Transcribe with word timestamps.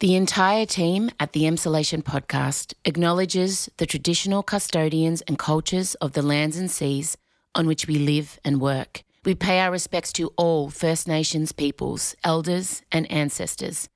The 0.00 0.14
entire 0.14 0.64
team 0.64 1.10
at 1.18 1.32
the 1.32 1.42
Emsolation 1.42 2.04
podcast 2.04 2.72
acknowledges 2.84 3.68
the 3.78 3.86
traditional 3.86 4.44
custodians 4.44 5.22
and 5.22 5.36
cultures 5.36 5.96
of 5.96 6.12
the 6.12 6.22
lands 6.22 6.56
and 6.56 6.70
seas 6.70 7.16
on 7.56 7.66
which 7.66 7.88
we 7.88 7.96
live 7.96 8.38
and 8.44 8.60
work. 8.60 9.02
We 9.24 9.34
pay 9.34 9.58
our 9.58 9.72
respects 9.72 10.12
to 10.12 10.30
all 10.36 10.70
First 10.70 11.08
Nations 11.08 11.50
peoples, 11.50 12.14
elders, 12.22 12.80
and 12.92 13.10
ancestors. 13.10 13.88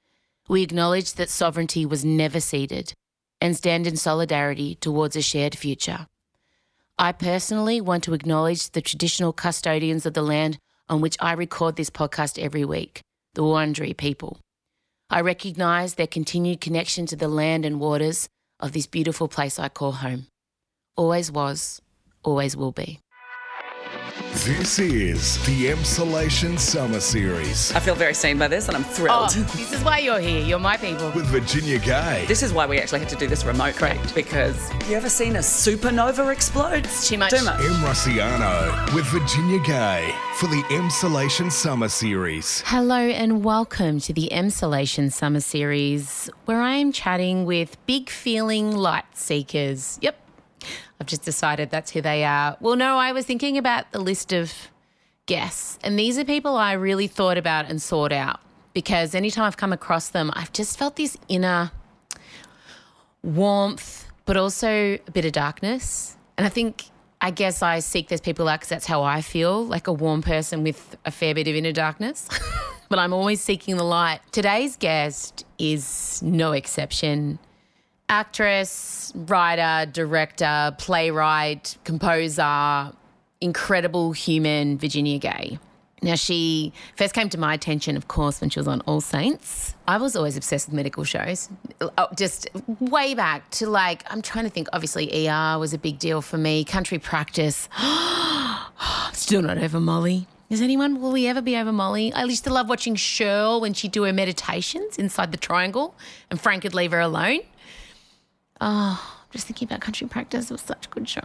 We 0.48 0.64
acknowledge 0.64 1.12
that 1.14 1.30
sovereignty 1.30 1.86
was 1.86 2.04
never 2.04 2.40
ceded 2.40 2.94
and 3.40 3.56
stand 3.56 3.86
in 3.86 3.96
solidarity 3.96 4.74
towards 4.74 5.14
a 5.14 5.22
shared 5.22 5.56
future. 5.56 6.08
I 6.98 7.12
personally 7.12 7.80
want 7.80 8.02
to 8.04 8.14
acknowledge 8.14 8.70
the 8.70 8.82
traditional 8.82 9.32
custodians 9.32 10.04
of 10.04 10.14
the 10.14 10.22
land 10.22 10.58
on 10.88 11.00
which 11.00 11.16
I 11.20 11.30
record 11.30 11.76
this 11.76 11.90
podcast 11.90 12.40
every 12.40 12.64
week, 12.64 13.02
the 13.34 13.42
Wurundjeri 13.42 13.96
people. 13.96 14.40
I 15.12 15.20
recognise 15.20 15.94
their 15.94 16.06
continued 16.06 16.62
connection 16.62 17.04
to 17.04 17.16
the 17.16 17.28
land 17.28 17.66
and 17.66 17.78
waters 17.78 18.30
of 18.58 18.72
this 18.72 18.86
beautiful 18.86 19.28
place 19.28 19.58
I 19.58 19.68
call 19.68 19.92
home. 19.92 20.26
Always 20.96 21.30
was, 21.30 21.82
always 22.22 22.56
will 22.56 22.72
be. 22.72 23.01
This 24.44 24.78
is 24.78 25.38
the 25.46 25.66
Emsolation 25.68 26.58
Summer 26.58 27.00
Series 27.00 27.72
I 27.74 27.80
feel 27.80 27.94
very 27.94 28.12
seen 28.12 28.36
by 28.38 28.46
this 28.48 28.68
and 28.68 28.76
I'm 28.76 28.82
Oh, 28.84 28.88
thrilled. 28.92 29.30
this 29.56 29.72
is 29.72 29.82
why 29.82 29.98
you're 29.98 30.18
here. 30.20 30.42
You're 30.44 30.58
my 30.58 30.76
people. 30.76 31.10
with 31.12 31.24
Virginia 31.26 31.78
Gay. 31.78 32.24
This 32.28 32.42
is 32.42 32.52
why 32.52 32.66
we 32.66 32.78
actually 32.78 32.98
had 33.00 33.08
to 33.10 33.16
do 33.16 33.26
this 33.26 33.44
remote, 33.46 33.74
correct? 33.74 34.14
Because 34.14 34.56
you 34.88 34.96
ever 34.96 35.08
seen 35.08 35.36
a 35.36 35.38
supernova 35.38 36.30
explode? 36.30 36.84
Too 37.02 37.16
much. 37.16 37.30
Too 37.30 37.42
much. 37.44 37.60
Em 37.60 37.72
Rusciano 37.82 38.94
with 38.94 39.06
Virginia 39.06 39.58
Gay 39.64 40.14
for 40.34 40.46
the 40.48 40.62
Emsolation 40.68 41.50
Summer 41.50 41.88
Series. 41.88 42.62
Hello 42.66 42.96
and 42.96 43.42
welcome 43.44 43.98
to 44.00 44.12
the 44.12 44.28
Emsolation 44.30 45.10
Summer 45.10 45.40
Series, 45.40 46.28
where 46.44 46.60
I 46.60 46.74
am 46.74 46.92
chatting 46.92 47.46
with 47.46 47.78
big 47.86 48.10
feeling 48.10 48.76
light 48.76 49.04
seekers. 49.14 49.98
Yep, 50.02 50.16
I've 51.02 51.06
just 51.06 51.24
decided 51.24 51.70
that's 51.70 51.90
who 51.90 52.00
they 52.00 52.22
are. 52.22 52.56
Well, 52.60 52.76
no, 52.76 52.96
I 52.96 53.10
was 53.10 53.26
thinking 53.26 53.58
about 53.58 53.90
the 53.90 53.98
list 53.98 54.32
of 54.32 54.52
guests, 55.26 55.76
and 55.82 55.98
these 55.98 56.16
are 56.16 56.24
people 56.24 56.56
I 56.56 56.74
really 56.74 57.08
thought 57.08 57.36
about 57.36 57.68
and 57.68 57.82
sought 57.82 58.12
out 58.12 58.38
because 58.72 59.12
anytime 59.12 59.42
I've 59.42 59.56
come 59.56 59.72
across 59.72 60.10
them, 60.10 60.30
I've 60.34 60.52
just 60.52 60.78
felt 60.78 60.94
this 60.94 61.18
inner 61.26 61.72
warmth, 63.24 64.06
but 64.26 64.36
also 64.36 64.68
a 64.68 65.10
bit 65.12 65.24
of 65.24 65.32
darkness. 65.32 66.16
And 66.38 66.46
I 66.46 66.48
think, 66.48 66.84
I 67.20 67.32
guess 67.32 67.64
I 67.64 67.80
seek 67.80 68.06
those 68.06 68.20
people 68.20 68.46
out 68.46 68.60
because 68.60 68.68
that's 68.68 68.86
how 68.86 69.02
I 69.02 69.22
feel 69.22 69.66
like 69.66 69.88
a 69.88 69.92
warm 69.92 70.22
person 70.22 70.62
with 70.62 70.96
a 71.04 71.10
fair 71.10 71.34
bit 71.34 71.48
of 71.48 71.56
inner 71.56 71.72
darkness. 71.72 72.28
but 72.88 73.00
I'm 73.00 73.12
always 73.12 73.40
seeking 73.40 73.76
the 73.76 73.82
light. 73.82 74.20
Today's 74.30 74.76
guest 74.76 75.44
is 75.58 76.22
no 76.22 76.52
exception. 76.52 77.40
Actress, 78.12 79.10
writer, 79.14 79.90
director, 79.90 80.76
playwright, 80.76 81.78
composer, 81.84 82.92
incredible 83.40 84.12
human, 84.12 84.76
Virginia 84.76 85.18
Gay. 85.18 85.58
Now, 86.02 86.16
she 86.16 86.74
first 86.94 87.14
came 87.14 87.30
to 87.30 87.38
my 87.38 87.54
attention, 87.54 87.96
of 87.96 88.08
course, 88.08 88.42
when 88.42 88.50
she 88.50 88.60
was 88.60 88.68
on 88.68 88.82
All 88.82 89.00
Saints. 89.00 89.74
I 89.88 89.96
was 89.96 90.14
always 90.14 90.36
obsessed 90.36 90.68
with 90.68 90.74
medical 90.74 91.04
shows, 91.04 91.48
Oh, 91.80 92.08
just 92.14 92.50
way 92.80 93.14
back 93.14 93.48
to 93.52 93.66
like, 93.66 94.04
I'm 94.12 94.20
trying 94.20 94.44
to 94.44 94.50
think, 94.50 94.68
obviously, 94.74 95.26
ER 95.26 95.58
was 95.58 95.72
a 95.72 95.78
big 95.78 95.98
deal 95.98 96.20
for 96.20 96.36
me, 96.36 96.64
country 96.64 96.98
practice. 96.98 97.66
Still 99.14 99.40
not 99.40 99.56
over 99.56 99.80
Molly. 99.80 100.26
Is 100.50 100.60
anyone, 100.60 101.00
will 101.00 101.12
we 101.12 101.26
ever 101.28 101.40
be 101.40 101.56
over 101.56 101.72
Molly? 101.72 102.12
I 102.12 102.24
used 102.24 102.44
to 102.44 102.52
love 102.52 102.68
watching 102.68 102.94
Cheryl 102.94 103.58
when 103.58 103.72
she'd 103.72 103.92
do 103.92 104.02
her 104.02 104.12
meditations 104.12 104.98
inside 104.98 105.32
the 105.32 105.38
triangle 105.38 105.94
and 106.30 106.38
Frank 106.38 106.64
would 106.64 106.74
leave 106.74 106.90
her 106.90 107.00
alone. 107.00 107.40
Oh, 108.64 109.18
just 109.32 109.48
thinking 109.48 109.66
about 109.66 109.80
country 109.80 110.06
practice. 110.06 110.48
It 110.48 110.54
was 110.54 110.60
such 110.60 110.86
a 110.86 110.88
good 110.88 111.08
show. 111.08 111.20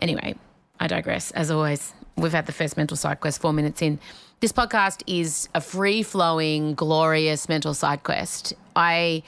Anyway, 0.00 0.34
I 0.80 0.88
digress. 0.88 1.30
As 1.30 1.48
always, 1.52 1.94
we've 2.16 2.32
had 2.32 2.46
the 2.46 2.52
first 2.52 2.76
mental 2.76 2.96
side 2.96 3.20
quest 3.20 3.40
four 3.40 3.52
minutes 3.52 3.80
in. 3.80 4.00
This 4.40 4.50
podcast 4.50 5.04
is 5.06 5.48
a 5.54 5.60
free 5.60 6.02
flowing, 6.02 6.74
glorious 6.74 7.48
mental 7.48 7.74
side 7.74 8.02
quest. 8.02 8.54
I 8.74 9.22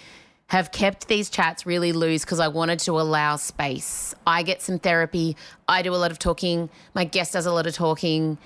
have 0.49 0.73
kept 0.73 1.07
these 1.07 1.31
chats 1.31 1.65
really 1.65 1.93
loose 1.93 2.25
because 2.25 2.41
I 2.41 2.49
wanted 2.49 2.81
to 2.81 3.01
allow 3.01 3.37
space. 3.37 4.13
I 4.27 4.43
get 4.43 4.61
some 4.61 4.81
therapy. 4.81 5.37
I 5.69 5.83
do 5.83 5.95
a 5.95 5.97
lot 5.97 6.11
of 6.11 6.19
talking. 6.19 6.69
My 6.95 7.05
guest 7.05 7.35
does 7.35 7.47
a 7.47 7.53
lot 7.53 7.69
of 7.69 7.75
talking. 7.75 8.39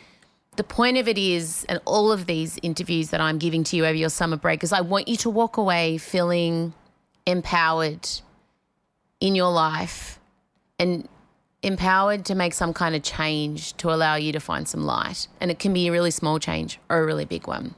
The 0.56 0.64
point 0.64 0.98
of 0.98 1.08
it 1.08 1.16
is, 1.16 1.64
and 1.70 1.80
all 1.86 2.12
of 2.12 2.26
these 2.26 2.58
interviews 2.62 3.08
that 3.10 3.20
I'm 3.22 3.38
giving 3.38 3.64
to 3.64 3.76
you 3.76 3.86
over 3.86 3.94
your 3.94 4.10
summer 4.10 4.36
break, 4.36 4.62
is 4.62 4.74
I 4.74 4.82
want 4.82 5.08
you 5.08 5.16
to 5.16 5.30
walk 5.30 5.56
away 5.56 5.96
feeling 5.96 6.74
empowered 7.24 8.06
in 9.20 9.34
your 9.34 9.52
life 9.52 10.18
and 10.78 11.08
empowered 11.62 12.24
to 12.24 12.34
make 12.34 12.54
some 12.54 12.72
kind 12.72 12.94
of 12.94 13.02
change 13.02 13.76
to 13.76 13.92
allow 13.92 14.14
you 14.14 14.32
to 14.32 14.40
find 14.40 14.66
some 14.66 14.84
light. 14.84 15.28
And 15.40 15.50
it 15.50 15.58
can 15.58 15.72
be 15.72 15.88
a 15.88 15.92
really 15.92 16.10
small 16.10 16.38
change 16.38 16.80
or 16.88 16.98
a 16.98 17.06
really 17.06 17.26
big 17.26 17.46
one. 17.46 17.74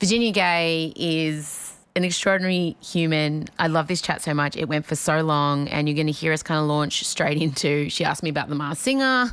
Virginia 0.00 0.32
Gay 0.32 0.92
is 0.96 1.76
an 1.94 2.04
extraordinary 2.04 2.76
human. 2.82 3.46
I 3.58 3.66
love 3.66 3.86
this 3.86 4.00
chat 4.00 4.22
so 4.22 4.34
much. 4.34 4.56
It 4.56 4.68
went 4.68 4.86
for 4.86 4.96
so 4.96 5.20
long, 5.20 5.68
and 5.68 5.88
you're 5.88 5.94
going 5.94 6.06
to 6.06 6.12
hear 6.12 6.32
us 6.32 6.42
kind 6.42 6.60
of 6.60 6.66
launch 6.66 7.04
straight 7.04 7.40
into. 7.40 7.88
She 7.90 8.04
asked 8.04 8.22
me 8.22 8.30
about 8.30 8.48
the 8.48 8.54
Masked 8.54 8.82
Singer. 8.82 9.32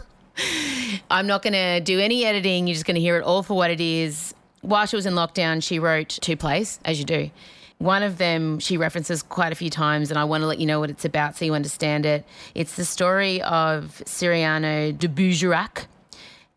I'm 1.10 1.26
not 1.26 1.42
going 1.42 1.54
to 1.54 1.80
do 1.80 2.00
any 2.00 2.26
editing. 2.26 2.68
You're 2.68 2.76
just 2.76 2.86
going 2.86 2.96
to 2.96 3.02
hear 3.02 3.18
it 3.18 3.24
all 3.24 3.44
for 3.44 3.56
what 3.56 3.72
it 3.72 3.82
is. 3.82 4.34
While 4.62 4.86
she 4.86 4.96
was 4.96 5.06
in 5.06 5.14
lockdown, 5.14 5.64
she 5.64 5.80
wrote 5.80 6.10
two 6.10 6.36
plays, 6.36 6.80
as 6.84 7.00
you 7.00 7.06
do. 7.06 7.32
One 7.80 8.02
of 8.02 8.18
them 8.18 8.60
she 8.60 8.78
references 8.78 9.22
quite 9.22 9.52
a 9.52 9.56
few 9.56 9.70
times, 9.70 10.10
and 10.10 10.18
I 10.18 10.24
want 10.24 10.42
to 10.42 10.48
let 10.48 10.60
you 10.60 10.66
know 10.66 10.80
what 10.80 10.90
it's 10.90 11.06
about 11.06 11.36
so 11.36 11.46
you 11.46 11.54
understand 11.54 12.06
it. 12.06 12.26
It's 12.56 12.76
the 12.76 12.86
story 12.86 13.42
of 13.44 14.02
Cyrano 14.06 14.92
de 14.92 15.08
Bergerac. 15.08 15.88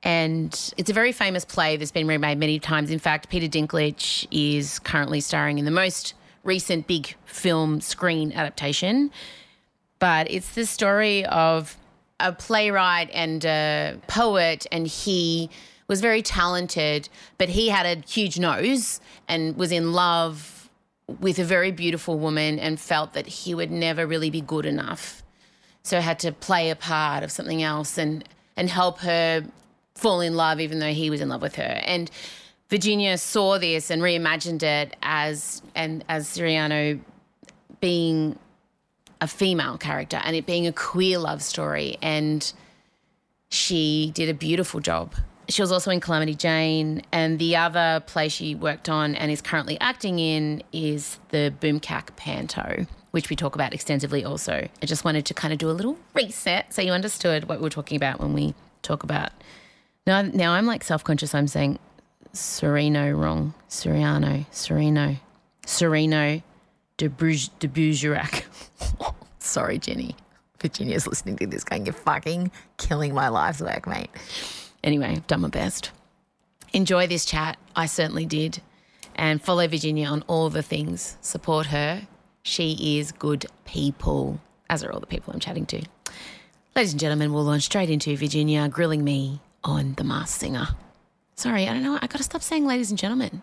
And 0.03 0.73
it's 0.79 0.89
a 0.89 0.95
very 0.95 1.13
famous 1.13 1.45
play 1.45 1.77
that's 1.77 1.91
been 1.91 2.07
remade 2.07 2.39
many 2.39 2.59
times. 2.59 2.91
In 2.91 2.99
fact, 2.99 3.29
Peter 3.29 3.47
Dinklage 3.47 4.27
is 4.31 4.79
currently 4.79 5.21
starring 5.21 5.59
in 5.59 5.67
the 5.67 5.71
most 5.71 6.15
recent 6.43 6.87
big 6.87 7.15
film 7.27 7.83
screen 7.83 8.33
adaptation. 8.33 9.11
But 9.99 10.31
it's 10.31 10.55
the 10.55 10.65
story 10.65 11.27
of 11.27 11.77
a 12.19 12.33
playwright 12.33 13.11
and 13.13 13.45
a 13.45 13.99
poet, 14.07 14.67
and 14.73 14.87
he 14.87 15.51
was 15.87 16.01
very 16.01 16.23
talented, 16.23 17.11
but 17.37 17.51
he 17.51 17.69
had 17.69 17.85
a 17.85 18.01
huge 18.09 18.39
nose 18.39 19.01
and 19.29 19.57
was 19.57 19.71
in 19.71 19.93
love 19.93 20.59
with 21.21 21.38
a 21.38 21.44
very 21.44 21.71
beautiful 21.71 22.19
woman 22.19 22.59
and 22.59 22.78
felt 22.78 23.12
that 23.15 23.26
he 23.26 23.54
would 23.54 23.71
never 23.71 24.06
really 24.06 24.31
be 24.31 24.41
good 24.41 24.66
enough. 24.66 25.22
So 25.82 26.00
had 26.00 26.19
to 26.21 26.32
play 26.32 26.71
a 26.71 26.76
part 26.76 27.22
of 27.22 27.31
something 27.31 27.62
else 27.62 27.98
and 27.98 28.25
and 28.56 28.69
help 28.69 28.98
her 29.00 29.44
fall 29.94 30.21
in 30.21 30.37
love 30.37 30.60
even 30.60 30.78
though 30.78 30.93
he 30.93 31.10
was 31.10 31.21
in 31.21 31.28
love 31.28 31.43
with 31.43 31.56
her. 31.56 31.81
And 31.84 32.10
Virginia 32.69 33.19
saw 33.19 33.59
this 33.59 33.91
and 33.91 34.03
reimagined 34.03 34.62
it 34.62 34.97
as 35.03 35.62
and 35.75 36.04
as 36.09 36.28
Siriano 36.28 37.00
being 37.81 38.38
a 39.21 39.27
female 39.27 39.77
character 39.78 40.21
and 40.25 40.37
it 40.37 40.47
being 40.47 40.66
a 40.66 40.72
queer 40.72 41.19
love 41.19 41.42
story 41.42 41.98
and 42.00 42.53
she 43.48 44.12
did 44.15 44.28
a 44.28 44.34
beautiful 44.34 44.81
job. 44.81 45.15
She 45.50 45.62
was 45.62 45.72
also 45.72 45.91
in 45.91 46.00
Calamity 46.00 46.34
Jane, 46.34 47.03
and 47.11 47.38
the 47.38 47.56
other 47.56 48.03
play 48.06 48.28
she 48.28 48.55
worked 48.55 48.88
on 48.88 49.16
and 49.16 49.33
is 49.33 49.43
currently 49.43 49.78
acting 49.81 50.19
in 50.21 50.62
is 50.72 51.19
the 51.31 51.53
Boomkak 51.61 52.15
Panto, 52.16 52.87
which 53.11 53.31
we 53.31 53.37
talk 53.37 53.56
about 53.56 53.75
extensively 53.75 54.25
also. 54.25 54.69
I 54.83 54.87
just 54.87 55.05
wanted 55.05 55.27
to 55.27 55.34
kind 55.34 55.53
of 55.53 55.59
do 55.59 55.69
a 55.69 55.72
little 55.72 55.99
reset 56.15 56.72
so 56.72 56.83
you 56.83 56.93
understood 56.93 57.49
what 57.49 57.59
we 57.59 57.65
were 57.65 57.71
talking 57.71 57.97
about 57.97 58.21
when 58.21 58.33
we 58.33 58.55
talk 58.83 59.03
about. 59.03 59.33
Now, 60.06 60.22
now 60.22 60.53
I'm 60.53 60.66
like 60.66 60.84
self 60.84 61.03
conscious. 61.03 61.34
I'm 61.34 61.49
saying 61.49 61.81
Sereno 62.33 63.10
wrong. 63.10 63.55
Soriano, 63.69 64.47
Sereno, 64.53 65.16
Sereno 65.66 66.43
de, 66.97 67.09
Bruges, 67.09 67.48
de. 67.59 67.69
Sorry, 69.41 69.78
Jenny. 69.78 70.15
Virginia's 70.60 71.07
listening 71.07 71.36
to 71.36 71.47
this 71.47 71.65
going, 71.65 71.86
you're 71.86 71.95
fucking 71.95 72.51
killing 72.77 73.15
my 73.15 73.28
life's 73.28 73.60
work, 73.60 73.86
mate. 73.86 74.10
Anyway, 74.82 75.06
I've 75.06 75.27
done 75.27 75.41
my 75.42 75.48
best. 75.48 75.91
Enjoy 76.72 77.06
this 77.06 77.24
chat. 77.24 77.59
I 77.74 77.86
certainly 77.86 78.27
did. 78.27 78.60
And 79.15 79.42
follow 79.42 79.66
Virginia 79.66 80.06
on 80.06 80.22
all 80.27 80.50
the 80.50 80.62
things. 80.62 81.16
Support 81.21 81.66
her. 81.66 82.06
She 82.42 82.98
is 82.98 83.12
good 83.12 83.47
people, 83.65 84.41
as 84.71 84.82
are 84.82 84.92
all 84.92 85.00
the 85.00 85.06
people 85.06 85.32
I'm 85.32 85.41
chatting 85.41 85.66
to. 85.66 85.82
Ladies 86.74 86.92
and 86.92 87.00
gentlemen, 87.00 87.32
we'll 87.32 87.44
launch 87.44 87.65
straight 87.65 87.91
into 87.91 88.16
Virginia 88.16 88.68
grilling 88.68 89.04
me 89.04 89.41
on 89.65 89.94
The 89.94 90.04
Masked 90.04 90.41
Singer. 90.41 90.68
Sorry, 91.34 91.68
I 91.68 91.72
don't 91.72 91.82
know. 91.82 91.97
I 91.97 92.06
got 92.06 92.18
to 92.18 92.22
stop 92.22 92.42
saying 92.42 92.66
ladies 92.66 92.91
and 92.91 92.98
gentlemen. 92.98 93.42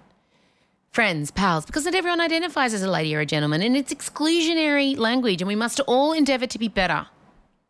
Friends, 0.92 1.30
pals, 1.30 1.66
because 1.66 1.86
not 1.86 1.94
everyone 1.94 2.22
identifies 2.22 2.74
as 2.74 2.82
a 2.82 2.90
lady 2.90 3.16
or 3.16 3.20
a 3.20 3.26
gentleman, 3.26 3.62
and 3.62 3.78
it's 3.78 3.94
exclusionary 3.94 4.98
language, 4.98 5.42
and 5.42 5.48
we 5.48 5.56
must 5.56 5.80
all 5.82 6.14
endeavour 6.14 6.48
to 6.48 6.58
be 6.58 6.68
better. 6.68 7.08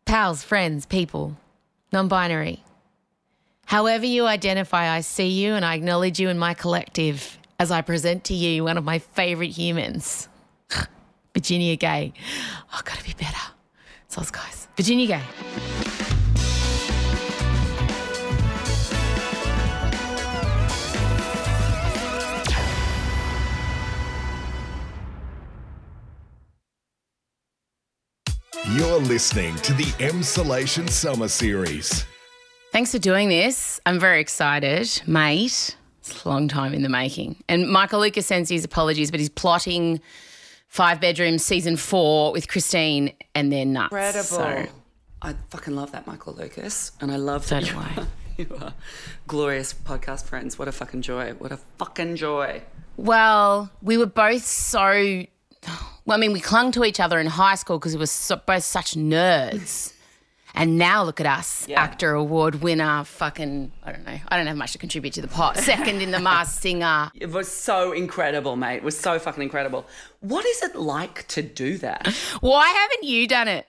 Pals, 0.06 0.42
friends, 0.42 0.86
people, 0.86 1.36
non 1.92 2.08
binary. 2.08 2.62
However 3.68 4.06
you 4.06 4.24
identify, 4.24 4.88
I 4.88 5.02
see 5.02 5.28
you 5.28 5.52
and 5.52 5.62
I 5.62 5.74
acknowledge 5.74 6.18
you 6.18 6.30
in 6.30 6.38
my 6.38 6.54
collective, 6.54 7.38
as 7.58 7.70
I 7.70 7.82
present 7.82 8.24
to 8.24 8.34
you 8.34 8.64
one 8.64 8.78
of 8.78 8.84
my 8.84 8.98
favourite 8.98 9.50
humans, 9.50 10.26
Virginia 11.34 11.76
Gay. 11.76 12.14
Oh, 12.72 12.80
gotta 12.82 13.04
be 13.04 13.12
better. 13.12 13.36
So, 14.08 14.22
guys, 14.32 14.68
Virginia 14.74 15.06
Gay. 15.06 15.22
You're 28.72 29.00
listening 29.00 29.56
to 29.56 29.74
the 29.74 29.92
Emsolation 29.98 30.88
Summer 30.88 31.28
Series. 31.28 32.06
Thanks 32.72 32.92
for 32.92 32.98
doing 32.98 33.28
this. 33.28 33.80
I'm 33.86 33.98
very 33.98 34.20
excited, 34.20 35.02
mate. 35.06 35.76
It's 36.00 36.24
a 36.24 36.28
long 36.28 36.48
time 36.48 36.74
in 36.74 36.82
the 36.82 36.88
making. 36.88 37.42
And 37.48 37.68
Michael 37.68 38.00
Lucas 38.00 38.26
sends 38.26 38.50
his 38.50 38.64
apologies, 38.64 39.10
but 39.10 39.20
he's 39.20 39.28
plotting 39.28 40.00
five 40.68 41.00
bedrooms 41.00 41.44
season 41.44 41.76
four 41.76 42.32
with 42.32 42.46
Christine 42.48 43.12
and 43.34 43.50
they're 43.52 43.64
nuts. 43.64 43.92
Incredible. 43.92 44.22
So, 44.22 44.66
I 45.22 45.34
fucking 45.50 45.74
love 45.74 45.92
that 45.92 46.06
Michael 46.06 46.34
Lucas, 46.34 46.92
and 47.00 47.10
I 47.10 47.16
love 47.16 47.46
So 47.46 47.58
that 47.58 47.70
you 47.70 47.76
are, 47.78 48.06
you 48.36 48.56
are 48.60 48.74
glorious 49.26 49.74
podcast 49.74 50.26
friends. 50.26 50.58
What 50.58 50.68
a 50.68 50.72
fucking 50.72 51.02
joy! 51.02 51.32
What 51.38 51.50
a 51.52 51.56
fucking 51.78 52.16
joy! 52.16 52.62
well, 52.96 53.70
we 53.82 53.96
were 53.96 54.06
both 54.06 54.44
so. 54.44 55.24
Well, 56.04 56.16
I 56.16 56.18
mean, 56.18 56.32
we 56.32 56.40
clung 56.40 56.70
to 56.72 56.84
each 56.84 57.00
other 57.00 57.18
in 57.18 57.26
high 57.26 57.56
school 57.56 57.78
because 57.78 57.94
we 57.94 57.98
were 57.98 58.06
so, 58.06 58.36
both 58.46 58.62
such 58.62 58.94
nerds. 58.94 59.92
And 60.58 60.76
now 60.76 61.04
look 61.04 61.20
at 61.20 61.26
us, 61.26 61.66
Yeah. 61.68 61.80
actor 61.80 62.14
award 62.14 62.56
winner, 62.62 63.04
fucking, 63.04 63.70
I 63.84 63.92
don't 63.92 64.04
know. 64.04 64.18
I 64.26 64.36
don't 64.36 64.48
have 64.48 64.56
much 64.56 64.72
to 64.72 64.78
contribute 64.78 65.14
to 65.14 65.22
the 65.22 65.28
pot. 65.28 65.56
Second 65.72 66.02
in 66.02 66.10
the 66.10 66.18
Masked 66.18 66.60
Singer. 66.60 67.12
It 67.14 67.30
was 67.30 67.46
so 67.50 67.92
incredible, 67.92 68.56
mate. 68.56 68.78
It 68.78 68.82
was 68.82 68.98
so 68.98 69.20
fucking 69.20 69.42
incredible. 69.42 69.86
What 70.20 70.44
is 70.44 70.62
it 70.64 70.74
like 70.74 71.28
to 71.28 71.42
do 71.42 71.78
that? 71.78 72.08
Why 72.40 72.66
haven't 72.66 73.04
you 73.04 73.28
done 73.28 73.46
it? 73.46 73.66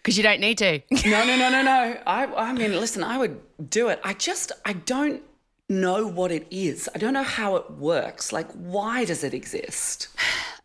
Because 0.00 0.16
you 0.16 0.22
don't 0.22 0.38
need 0.40 0.58
to. 0.58 0.80
No, 1.04 1.26
no, 1.26 1.36
no, 1.36 1.50
no, 1.50 1.62
no. 1.62 1.98
I, 2.06 2.26
I 2.26 2.52
mean, 2.52 2.70
listen, 2.78 3.02
I 3.02 3.18
would 3.18 3.40
do 3.68 3.88
it. 3.88 3.98
I 4.04 4.14
just, 4.14 4.52
I 4.64 4.74
don't 4.74 5.22
know 5.68 6.06
what 6.06 6.30
it 6.30 6.46
is. 6.52 6.88
I 6.94 6.98
don't 6.98 7.14
know 7.14 7.24
how 7.24 7.56
it 7.56 7.68
works. 7.72 8.32
Like, 8.32 8.48
why 8.52 9.04
does 9.04 9.24
it 9.24 9.34
exist? 9.34 10.06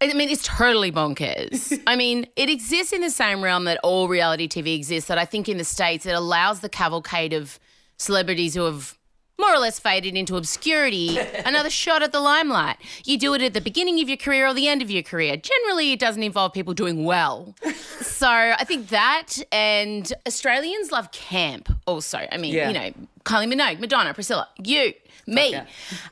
I 0.10 0.14
mean, 0.14 0.30
it's 0.30 0.44
totally 0.44 0.92
bonkers. 0.92 1.82
I 1.88 1.96
mean, 1.96 2.28
it 2.36 2.50
exists 2.50 2.94
in 2.94 3.02
the 3.02 3.10
same 3.10 3.44
realm 3.44 3.66
that 3.66 3.80
all 3.84 4.08
reality 4.08 4.48
TV 4.48 4.76
exists. 4.76 5.08
That 5.08 5.18
I 5.18 5.26
think 5.26 5.48
in 5.50 5.58
the 5.58 5.64
States, 5.64 6.06
it 6.06 6.14
allows 6.14 6.60
the 6.62 6.70
cavalcade 6.70 7.34
of 7.34 7.60
celebrities 7.98 8.54
who 8.56 8.64
have 8.64 8.98
more 9.40 9.52
or 9.54 9.58
less 9.58 9.80
faded 9.80 10.16
into 10.16 10.36
obscurity 10.38 11.18
another 11.46 11.70
shot 11.70 12.04
at 12.04 12.12
the 12.12 12.20
limelight. 12.20 12.78
You 13.04 13.18
do 13.18 13.34
it 13.34 13.42
at 13.42 13.54
the 13.54 13.62
beginning 13.62 14.00
of 14.02 14.08
your 14.08 14.18
career 14.18 14.46
or 14.48 14.54
the 14.54 14.68
end 14.68 14.82
of 14.82 14.92
your 14.92 15.04
career. 15.04 15.38
Generally, 15.38 15.92
it 15.94 16.00
doesn't 16.00 16.22
involve 16.22 16.54
people 16.54 16.74
doing 16.74 17.04
well. 17.04 17.56
so 18.02 18.28
I 18.30 18.64
think 18.64 18.90
that, 18.90 19.40
and 19.52 20.12
Australians 20.28 20.92
love 20.92 21.12
camp 21.12 21.70
also. 21.88 22.28
I 22.32 22.38
mean, 22.38 22.54
Yeah. 22.54 22.68
you 22.68 22.74
know, 22.74 22.92
Kylie 23.26 23.52
Minogue, 23.52 23.80
Madonna, 23.80 24.14
Priscilla, 24.14 24.50
you, 24.64 24.94
me. 25.26 25.52
yeah. 25.52 25.66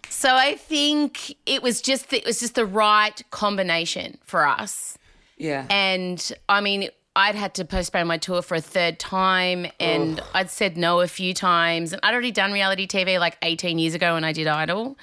So 0.09 0.35
I 0.35 0.55
think 0.55 1.35
it 1.45 1.61
was 1.61 1.81
just 1.81 2.13
it 2.13 2.25
was 2.25 2.39
just 2.39 2.55
the 2.55 2.65
right 2.65 3.21
combination 3.31 4.17
for 4.23 4.45
us. 4.45 4.97
Yeah. 5.37 5.65
And 5.69 6.31
I 6.47 6.61
mean, 6.61 6.89
I'd 7.15 7.35
had 7.35 7.53
to 7.55 7.65
postpone 7.65 8.07
my 8.07 8.17
tour 8.17 8.41
for 8.41 8.55
a 8.55 8.61
third 8.61 8.99
time, 8.99 9.67
and 9.79 10.21
I'd 10.33 10.49
said 10.49 10.77
no 10.77 11.01
a 11.01 11.07
few 11.07 11.33
times. 11.33 11.91
And 11.91 11.99
I'd 12.03 12.13
already 12.13 12.31
done 12.31 12.53
reality 12.53 12.87
TV 12.87 13.19
like 13.19 13.37
18 13.41 13.79
years 13.79 13.93
ago 13.93 14.13
when 14.13 14.23
I 14.23 14.31
did 14.31 14.47
Idol. 14.47 14.97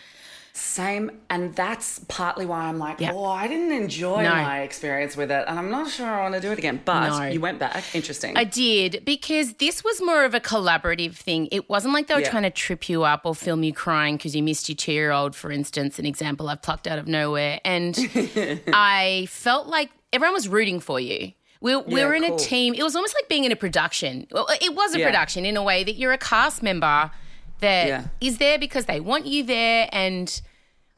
Same, 0.59 1.11
and 1.31 1.55
that's 1.55 2.01
partly 2.09 2.45
why 2.45 2.63
I'm 2.65 2.79
like, 2.79 3.01
Yeah. 3.01 3.13
oh, 3.13 3.25
I 3.25 3.47
didn't 3.47 3.71
enjoy 3.73 4.23
No. 4.25 4.31
my 4.31 4.63
experience 4.63 5.17
with 5.17 5.31
it, 5.31 5.45
and 5.47 5.59
I'm 5.59 5.71
not 5.71 5.91
sure 5.91 6.07
I 6.07 6.23
want 6.23 6.35
to 6.35 6.41
do 6.41 6.51
it 6.51 6.59
again. 6.59 6.81
But 6.85 7.09
No. 7.19 7.27
you 7.27 7.41
went 7.41 7.59
back. 7.61 7.85
Interesting. 7.95 8.37
I 8.37 8.45
did 8.45 9.03
because 9.05 9.55
this 9.55 9.85
was 9.85 10.03
more 10.03 10.25
of 10.25 10.35
a 10.35 10.41
collaborative 10.41 11.15
thing. 11.15 11.49
It 11.53 11.69
wasn't 11.71 11.95
like 11.95 12.09
they 12.09 12.15
were 12.15 12.21
Yeah. 12.21 12.31
trying 12.31 12.43
to 12.43 12.51
trip 12.51 12.89
you 12.89 13.05
up 13.05 13.21
or 13.25 13.35
film 13.35 13.63
you 13.63 13.73
crying 13.73 14.17
because 14.17 14.35
you 14.35 14.43
missed 14.43 14.69
your 14.69 14.77
two 14.77 14.93
year 14.93 15.13
old, 15.13 15.37
for 15.37 15.53
instance, 15.53 15.99
an 15.99 16.07
example 16.07 16.49
I've 16.49 16.63
plucked 16.63 16.87
out 16.89 16.99
of 16.99 17.07
nowhere. 17.07 17.61
And 17.65 17.97
I 18.73 19.27
felt 19.31 19.69
like 19.69 19.91
everyone 20.13 20.35
was 20.35 20.49
rooting 20.49 20.81
for 20.81 20.99
you. 20.99 21.33
We, 21.61 21.75
we 21.77 22.01
Yeah, 22.01 22.07
were 22.07 22.15
in 22.15 22.25
cool. 22.25 22.37
a 22.37 22.39
team. 22.39 22.75
It 22.75 22.83
was 22.83 22.95
almost 22.95 23.15
like 23.17 23.29
being 23.29 23.45
in 23.45 23.53
a 23.53 23.57
production. 23.57 24.27
Well, 24.31 24.49
it 24.61 24.75
was 24.75 24.95
a 24.95 25.01
production 25.03 25.45
in 25.45 25.57
a 25.57 25.63
way 25.63 25.83
that 25.85 25.97
you're 25.97 26.13
a 26.13 26.19
cast 26.19 26.63
member 26.63 27.11
that 27.61 28.05
is 28.21 28.35
Yeah. 28.35 28.39
there 28.39 28.59
because 28.59 28.87
they 28.87 29.01
want 29.01 29.27
you 29.27 29.43
there. 29.45 29.89
And 29.93 30.41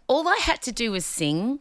all 0.08 0.26
I 0.28 0.38
had 0.42 0.60
to 0.62 0.72
do 0.72 0.90
was 0.92 1.04
sing. 1.06 1.60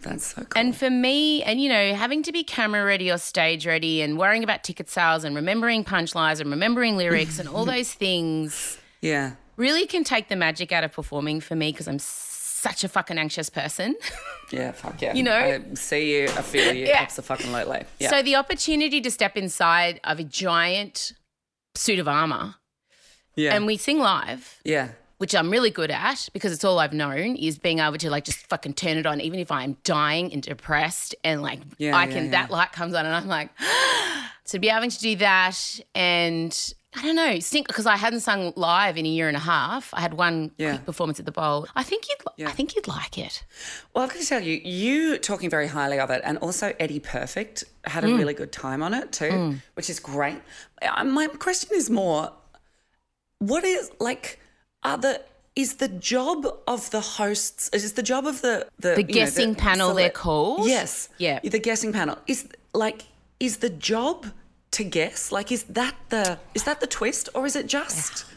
that's 0.00 0.34
so 0.34 0.42
cool. 0.42 0.48
And 0.60 0.76
for 0.76 0.90
me, 0.90 1.42
and 1.42 1.60
you 1.60 1.68
know, 1.68 1.94
having 1.94 2.22
to 2.24 2.32
be 2.32 2.44
camera 2.44 2.84
ready 2.84 3.10
or 3.10 3.18
stage 3.18 3.66
ready 3.66 4.02
and 4.02 4.18
worrying 4.18 4.44
about 4.44 4.62
ticket 4.62 4.88
sales 4.90 5.24
and 5.24 5.34
remembering 5.34 5.82
punchlines 5.84 6.40
and 6.40 6.50
remembering 6.50 6.96
lyrics 6.96 7.38
and 7.38 7.48
all 7.48 7.64
those 7.74 7.92
things 7.92 8.78
yeah. 9.00 9.32
really 9.56 9.86
can 9.86 10.04
take 10.04 10.28
the 10.28 10.36
magic 10.36 10.72
out 10.72 10.84
of 10.84 10.92
performing 10.92 11.40
for 11.40 11.54
me 11.56 11.72
because 11.72 11.88
I'm 11.88 11.98
such 11.98 12.84
a 12.84 12.88
fucking 12.88 13.18
anxious 13.18 13.50
person. 13.50 13.96
Yeah, 14.52 14.72
fuck 14.72 15.00
yeah. 15.00 15.14
You 15.14 15.22
know? 15.22 15.34
I 15.34 15.74
see 15.74 16.16
you, 16.16 16.24
I 16.24 16.42
feel 16.42 16.72
you, 16.74 16.86
Yeah. 16.86 17.00
absolutely. 17.00 17.82
Yeah. 17.98 18.10
So 18.10 18.22
the 18.22 18.36
opportunity 18.36 19.00
to 19.00 19.10
step 19.10 19.38
inside 19.38 20.00
of 20.04 20.20
a 20.20 20.22
giant 20.22 21.14
suit 21.74 21.98
of 21.98 22.06
armor 22.06 22.54
yeah. 23.36 23.54
and 23.54 23.66
we 23.66 23.76
sing 23.76 23.98
live, 23.98 24.60
yeah. 24.64 24.88
which 25.18 25.34
I'm 25.34 25.50
really 25.50 25.70
good 25.70 25.90
at 25.90 26.28
because 26.32 26.52
it's 26.52 26.64
all 26.64 26.78
I've 26.78 26.92
known 26.92 27.36
is 27.36 27.58
being 27.58 27.78
able 27.78 27.98
to 27.98 28.10
like 28.10 28.24
just 28.24 28.46
fucking 28.48 28.74
turn 28.74 28.96
it 28.98 29.06
on 29.06 29.20
even 29.20 29.38
if 29.40 29.50
I'm 29.50 29.76
dying 29.84 30.32
and 30.32 30.42
depressed 30.42 31.14
and 31.24 31.42
like 31.42 31.60
Yeah, 31.78 31.96
I 31.96 32.04
yeah, 32.04 32.12
can 32.12 32.24
yeah. 32.26 32.30
that 32.32 32.50
light 32.50 32.72
comes 32.72 32.94
on 32.94 33.06
and 33.06 33.14
I'm 33.14 33.26
like 33.28 33.50
to 34.46 34.58
be 34.58 34.68
having 34.68 34.90
to 34.90 34.98
do 34.98 35.16
that 35.16 35.80
and 35.94 36.74
I 36.96 37.02
don't 37.02 37.16
know, 37.16 37.40
sing 37.40 37.64
because 37.66 37.86
I 37.86 37.96
hadn't 37.96 38.20
sung 38.20 38.52
live 38.54 38.96
in 38.96 39.04
a 39.04 39.08
year 39.08 39.26
and 39.26 39.36
a 39.36 39.40
half. 39.40 39.92
I 39.94 40.00
had 40.00 40.14
one 40.14 40.52
Yeah. 40.58 40.74
quick 40.74 40.86
performance 40.86 41.18
at 41.18 41.26
the 41.26 41.32
bowl. 41.32 41.66
I 41.74 41.82
think 41.82 42.06
you'd 42.08 42.18
Yeah. 42.36 42.48
I 42.48 42.52
think 42.52 42.76
you'd 42.76 42.86
like 42.86 43.18
it. 43.18 43.42
Well, 43.92 44.04
I've 44.04 44.10
got 44.12 44.20
to 44.20 44.26
tell 44.28 44.40
you, 44.40 44.60
you 44.64 45.18
talking 45.18 45.50
very 45.50 45.66
highly 45.66 45.98
of 45.98 46.10
it, 46.10 46.20
and 46.24 46.38
also 46.38 46.72
Eddie 46.78 47.00
Perfect 47.00 47.64
had 47.84 48.04
a 48.04 48.06
Mm. 48.06 48.18
really 48.18 48.34
good 48.34 48.52
time 48.52 48.80
on 48.80 48.94
it 48.94 49.10
too, 49.10 49.56
which 49.74 49.90
is 49.90 49.98
great. 49.98 50.40
My 51.04 51.26
question 51.26 51.70
is 51.74 51.90
more, 51.90 52.32
what 53.38 53.64
is 53.64 53.90
like, 54.00 54.40
are 54.82 54.98
the 54.98 55.20
is 55.56 55.76
the 55.76 55.88
job 55.88 56.46
of 56.66 56.90
the 56.90 57.00
hosts? 57.00 57.68
Is 57.72 57.92
the 57.92 58.02
job 58.02 58.26
of 58.26 58.40
the 58.42 58.66
the, 58.78 58.94
The 58.94 59.02
you 59.02 59.06
know, 59.06 59.14
guessing 59.14 59.54
panel 59.54 59.94
they're 59.94 60.10
called? 60.10 60.66
Yes, 60.66 61.08
Yeah. 61.18 61.38
the 61.42 61.58
guessing 61.60 61.92
panel 61.92 62.18
is 62.26 62.48
like 62.72 63.04
is 63.40 63.58
the 63.58 63.70
job 63.70 64.26
to 64.72 64.84
guess? 64.84 65.30
Like, 65.30 65.52
is 65.52 65.64
that 65.64 65.94
the 66.08 66.38
is 66.54 66.64
that 66.64 66.80
the 66.80 66.86
twist, 66.86 67.28
or 67.34 67.46
is 67.46 67.54
it 67.56 67.66
just? 67.66 68.24
Ah, 68.26 68.32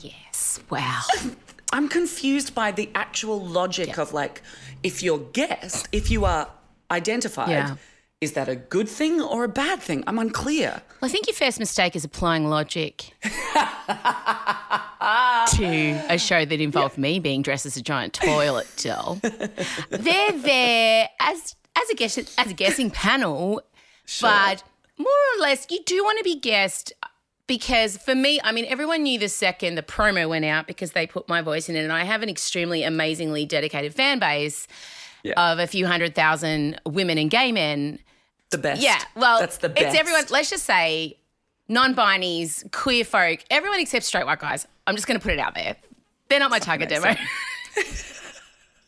yes. 0.00 0.60
Wow. 0.70 1.02
I'm 1.74 1.88
confused 1.88 2.54
by 2.54 2.70
the 2.70 2.90
actual 2.94 3.40
logic 3.40 3.98
of 3.98 4.12
like, 4.12 4.42
if 4.82 5.02
you're 5.02 5.18
guessed, 5.32 5.88
if 5.92 6.10
you 6.10 6.24
are 6.26 6.48
identified, 6.90 7.48
Yeah. 7.48 7.76
Is 8.22 8.32
that 8.34 8.48
a 8.48 8.54
good 8.54 8.88
thing 8.88 9.20
or 9.20 9.42
a 9.42 9.48
bad 9.48 9.82
thing? 9.82 10.04
I'm 10.06 10.16
unclear. 10.16 10.80
Well, 11.00 11.08
I 11.08 11.12
think 11.12 11.26
your 11.26 11.34
first 11.34 11.58
mistake 11.58 11.96
is 11.96 12.04
applying 12.04 12.48
logic 12.48 13.12
to 13.22 13.34
a 16.08 16.16
show 16.18 16.44
that 16.44 16.60
involved 16.60 16.96
me 16.96 17.18
being 17.18 17.42
dressed 17.42 17.66
as 17.66 17.76
a 17.76 17.82
giant 17.82 18.12
toilet 18.12 18.68
doll. 18.76 19.18
They're 19.90 20.32
there 20.38 21.08
as 21.18 21.56
as 21.74 21.90
a 21.90 21.94
guess 21.96 22.16
as 22.16 22.50
a 22.50 22.54
guessing 22.54 22.92
panel, 22.92 23.60
but 24.20 24.62
more 24.98 25.08
or 25.08 25.40
less, 25.40 25.66
you 25.68 25.80
do 25.84 26.04
want 26.04 26.18
to 26.18 26.24
be 26.24 26.38
guessed. 26.38 26.92
Because 27.48 27.98
for 27.98 28.14
me, 28.14 28.40
I 28.44 28.52
mean, 28.52 28.66
everyone 28.66 29.02
knew 29.02 29.18
the 29.18 29.28
second 29.28 29.74
the 29.74 29.82
promo 29.82 30.28
went 30.28 30.44
out 30.44 30.68
because 30.68 30.92
they 30.92 31.08
put 31.08 31.28
my 31.28 31.42
voice 31.42 31.68
in 31.68 31.74
it, 31.74 31.82
and 31.82 31.92
I 31.92 32.04
have 32.04 32.22
an 32.22 32.28
extremely 32.28 32.84
amazingly 32.84 33.44
dedicated 33.44 33.92
fan 33.94 34.20
base 34.20 34.68
of 35.36 35.58
a 35.58 35.66
few 35.66 35.88
hundred 35.88 36.14
thousand 36.14 36.80
women 36.86 37.18
and 37.18 37.30
gay 37.30 37.50
men 37.50 37.98
The 38.52 38.58
best. 38.58 38.80
yeah, 38.82 39.00
well, 39.16 39.40
that's 39.40 39.56
the 39.58 39.68
best. 39.68 39.86
It's 39.86 39.96
everyone. 39.96 40.24
Let's 40.30 40.50
just 40.50 40.64
say 40.64 41.18
non-binies, 41.68 42.70
queer 42.70 43.04
folk, 43.04 43.40
everyone 43.50 43.80
except 43.80 44.04
straight 44.04 44.26
white 44.26 44.38
guys. 44.38 44.66
I'm 44.86 44.94
just 44.94 45.06
going 45.08 45.18
to 45.18 45.22
put 45.22 45.32
it 45.32 45.38
out 45.40 45.54
there. 45.54 45.74
They're 46.28 46.38
not 46.38 46.50
my 46.50 46.58
target 46.60 46.88
demo. 46.88 47.14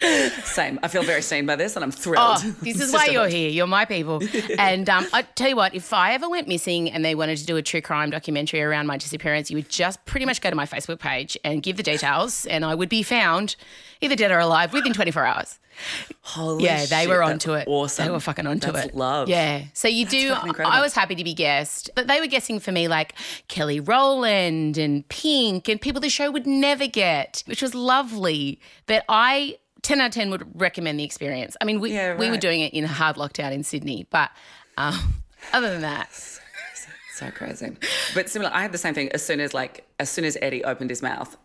Same. 0.00 0.78
I 0.82 0.88
feel 0.88 1.02
very 1.02 1.22
seen 1.22 1.46
by 1.46 1.56
this, 1.56 1.76
and 1.76 1.84
I'm 1.84 1.90
thrilled. 1.90 2.38
Oh, 2.42 2.56
this 2.62 2.80
is 2.80 2.92
why 2.92 3.06
you're 3.06 3.28
here. 3.28 3.48
You're 3.48 3.66
my 3.66 3.84
people. 3.84 4.22
and 4.58 4.88
um, 4.90 5.06
I 5.12 5.22
tell 5.22 5.48
you 5.48 5.56
what, 5.56 5.74
if 5.74 5.92
I 5.92 6.12
ever 6.12 6.28
went 6.28 6.48
missing 6.48 6.90
and 6.90 7.04
they 7.04 7.14
wanted 7.14 7.38
to 7.38 7.46
do 7.46 7.56
a 7.56 7.62
true 7.62 7.80
crime 7.80 8.10
documentary 8.10 8.62
around 8.62 8.86
my 8.86 8.96
disappearance, 8.96 9.50
you 9.50 9.56
would 9.56 9.68
just 9.68 10.04
pretty 10.04 10.26
much 10.26 10.40
go 10.40 10.50
to 10.50 10.56
my 10.56 10.66
Facebook 10.66 10.98
page 10.98 11.38
and 11.44 11.62
give 11.62 11.76
the 11.76 11.82
details, 11.82 12.44
and 12.46 12.64
I 12.64 12.74
would 12.74 12.88
be 12.88 13.02
found 13.02 13.56
either 14.00 14.16
dead 14.16 14.30
or 14.30 14.38
alive 14.38 14.72
within 14.72 14.92
24 14.92 15.24
hours. 15.24 15.58
Holy 16.20 16.64
shit. 16.64 16.70
Yeah, 16.70 16.86
they 16.86 17.02
shit, 17.02 17.08
were 17.08 17.22
onto 17.22 17.54
it. 17.54 17.66
Awesome. 17.66 18.06
They 18.06 18.10
were 18.10 18.20
fucking 18.20 18.46
onto 18.46 18.70
That's 18.70 18.88
it. 18.88 18.94
Love. 18.94 19.28
Yeah. 19.28 19.64
So 19.72 19.88
you 19.88 20.06
do. 20.06 20.32
I 20.32 20.80
was 20.80 20.94
happy 20.94 21.14
to 21.14 21.24
be 21.24 21.34
guessed, 21.34 21.90
but 21.94 22.06
they 22.06 22.20
were 22.20 22.26
guessing 22.26 22.60
for 22.60 22.72
me 22.72 22.88
like 22.88 23.14
Kelly 23.48 23.80
Rowland 23.80 24.78
and 24.78 25.08
Pink 25.08 25.68
and 25.68 25.80
people 25.80 26.00
the 26.00 26.10
show 26.10 26.30
would 26.30 26.46
never 26.46 26.86
get, 26.86 27.42
which 27.46 27.60
was 27.60 27.74
lovely. 27.74 28.60
But 28.86 29.04
I 29.08 29.56
10 29.84 30.00
out 30.00 30.06
of 30.06 30.12
10 30.12 30.30
would 30.30 30.60
recommend 30.60 30.98
the 30.98 31.04
experience. 31.04 31.56
I 31.60 31.64
mean, 31.64 31.78
we, 31.80 31.92
Yeah, 31.94 32.16
we 32.16 32.28
were 32.30 32.36
doing 32.36 32.60
it 32.60 32.72
in 32.74 32.84
a 32.84 32.88
hard 32.88 33.16
lockdown 33.16 33.52
in 33.52 33.62
Sydney, 33.62 34.06
but 34.10 34.30
um, 34.76 35.14
other 35.52 35.70
than 35.70 35.82
that, 35.82 36.10
So 37.14 37.30
crazy. 37.30 37.76
But 38.12 38.28
similar, 38.28 38.50
I 38.52 38.60
had 38.62 38.72
the 38.72 38.78
same 38.78 38.92
thing 38.92 39.08
as 39.12 39.24
soon 39.24 39.38
as 39.38 39.54
like 39.54 39.86
as 40.00 40.10
soon 40.10 40.24
as 40.24 40.36
Eddie 40.42 40.64
opened 40.64 40.90
his 40.90 41.00
mouth 41.00 41.36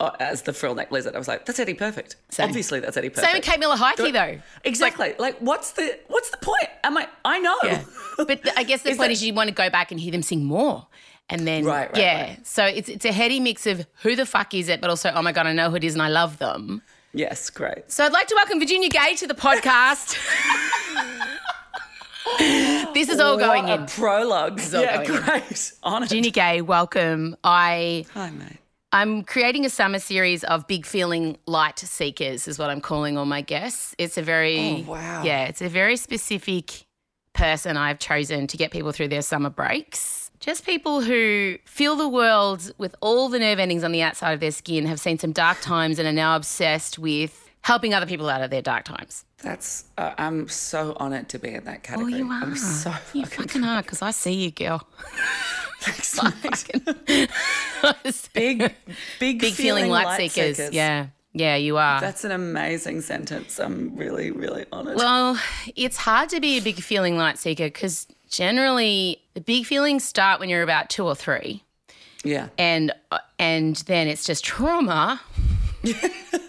uh, 0.00 0.10
as 0.20 0.42
the 0.42 0.52
frill 0.52 0.74
neck 0.74 0.92
lizard, 0.92 1.14
I 1.14 1.18
was 1.18 1.26
like, 1.28 1.46
that's 1.46 1.58
Eddie 1.58 1.72
perfect. 1.72 2.16
Same. 2.28 2.46
Obviously 2.48 2.80
that's 2.80 2.94
Eddie 2.98 3.08
perfect. 3.08 3.26
same 3.26 3.36
with 3.38 3.44
Kate 3.44 3.58
Miller-Heidke 3.58 4.12
though. 4.12 4.38
Exactly. 4.64 5.14
Like, 5.18 5.38
what's 5.38 5.72
the 5.72 5.98
what's 6.08 6.28
the 6.30 6.36
point? 6.36 6.68
Am 6.84 6.98
I 6.98 7.08
I 7.24 7.38
know. 7.38 7.56
Yeah. 7.64 7.84
But 8.18 8.42
th- 8.42 8.54
I 8.56 8.64
guess 8.64 8.82
the 8.82 8.90
Is 8.90 8.96
point 8.98 9.08
that- 9.08 9.12
is 9.12 9.24
you 9.24 9.32
want 9.32 9.48
to 9.48 9.54
go 9.54 9.70
back 9.70 9.90
and 9.90 9.98
hear 9.98 10.12
them 10.12 10.20
sing 10.22 10.44
more. 10.44 10.86
And 11.30 11.46
then, 11.46 11.64
Right, 11.64 11.90
right, 11.92 11.96
yeah. 12.02 12.22
right. 12.28 12.46
So 12.46 12.64
it's 12.66 12.88
it's 12.90 13.04
a 13.06 13.12
heady 13.12 13.40
mix 13.40 13.66
of 13.66 13.86
who 14.02 14.14
the 14.14 14.26
fuck 14.26 14.52
is 14.54 14.68
it, 14.68 14.80
but 14.82 14.90
also, 14.90 15.10
oh 15.14 15.22
my 15.22 15.32
God, 15.32 15.46
I 15.46 15.52
know 15.54 15.70
who 15.70 15.76
it 15.76 15.84
is 15.84 15.94
and 15.94 16.02
I 16.02 16.08
love 16.08 16.36
them. 16.38 16.82
Yes, 17.12 17.50
great. 17.50 17.90
So 17.90 18.04
I'd 18.04 18.12
like 18.12 18.26
to 18.28 18.34
welcome 18.34 18.58
Virginia 18.58 18.88
Gay 18.88 19.14
to 19.16 19.26
the 19.26 19.34
podcast. 19.34 20.16
this 22.94 23.08
is 23.08 23.18
all 23.18 23.36
going 23.38 23.64
What 23.64 23.78
in. 23.78 23.82
a 23.84 23.86
prologue. 23.86 24.60
yeah, 24.72 25.04
going 25.04 25.22
great. 25.24 25.72
On. 25.82 26.02
Virginia 26.02 26.30
Gay, 26.30 26.60
welcome. 26.60 27.36
I 27.42 28.04
Hi, 28.14 28.30
mate. 28.30 28.58
I'm 28.92 29.22
creating 29.22 29.64
a 29.66 29.70
summer 29.70 29.98
series 29.98 30.44
of 30.44 30.66
big 30.66 30.86
feeling 30.86 31.36
light 31.46 31.78
seekers, 31.78 32.48
is 32.48 32.58
what 32.58 32.70
I'm 32.70 32.80
calling 32.80 33.18
all 33.18 33.26
my 33.26 33.42
guests. 33.42 33.94
It's 33.98 34.16
a 34.16 34.22
very, 34.22 34.84
Oh, 34.86 34.92
wow. 34.92 35.22
yeah, 35.22 35.44
it's 35.44 35.60
a 35.60 35.68
very 35.68 35.96
specific 35.96 36.86
person 37.34 37.76
I've 37.76 37.98
chosen 37.98 38.46
to 38.46 38.56
get 38.56 38.70
people 38.70 38.92
through 38.92 39.08
their 39.08 39.20
summer 39.22 39.50
breaks. 39.50 40.17
Just 40.40 40.64
people 40.64 41.00
who 41.00 41.56
feel 41.64 41.96
the 41.96 42.08
world 42.08 42.72
with 42.78 42.94
all 43.00 43.28
the 43.28 43.38
nerve 43.38 43.58
endings 43.58 43.82
on 43.82 43.90
the 43.92 44.02
outside 44.02 44.32
of 44.32 44.40
their 44.40 44.52
skin, 44.52 44.86
have 44.86 45.00
seen 45.00 45.18
some 45.18 45.32
dark 45.32 45.60
times, 45.60 45.98
and 45.98 46.06
are 46.06 46.12
now 46.12 46.36
obsessed 46.36 46.98
with 46.98 47.50
helping 47.62 47.92
other 47.92 48.06
people 48.06 48.28
out 48.28 48.40
of 48.40 48.50
their 48.50 48.62
dark 48.62 48.84
times. 48.84 49.24
That's 49.42 49.84
uh, 49.98 50.14
I'm 50.16 50.48
so 50.48 50.96
honoured 51.00 51.28
to 51.30 51.38
be 51.38 51.50
in 51.54 51.64
that 51.64 51.78
Oh, 51.78 51.82
category. 51.82 52.14
you 52.14 52.26
are. 52.30 52.42
I'm 52.42 52.56
so 52.56 52.90
you 53.12 53.24
fucking 53.26 53.46
fucking 53.46 53.64
are, 53.64 53.82
because 53.82 54.00
I 54.02 54.10
see 54.12 54.32
you, 54.34 54.50
girl. 54.52 54.86
thanks, 55.80 56.22
mate. 56.22 57.30
big, 58.32 58.58
big, 58.58 58.74
big, 59.18 59.40
big 59.40 59.54
feeling 59.54 59.90
light, 59.90 60.16
seekers. 60.16 60.72
Yeah, 60.72 61.06
yeah, 61.32 61.56
you 61.56 61.76
are. 61.76 62.00
That's 62.00 62.24
an 62.24 62.32
amazing 62.32 63.00
sentence. 63.00 63.58
I'm 63.58 63.94
really, 63.96 64.30
really 64.30 64.66
honoured. 64.72 64.96
Well, 64.96 65.38
it's 65.76 65.96
hard 65.96 66.28
to 66.30 66.40
be 66.40 66.58
a 66.58 66.60
big 66.62 66.76
feeling 66.76 67.16
light 67.16 67.38
seeker 67.38 67.66
because 67.66 68.06
generally 68.28 69.20
the 69.34 69.40
big 69.40 69.66
feelings 69.66 70.04
start 70.04 70.40
when 70.40 70.48
you're 70.48 70.62
about 70.62 70.90
two 70.90 71.04
or 71.04 71.14
three, 71.14 71.62
yeah. 72.24 72.48
and 72.58 72.92
uh, 73.10 73.18
and 73.38 73.76
then 73.86 74.08
it's 74.08 74.24
just 74.24 74.44
trauma. 74.44 75.20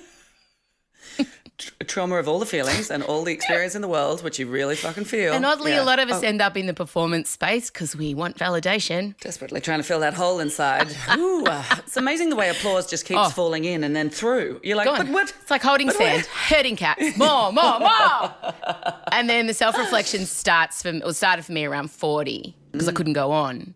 A 1.82 1.84
trauma 1.84 2.16
of 2.16 2.28
all 2.28 2.40
the 2.40 2.46
feelings 2.46 2.90
and 2.92 3.04
all 3.04 3.24
the 3.24 3.32
experience 3.34 3.76
in 3.76 3.82
the 3.82 3.88
world, 3.88 4.24
which 4.24 4.40
you 4.40 4.48
really 4.48 4.76
fucking 4.76 5.06
feel. 5.06 5.34
And 5.34 5.46
oddly, 5.46 5.72
Yeah. 5.72 5.82
a 5.82 5.86
lot 5.86 6.00
of 6.00 6.10
Oh, 6.10 6.14
us 6.16 6.24
end 6.24 6.42
up 6.42 6.56
in 6.58 6.66
the 6.68 6.74
performance 6.74 7.30
space 7.30 7.70
because 7.70 7.96
we 7.96 8.14
want 8.14 8.38
validation. 8.38 9.20
desperately 9.20 9.60
trying 9.62 9.80
to 9.80 9.84
fill 9.84 10.00
that 10.02 10.14
hole 10.14 10.40
inside. 10.40 10.88
Ooh, 11.18 11.44
uh, 11.46 11.64
it's 11.78 11.98
amazing 11.98 12.30
the 12.30 12.36
way 12.36 12.50
applause 12.50 12.90
just 12.90 13.06
keeps 13.06 13.20
Oh. 13.22 13.30
falling 13.30 13.66
in 13.66 13.84
and 13.84 13.96
then 13.96 14.10
through. 14.10 14.60
You're 14.64 14.78
like, 14.78 14.86
Go 14.88 14.98
but 14.98 15.08
what? 15.10 15.34
It's 15.42 15.52
like 15.52 15.62
holding 15.64 15.88
But 15.88 15.96
sand, 15.98 16.18
what- 16.24 16.28
herding 16.28 16.76
cats, 16.86 17.18
more, 17.18 17.52
more, 17.52 17.80
more. 17.80 18.34
and 19.12 19.30
then 19.30 19.48
the 19.48 19.54
self 19.54 19.78
reflection 19.78 20.26
starts 20.26 20.82
from, 20.82 21.02
or 21.04 21.14
started 21.14 21.44
for 21.46 21.52
me 21.52 21.66
around 21.66 21.92
40 21.92 22.56
because 22.72 22.88
Mm. 22.88 22.92
I 22.92 22.94
couldn't 22.94 23.14
go 23.14 23.32
on. 23.32 23.74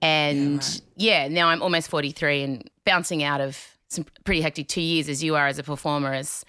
And 0.00 0.80
yeah, 0.96 1.28
now 1.28 1.48
I'm 1.48 1.62
almost 1.62 1.88
43 1.88 2.42
and 2.42 2.70
bouncing 2.84 3.22
out 3.22 3.40
of 3.40 3.56
some 3.88 4.04
pretty 4.24 4.40
hectic 4.40 4.68
two 4.68 4.80
years 4.80 5.08
as 5.08 5.22
you 5.22 5.36
are 5.36 5.46
as 5.46 5.58
a 5.58 5.62
performer, 5.62 6.12
as 6.12 6.44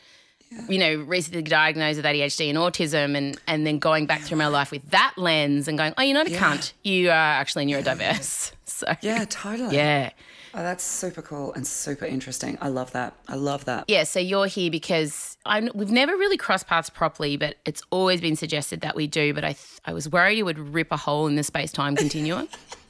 you 0.69 0.77
know, 0.79 0.95
recently 0.95 1.41
diagnosed 1.43 1.97
with 1.97 2.05
ADHD 2.05 2.49
and 2.49 2.57
autism, 2.57 3.15
and 3.17 3.39
and 3.47 3.65
then 3.67 3.79
going 3.79 4.05
back 4.05 4.21
through 4.21 4.37
my 4.37 4.47
life 4.47 4.71
with 4.71 4.87
that 4.91 5.13
lens 5.17 5.67
and 5.67 5.77
going, 5.77 5.93
oh, 5.97 6.01
you're 6.03 6.13
not 6.13 6.27
a 6.27 6.31
cunt. 6.31 6.73
You 6.83 7.09
are 7.09 7.13
actually 7.13 7.65
neurodiverse. 7.65 8.51
So 8.65 8.87
Yeah, 9.01 9.25
totally. 9.29 9.75
yeah. 9.75 10.09
Oh, 10.55 10.63
that's 10.63 10.83
super 10.83 11.21
cool 11.21 11.53
and 11.53 11.65
super 11.65 12.05
interesting. 12.05 12.57
I 12.59 12.69
love 12.69 12.91
that. 12.93 13.13
I 13.27 13.35
love 13.35 13.65
that. 13.65 13.85
Yeah, 13.87 14.03
so 14.03 14.19
you're 14.19 14.47
here 14.47 14.71
because 14.71 15.37
I 15.45 15.69
we've 15.75 15.91
never 15.91 16.13
really 16.13 16.37
crossed 16.37 16.65
paths 16.67 16.89
properly, 16.89 17.37
but 17.37 17.55
it's 17.65 17.83
always 17.91 18.19
been 18.21 18.35
suggested 18.35 18.81
that 18.81 18.95
we 18.95 19.05
do. 19.05 19.33
But 19.33 19.43
I 19.43 19.53
th- 19.53 19.79
I 19.85 19.93
was 19.93 20.09
worried 20.09 20.39
it 20.39 20.43
would 20.43 20.57
rip 20.59 20.91
a 20.91 20.97
hole 20.97 21.27
in 21.27 21.35
the 21.35 21.43
space 21.43 21.71
time 21.71 21.95
continuum. 21.95 22.47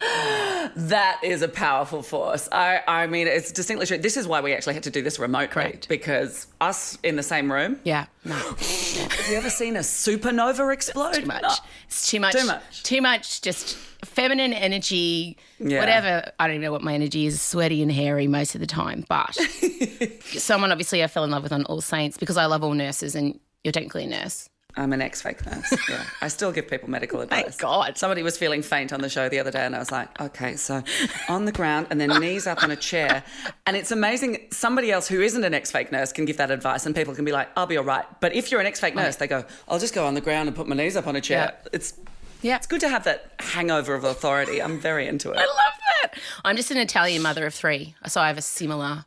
That 0.00 1.20
is 1.22 1.42
a 1.42 1.48
powerful 1.48 2.02
force. 2.02 2.48
I, 2.52 2.80
I 2.86 3.06
mean, 3.06 3.26
it's 3.26 3.50
distinctly 3.50 3.86
true. 3.86 3.98
This 3.98 4.16
is 4.16 4.26
why 4.28 4.40
we 4.40 4.52
actually 4.52 4.74
had 4.74 4.84
to 4.84 4.90
do 4.90 5.02
this 5.02 5.18
remote, 5.18 5.50
Correct. 5.50 5.88
Because 5.88 6.46
us 6.60 6.98
in 7.02 7.16
the 7.16 7.22
same 7.22 7.50
room, 7.50 7.80
yeah, 7.84 8.06
no, 8.24 8.34
have 8.34 9.26
you 9.28 9.36
ever 9.36 9.50
seen 9.50 9.76
a 9.76 9.80
supernova 9.80 10.72
explode? 10.72 11.14
too 11.14 11.26
much. 11.26 11.58
It's 11.86 12.10
too 12.10 12.20
much. 12.20 12.34
Too 12.34 12.46
much. 12.46 12.82
Too 12.82 13.02
much. 13.02 13.40
Just 13.42 13.76
feminine 14.04 14.52
energy. 14.52 15.36
Yeah. 15.58 15.80
Whatever. 15.80 16.30
I 16.38 16.46
don't 16.46 16.56
even 16.56 16.64
know 16.64 16.72
what 16.72 16.82
my 16.82 16.94
energy 16.94 17.26
is. 17.26 17.40
Sweaty 17.40 17.82
and 17.82 17.90
hairy 17.90 18.26
most 18.26 18.54
of 18.54 18.60
the 18.60 18.66
time. 18.66 19.04
But 19.08 19.34
someone 20.22 20.70
obviously 20.70 21.02
I 21.02 21.08
fell 21.08 21.24
in 21.24 21.30
love 21.30 21.42
with 21.42 21.52
on 21.52 21.64
All 21.64 21.80
Saints 21.80 22.16
because 22.16 22.36
I 22.36 22.46
love 22.46 22.62
all 22.62 22.74
nurses, 22.74 23.14
and 23.14 23.38
you're 23.64 23.72
technically 23.72 24.04
a 24.04 24.08
nurse. 24.08 24.48
I'm 24.78 24.92
an 24.92 25.02
ex-fake 25.02 25.44
nurse. 25.46 25.74
Yeah, 25.88 26.04
I 26.20 26.28
still 26.28 26.52
give 26.52 26.68
people 26.68 26.88
medical 26.90 27.20
advice. 27.20 27.42
Thank 27.44 27.58
God. 27.58 27.96
Somebody 27.98 28.22
was 28.22 28.36
feeling 28.38 28.62
faint 28.62 28.92
on 28.92 29.00
the 29.00 29.08
show 29.08 29.28
the 29.28 29.38
other 29.38 29.50
day, 29.50 29.64
and 29.64 29.74
I 29.74 29.78
was 29.78 29.90
like, 29.90 30.20
okay, 30.20 30.56
so 30.56 30.82
on 31.28 31.44
the 31.46 31.52
ground 31.52 31.86
and 31.90 32.00
then 32.00 32.10
knees 32.20 32.46
up 32.46 32.62
on 32.62 32.70
a 32.70 32.76
chair, 32.76 33.22
and 33.66 33.76
it's 33.76 33.90
amazing. 33.90 34.46
Somebody 34.52 34.90
else 34.92 35.08
who 35.08 35.20
isn't 35.20 35.42
an 35.44 35.54
ex-fake 35.54 35.90
nurse 35.92 36.12
can 36.12 36.24
give 36.24 36.36
that 36.36 36.50
advice, 36.50 36.86
and 36.86 36.94
people 36.94 37.14
can 37.14 37.24
be 37.24 37.32
like, 37.32 37.48
I'll 37.56 37.66
be 37.66 37.76
all 37.76 37.84
right. 37.84 38.04
But 38.20 38.34
if 38.34 38.50
you're 38.50 38.60
an 38.60 38.66
ex-fake 38.66 38.94
nurse, 38.94 39.16
they 39.16 39.26
go, 39.26 39.44
I'll 39.68 39.78
just 39.78 39.94
go 39.94 40.06
on 40.06 40.14
the 40.14 40.20
ground 40.20 40.48
and 40.48 40.56
put 40.56 40.66
my 40.68 40.76
knees 40.76 40.96
up 40.96 41.06
on 41.06 41.16
a 41.16 41.20
chair. 41.20 41.52
Yeah. 41.64 41.68
It's 41.72 41.94
Yeah. 42.42 42.56
it's 42.56 42.66
good 42.66 42.80
to 42.80 42.88
have 42.88 43.04
that 43.04 43.32
hangover 43.40 43.94
of 43.94 44.04
authority. 44.04 44.62
I'm 44.62 44.78
very 44.78 45.08
into 45.08 45.30
it. 45.32 45.38
I 45.38 45.46
love 45.46 45.74
that. 46.02 46.14
I'm 46.44 46.56
just 46.56 46.70
an 46.70 46.76
Italian 46.78 47.22
mother 47.22 47.46
of 47.46 47.54
three, 47.54 47.94
so 48.06 48.20
I 48.20 48.28
have 48.28 48.38
a 48.38 48.42
similar 48.42 49.04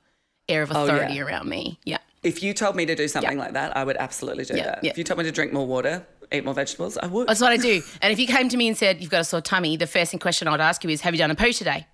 air 0.50 0.64
of 0.64 0.72
Oh, 0.72 0.86
yeah. 0.86 0.94
authority 0.94 1.20
around 1.22 1.48
me. 1.48 1.80
Yeah. 1.86 2.00
If 2.24 2.44
you 2.44 2.54
told 2.54 2.76
me 2.76 2.86
to 2.86 2.96
do 2.96 3.08
something 3.08 3.38
Yeah. 3.38 3.44
like 3.44 3.54
that, 3.54 3.76
I 3.76 3.84
would 3.84 3.98
absolutely 3.98 4.46
do 4.46 4.56
Yeah, 4.56 4.64
that. 4.66 4.84
yeah. 4.84 4.92
If 4.92 4.98
you 4.98 5.04
told 5.04 5.18
me 5.18 5.24
to 5.24 5.32
drink 5.32 5.54
more 5.54 5.66
water, 5.66 6.06
eat 6.32 6.46
more 6.46 6.54
vegetables, 6.54 6.98
I 6.98 7.08
would. 7.08 7.28
That's 7.28 7.42
what 7.42 7.52
I 7.52 7.58
do. 7.58 7.82
And 8.02 8.14
if 8.14 8.20
you 8.20 8.28
came 8.28 8.48
to 8.50 8.58
me 8.58 8.68
and 8.68 8.78
said, 8.78 9.02
You've 9.02 9.10
got 9.10 9.22
a 9.22 9.24
sore 9.24 9.42
tummy, 9.42 9.76
the 9.78 9.88
first 9.88 10.18
question 10.20 10.48
I'd 10.48 10.62
ask 10.62 10.84
you 10.84 10.90
is, 10.92 11.02
Have 11.02 11.14
you 11.16 11.18
done 11.18 11.32
a 11.32 11.36
poo 11.36 11.52
today? 11.52 11.88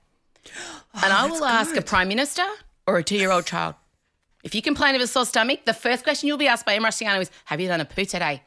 and 0.93 1.13
I 1.13 1.27
oh, 1.27 1.31
will 1.31 1.45
ask 1.45 1.75
a 1.75 1.81
prime 1.81 2.07
minister 2.09 2.43
or 2.85 2.97
a 2.97 3.03
two 3.03 3.15
year 3.17 3.31
old 3.31 3.45
child. 3.53 3.75
If 4.43 4.53
you 4.53 4.61
complain 4.61 4.95
of 4.95 5.01
a 5.01 5.07
sore 5.07 5.25
stomach, 5.25 5.65
the 5.65 5.73
first 5.73 6.03
question 6.03 6.27
you'll 6.27 6.37
be 6.37 6.47
asked 6.47 6.65
by 6.65 6.75
Emma 6.75 6.87
Rusciano 6.89 7.21
is, 7.21 7.31
Have 7.45 7.59
you 7.61 7.67
done 7.69 7.81
a 7.81 7.85
poo 7.85 8.05
today? 8.05 8.43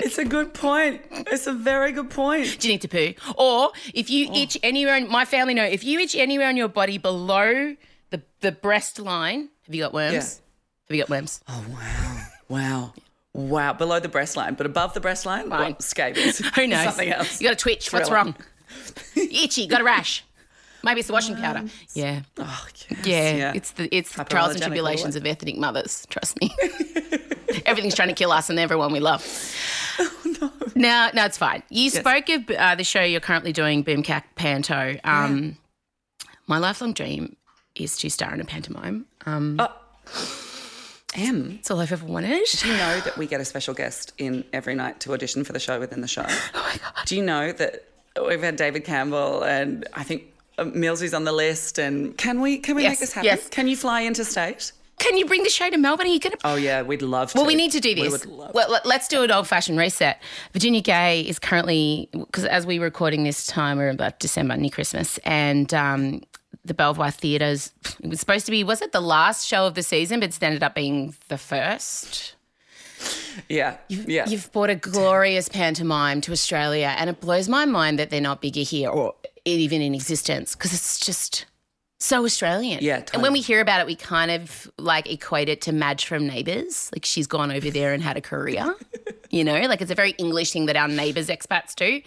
It's 0.00 0.18
a 0.18 0.24
good 0.24 0.52
point. 0.54 1.02
It's 1.10 1.46
a 1.46 1.52
very 1.54 1.92
good 1.92 2.10
point. 2.10 2.58
Do 2.60 2.68
you 2.68 2.74
need 2.74 2.82
to 2.82 2.88
poo? 2.88 3.14
Or 3.36 3.72
if 3.94 4.10
you 4.10 4.28
Oh. 4.30 4.36
itch 4.36 4.58
anywhere, 4.62 4.96
in, 4.96 5.08
my 5.10 5.24
family 5.24 5.54
know, 5.54 5.64
if 5.64 5.84
you 5.84 5.98
itch 6.00 6.14
anywhere 6.16 6.48
on 6.48 6.56
your 6.56 6.68
body 6.68 6.98
below 6.98 7.76
the, 8.10 8.22
the 8.40 8.52
breast 8.52 8.98
line, 8.98 9.48
have 9.66 9.74
you 9.74 9.82
got 9.82 9.92
worms? 9.92 10.40
Yeah. 10.88 10.88
Have 10.88 10.96
you 10.96 11.02
got 11.02 11.10
worms? 11.10 11.40
Oh, 11.48 11.64
wow. 11.70 12.22
Wow. 12.48 12.92
Wow. 13.32 13.72
Below 13.72 14.00
the 14.00 14.08
breast 14.08 14.36
line, 14.36 14.54
but 14.54 14.66
above 14.66 14.94
the 14.94 15.00
breast 15.00 15.26
line, 15.26 15.48
Fine. 15.48 15.72
what? 15.72 15.82
scabies. 15.82 16.38
Who 16.54 16.66
knows? 16.66 16.84
Something 16.84 17.10
else. 17.10 17.40
You 17.40 17.48
got 17.48 17.54
a 17.54 17.56
twitch. 17.56 17.92
What's 17.92 18.10
wrong? 18.10 18.34
Itchy. 19.16 19.66
Got 19.66 19.80
a 19.80 19.84
rash. 19.84 20.24
Maybe 20.82 21.00
it's 21.00 21.06
the 21.06 21.14
washing 21.14 21.36
powder. 21.36 21.64
Yeah. 21.94 22.20
Oh, 22.36 22.66
yes. 23.04 23.06
Yeah, 23.06 23.52
it's 23.54 23.70
the 23.72 23.88
it's 23.94 24.12
the 24.14 24.24
trials 24.24 24.54
and 24.54 24.56
Hyperallergenic 24.56 24.58
all 24.58 24.58
the 24.58 24.60
tribulations 24.60 25.16
of 25.16 25.24
ethnic 25.24 25.56
mothers. 25.56 26.06
Trust 26.10 26.38
me, 26.42 26.54
everything's 27.64 27.94
trying 27.94 28.08
to 28.08 28.14
kill 28.14 28.30
us 28.30 28.50
and 28.50 28.58
everyone 28.58 28.92
we 28.92 29.00
love. 29.00 29.24
Oh, 29.98 30.36
no. 30.42 30.52
Now, 30.74 31.08
no, 31.14 31.24
it's 31.24 31.38
fine. 31.38 31.62
You 31.70 31.88
spoke 31.88 32.28
of 32.28 32.50
uh, 32.50 32.74
the 32.74 32.84
show 32.84 33.02
you're 33.02 33.20
currently 33.20 33.52
doing, 33.52 33.82
Boomkak 33.82 34.24
Panto. 34.34 34.96
Um, 35.04 35.56
My 36.46 36.58
lifelong 36.58 36.92
dream 36.92 37.36
is 37.74 37.96
to 37.98 38.10
star 38.10 38.34
in 38.34 38.42
a 38.42 38.44
pantomime. 38.44 39.06
Um, 39.24 39.58
Em, 41.14 41.56
It's 41.60 41.70
all 41.70 41.80
I've 41.80 41.92
ever 41.92 42.04
wanted. 42.06 42.44
do 42.58 42.68
you 42.68 42.76
know 42.76 43.00
that 43.00 43.16
we 43.16 43.26
get 43.26 43.40
a 43.40 43.44
special 43.44 43.72
guest 43.74 44.12
in 44.18 44.44
every 44.52 44.74
night 44.74 45.00
to 45.00 45.12
audition 45.12 45.44
for 45.44 45.52
the 45.52 45.60
show 45.60 45.78
within 45.78 46.00
the 46.00 46.08
show? 46.08 46.26
Oh 46.54 46.70
my 46.72 46.76
god! 46.78 47.06
Do 47.06 47.16
you 47.16 47.22
know 47.22 47.52
that 47.52 47.84
we've 48.26 48.42
had 48.42 48.56
David 48.56 48.84
Campbell 48.84 49.42
and 49.44 49.86
I 49.94 50.02
think 50.02 50.24
uh, 50.58 50.64
Millsy's 50.64 51.14
on 51.14 51.24
the 51.24 51.32
list? 51.32 51.78
And 51.78 52.16
can 52.16 52.40
we 52.40 52.58
can 52.58 52.74
we 52.76 52.82
Yes, 52.82 52.92
make 52.92 52.98
this 53.00 53.12
happen? 53.12 53.26
yes. 53.26 53.48
Can 53.48 53.68
you 53.68 53.76
fly 53.76 54.04
interstate? 54.04 54.72
Can 55.00 55.16
you 55.16 55.26
bring 55.26 55.42
the 55.42 55.50
show 55.50 55.68
to 55.70 55.76
Melbourne? 55.76 56.06
Are 56.06 56.10
you 56.10 56.20
gonna? 56.20 56.36
Oh 56.44 56.54
yeah, 56.54 56.82
we'd 56.82 57.02
love 57.02 57.32
to. 57.32 57.38
Well, 57.38 57.46
we 57.46 57.54
need 57.56 57.72
to 57.72 57.80
do 57.80 57.90
We 57.94 58.02
this. 58.02 58.12
would 58.12 58.26
love 58.26 58.54
Well, 58.54 58.70
let- 58.70 58.86
let's 58.86 59.08
do 59.08 59.22
an 59.24 59.30
old 59.30 59.46
fashioned 59.48 59.76
reset. 59.78 60.20
Virginia 60.52 60.80
Gay 60.80 61.20
is 61.22 61.38
currently, 61.40 62.08
because 62.12 62.44
as 62.44 62.64
we're 62.64 62.80
recording 62.82 63.24
this 63.24 63.46
time, 63.46 63.76
we're 63.78 63.90
about 63.90 64.18
December, 64.20 64.56
near 64.56 64.70
Christmas, 64.70 65.18
and 65.24 65.74
um, 65.74 66.22
the 66.64 66.74
Belvoir 66.74 67.10
Theatres, 67.10 67.72
it 68.02 68.08
was 68.08 68.20
supposed 68.20 68.46
to 68.46 68.50
be, 68.50 68.64
was 68.64 68.80
it 68.82 68.92
the 68.92 69.00
last 69.00 69.46
show 69.46 69.66
of 69.66 69.74
the 69.74 69.82
season, 69.82 70.20
but 70.20 70.28
it's 70.28 70.42
ended 70.42 70.62
up 70.62 70.74
being 70.74 71.14
the 71.28 71.38
first? 71.38 72.34
Yeah, 73.48 73.76
yeah. 73.88 74.28
You've 74.28 74.50
brought 74.52 74.70
a 74.70 74.74
glorious 74.74 75.48
pantomime 75.48 76.20
to 76.22 76.32
Australia, 76.32 76.94
and 76.98 77.10
it 77.10 77.20
blows 77.20 77.48
my 77.48 77.64
mind 77.64 77.98
that 77.98 78.10
they're 78.10 78.20
not 78.20 78.40
bigger 78.40 78.60
here 78.60 78.88
or 78.88 79.14
even 79.44 79.82
in 79.82 79.94
existence 79.94 80.54
because 80.54 80.72
it's 80.72 80.98
just 80.98 81.44
So 81.98 82.24
Australian. 82.24 82.78
Yeah, 82.82 83.00
Totally. 83.00 83.14
And 83.14 83.22
when 83.22 83.32
we 83.32 83.40
hear 83.40 83.60
about 83.60 83.80
it, 83.80 83.86
we 83.86 83.96
kind 83.96 84.30
of 84.30 84.70
like 84.78 85.10
equate 85.10 85.48
it 85.48 85.60
to 85.62 85.72
Madge 85.72 86.06
from 86.06 86.26
Neighbours. 86.26 86.90
Like 86.94 87.04
she's 87.04 87.26
gone 87.26 87.50
over 87.50 87.70
there 87.70 87.92
and 87.92 88.02
had 88.02 88.16
a 88.16 88.20
career. 88.20 88.74
you 89.30 89.44
know, 89.44 89.60
like 89.62 89.80
it's 89.82 89.90
a 89.90 89.94
very 89.94 90.10
English 90.12 90.52
thing 90.52 90.66
that 90.66 90.76
our 90.76 90.88
neighbours 90.88 91.28
expats 91.28 91.74
do. 91.74 92.00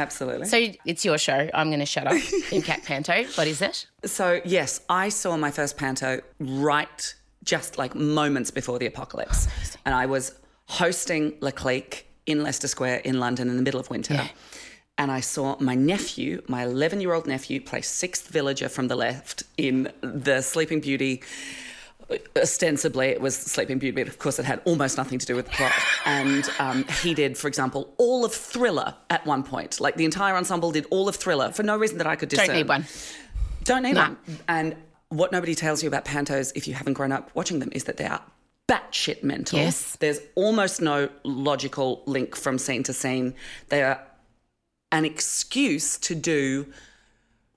Absolutely. 0.00 0.46
So 0.46 0.72
it's 0.86 1.04
your 1.04 1.18
show. 1.18 1.50
I'm 1.52 1.68
going 1.68 1.80
to 1.80 1.86
shut 1.86 2.06
up. 2.06 2.16
Impact 2.52 2.86
Panto. 2.86 3.24
What 3.34 3.46
is 3.46 3.60
it? 3.60 3.86
So, 4.04 4.40
yes, 4.44 4.80
I 4.88 5.10
saw 5.10 5.36
my 5.36 5.50
first 5.50 5.76
panto 5.76 6.20
right 6.38 7.14
just 7.44 7.76
like 7.78 7.94
moments 7.94 8.50
before 8.50 8.78
the 8.78 8.86
apocalypse. 8.86 9.46
And 9.84 9.94
I 9.94 10.06
was 10.06 10.38
hosting 10.66 11.34
La 11.40 11.50
Clique 11.50 12.06
in 12.26 12.42
Leicester 12.42 12.68
Square 12.68 12.98
in 13.00 13.20
London 13.20 13.48
in 13.50 13.56
the 13.56 13.62
middle 13.62 13.80
of 13.80 13.90
winter. 13.90 14.14
Yeah. 14.14 14.28
And 14.96 15.10
I 15.10 15.20
saw 15.20 15.56
my 15.60 15.74
nephew, 15.74 16.42
my 16.46 16.64
11 16.64 17.00
year 17.00 17.12
old 17.12 17.26
nephew, 17.26 17.60
play 17.60 17.82
sixth 17.82 18.28
villager 18.28 18.68
from 18.68 18.88
the 18.88 18.96
left 18.96 19.42
in 19.56 19.90
the 20.02 20.40
Sleeping 20.40 20.80
Beauty. 20.80 21.22
Ostensibly, 22.36 23.08
it 23.08 23.20
was 23.20 23.36
Sleeping 23.36 23.78
Beauty, 23.78 24.02
but 24.02 24.08
of 24.08 24.18
course, 24.18 24.38
it 24.38 24.44
had 24.44 24.60
almost 24.64 24.96
nothing 24.96 25.18
to 25.18 25.26
do 25.26 25.36
with 25.36 25.46
the 25.46 25.52
plot. 25.52 25.72
And 26.04 26.48
um, 26.58 26.84
he 27.02 27.14
did, 27.14 27.36
for 27.38 27.48
example, 27.48 27.94
all 27.98 28.24
of 28.24 28.32
Thriller 28.32 28.94
at 29.10 29.24
one 29.26 29.42
point. 29.42 29.80
Like 29.80 29.96
the 29.96 30.04
entire 30.04 30.34
ensemble 30.34 30.72
did 30.72 30.86
all 30.90 31.08
of 31.08 31.16
Thriller 31.16 31.52
for 31.52 31.62
no 31.62 31.76
reason 31.76 31.98
that 31.98 32.06
I 32.06 32.16
could 32.16 32.28
discern. 32.28 32.46
Don't 32.48 32.56
need 32.56 32.68
one. 32.68 32.86
Don't 33.64 33.82
need 33.82 33.94
No. 33.94 34.00
one. 34.00 34.16
And 34.48 34.76
what 35.10 35.32
nobody 35.32 35.54
tells 35.54 35.82
you 35.82 35.88
about 35.88 36.04
pantos, 36.04 36.52
if 36.54 36.66
you 36.66 36.74
haven't 36.74 36.94
grown 36.94 37.12
up 37.12 37.30
watching 37.34 37.58
them, 37.58 37.70
is 37.72 37.84
that 37.84 37.96
they 37.96 38.06
are 38.06 38.22
batshit 38.68 39.22
mental. 39.22 39.58
Yes. 39.58 39.96
There's 39.96 40.20
almost 40.34 40.80
no 40.80 41.08
logical 41.24 42.02
link 42.06 42.36
from 42.36 42.58
scene 42.58 42.82
to 42.84 42.92
scene. 42.92 43.34
They 43.68 43.82
are 43.82 44.00
an 44.92 45.04
excuse 45.04 45.98
to 45.98 46.14
do 46.14 46.66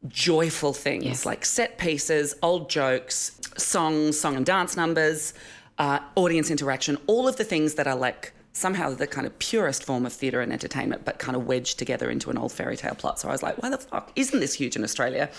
joyful 0.08 0.74
things 0.74 1.06
Yes. 1.06 1.26
like 1.26 1.46
set 1.46 1.78
pieces, 1.78 2.36
old 2.42 2.70
jokes, 2.70 3.40
songs, 3.58 4.20
song 4.20 4.36
and 4.36 4.46
dance 4.46 4.76
numbers, 4.76 5.34
uh, 5.78 6.00
audience 6.16 6.52
interaction, 6.52 6.98
all 7.08 7.28
of 7.28 7.38
the 7.38 7.44
things 7.44 7.76
that 7.76 7.88
are 7.88 7.96
like 7.96 8.34
somehow 8.56 8.94
the 8.94 9.08
kind 9.08 9.26
of 9.26 9.38
purest 9.40 9.84
form 9.84 10.06
of 10.06 10.14
theatre 10.14 10.40
and 10.40 10.54
entertainment, 10.54 11.04
but 11.04 11.18
kind 11.18 11.36
of 11.36 11.48
wedged 11.48 11.80
together 11.80 12.12
into 12.12 12.30
an 12.30 12.38
old 12.38 12.52
fairy 12.52 12.78
tale 12.78 12.94
plot. 12.94 13.20
So 13.20 13.28
I 13.28 13.32
was 13.32 13.42
like, 13.42 13.60
why 13.64 13.70
the 13.72 13.80
fuck 13.80 14.12
isn't 14.16 14.40
this 14.40 14.54
huge 14.54 14.76
in 14.76 14.84
Australia? 14.84 15.32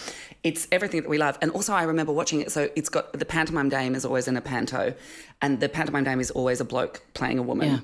It's 0.43 0.67
everything 0.73 1.03
that 1.03 1.09
we 1.09 1.17
love. 1.19 1.39
And 1.41 1.53
also, 1.53 1.73
I 1.73 1.85
remember 1.85 2.13
watching 2.13 2.41
it. 2.41 2.51
So 2.51 2.69
it's 2.75 2.89
got 2.89 3.13
the 3.13 3.25
pantomime 3.25 3.69
dame 3.69 3.95
is 3.95 4.05
always 4.05 4.27
in 4.27 4.37
a 4.37 4.41
panto, 4.41 4.95
and 5.41 5.61
the 5.61 5.69
pantomime 5.69 6.03
dame 6.03 6.19
is 6.19 6.33
always 6.33 6.61
a 6.61 6.65
bloke 6.65 7.03
playing 7.15 7.39
a 7.39 7.43
woman 7.43 7.71
Yeah. 7.71 7.79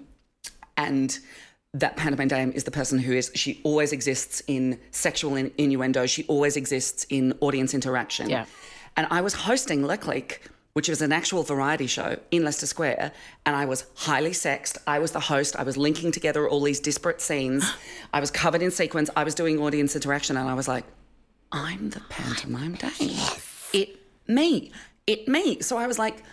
and 0.77 1.17
that 1.75 1.97
pantomime 1.97 2.29
dame 2.29 2.53
is 2.53 2.65
the 2.65 2.71
person 2.71 2.99
who 2.99 3.13
is 3.13 3.31
she 3.35 3.61
always 3.63 3.93
exists 3.93 4.43
in 4.47 4.79
sexual 4.91 5.37
in, 5.37 5.53
innuendo. 5.57 6.07
She 6.07 6.25
always 6.25 6.57
exists 6.57 7.07
in 7.09 7.35
audience 7.41 7.75
interaction. 7.75 8.29
Yeah. 8.29 8.47
and 8.97 9.07
i 9.11 9.21
was 9.21 9.35
hosting 9.35 9.83
La 9.83 9.97
Clique, 9.97 10.43
which 10.73 10.89
was 10.89 11.01
an 11.01 11.13
actual 11.13 11.43
variety 11.45 11.87
show 11.87 12.19
in 12.33 12.45
leicester 12.45 12.67
square 12.67 13.13
and 13.47 13.55
i 13.55 13.65
was 13.65 13.87
highly 13.95 14.33
sexed. 14.33 14.79
I 14.87 14.99
was 14.99 15.13
the 15.13 15.21
host. 15.21 15.55
I 15.57 15.63
was 15.63 15.77
linking 15.77 16.11
together 16.11 16.49
all 16.49 16.63
these 16.63 16.81
disparate 16.81 17.21
scenes. 17.21 17.65
I 18.13 18.19
was 18.21 18.31
covered 18.31 18.63
in 18.63 18.73
sequins. 18.73 19.11
I 19.15 19.23
was 19.23 19.35
doing 19.35 19.61
audience 19.61 19.95
interaction 19.95 20.37
and 20.37 20.49
i 20.49 20.55
was 20.55 20.67
like 20.67 20.85
i'm 21.53 21.91
the 21.91 22.01
pantomime 22.09 22.75
dame 22.75 23.17
it 23.73 24.01
me. 24.27 24.73
It 25.07 25.29
me. 25.29 25.61
So 25.61 25.77
i 25.79 25.87
was 25.87 25.99
like 26.01 26.25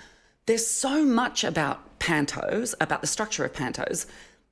there's 0.48 0.66
so 0.66 1.04
much 1.06 1.44
about 1.44 2.00
pantos, 2.00 2.74
about 2.80 3.02
the 3.02 3.08
structure 3.08 3.44
of 3.44 3.54
pantos, 3.54 4.06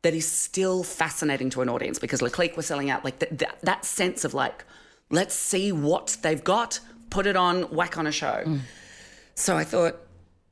that 0.05 0.13
is 0.13 0.31
still 0.31 0.83
fascinating 0.83 1.49
to 1.49 1.63
an 1.63 1.67
audience 1.67 1.97
because 1.97 2.21
La 2.21 2.29
Clique 2.29 2.55
was 2.55 2.67
selling 2.67 2.91
out 2.91 3.03
like 3.03 3.17
th- 3.17 3.31
that, 3.39 3.57
that 3.63 3.83
sense 3.83 4.23
of 4.23 4.35
like, 4.35 4.63
let's 5.09 5.33
see 5.33 5.71
what 5.71 6.17
they've 6.21 6.43
got, 6.43 6.79
put 7.09 7.25
it 7.25 7.35
on, 7.35 7.63
whack 7.71 7.97
on 7.97 8.05
a 8.05 8.11
show. 8.11 8.43
So 9.33 9.57
I 9.57 9.63
thought, 9.63 9.95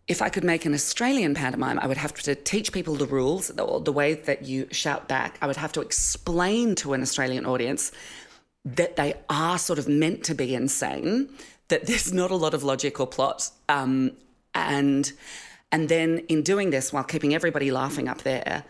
if 0.07 0.23
I 0.23 0.29
could 0.29 0.43
make 0.43 0.65
an 0.65 0.73
Australian 0.73 1.35
pantomime, 1.35 1.77
I 1.77 1.85
would 1.85 1.97
have 1.97 2.15
to 2.23 2.33
teach 2.33 2.71
people 2.71 2.95
the 2.95 3.05
rules, 3.05 3.49
the, 3.49 3.79
the 3.79 3.91
way 3.91 4.15
that 4.15 4.43
you 4.43 4.67
shout 4.71 5.07
back. 5.07 5.37
I 5.39 5.45
would 5.45 5.57
have 5.57 5.71
to 5.73 5.81
explain 5.81 6.73
to 6.77 6.93
an 6.93 7.03
Australian 7.03 7.45
audience 7.45 7.91
that 8.65 8.95
they 8.95 9.13
are 9.29 9.59
sort 9.59 9.77
of 9.77 9.87
meant 9.87 10.23
to 10.23 10.33
be 10.33 10.55
insane, 10.55 11.29
that 11.67 11.85
there's 11.85 12.11
not 12.11 12.31
a 12.31 12.35
lot 12.35 12.55
of 12.55 12.63
logic 12.63 12.99
or 12.99 13.05
plot. 13.05 13.51
Um, 13.69 14.13
and 14.55 15.13
and 15.71 15.89
then 15.89 16.25
in 16.27 16.41
doing 16.41 16.71
this 16.71 16.91
while 16.91 17.03
keeping 17.03 17.35
everybody 17.35 17.69
laughing 17.69 18.07
up 18.07 18.23
there, 18.23 18.63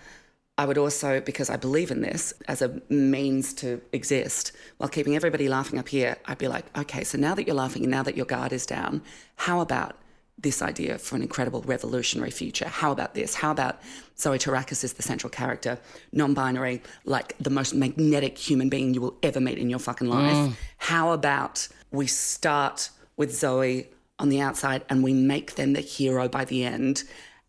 I 0.58 0.66
would 0.66 0.78
also, 0.78 1.20
because 1.20 1.50
I 1.50 1.58
believe 1.58 1.90
in 1.90 2.02
this 2.02 2.32
as 2.48 2.62
a 2.62 2.80
means 2.88 3.54
to 3.56 3.82
exist, 3.92 4.52
while 4.78 4.90
keeping 4.90 5.16
everybody 5.16 5.50
laughing 5.50 5.80
up 5.80 5.90
here, 5.90 6.18
I'd 6.26 6.38
be 6.38 6.48
like, 6.48 6.66
okay, 6.78 7.04
so 7.04 7.18
now 7.18 7.34
that 7.34 7.48
you're 7.48 7.56
laughing 7.56 7.84
and 7.84 7.92
now 7.92 8.04
that 8.04 8.16
your 8.16 8.28
guard 8.28 8.54
is 8.54 8.68
down, 8.68 9.02
how 9.36 9.62
about 9.62 9.98
this 10.38 10.62
idea 10.62 10.98
for 11.00 11.16
an 11.16 11.24
incredible 11.24 11.62
revolutionary 11.64 12.30
future? 12.30 12.68
How 12.68 12.92
about 12.92 13.16
this? 13.16 13.34
How 13.34 13.50
about 13.50 13.82
Zoe 14.18 14.38
Terakes 14.38 14.84
is 14.84 14.94
the 14.94 15.02
central 15.02 15.30
character, 15.32 15.80
non 16.12 16.36
binary, 16.36 16.84
like 17.06 17.36
the 17.40 17.50
most 17.50 17.74
magnetic 17.74 18.38
human 18.38 18.70
being 18.70 18.94
you 18.94 19.02
will 19.02 19.18
ever 19.24 19.40
meet 19.40 19.58
in 19.58 19.72
your 19.72 19.80
fucking 19.80 20.08
life? 20.08 20.36
Mm. 20.36 20.54
How 20.78 21.12
about 21.14 21.68
we 21.92 22.06
start 22.06 22.92
with 23.18 23.34
Zoe 23.34 23.90
on 24.20 24.30
the 24.30 24.40
outside 24.40 24.84
and 24.90 25.04
we 25.04 25.14
make 25.14 25.56
them 25.56 25.74
the 25.74 25.82
hero 25.82 26.28
by 26.28 26.46
the 26.46 26.64
end? 26.64 27.04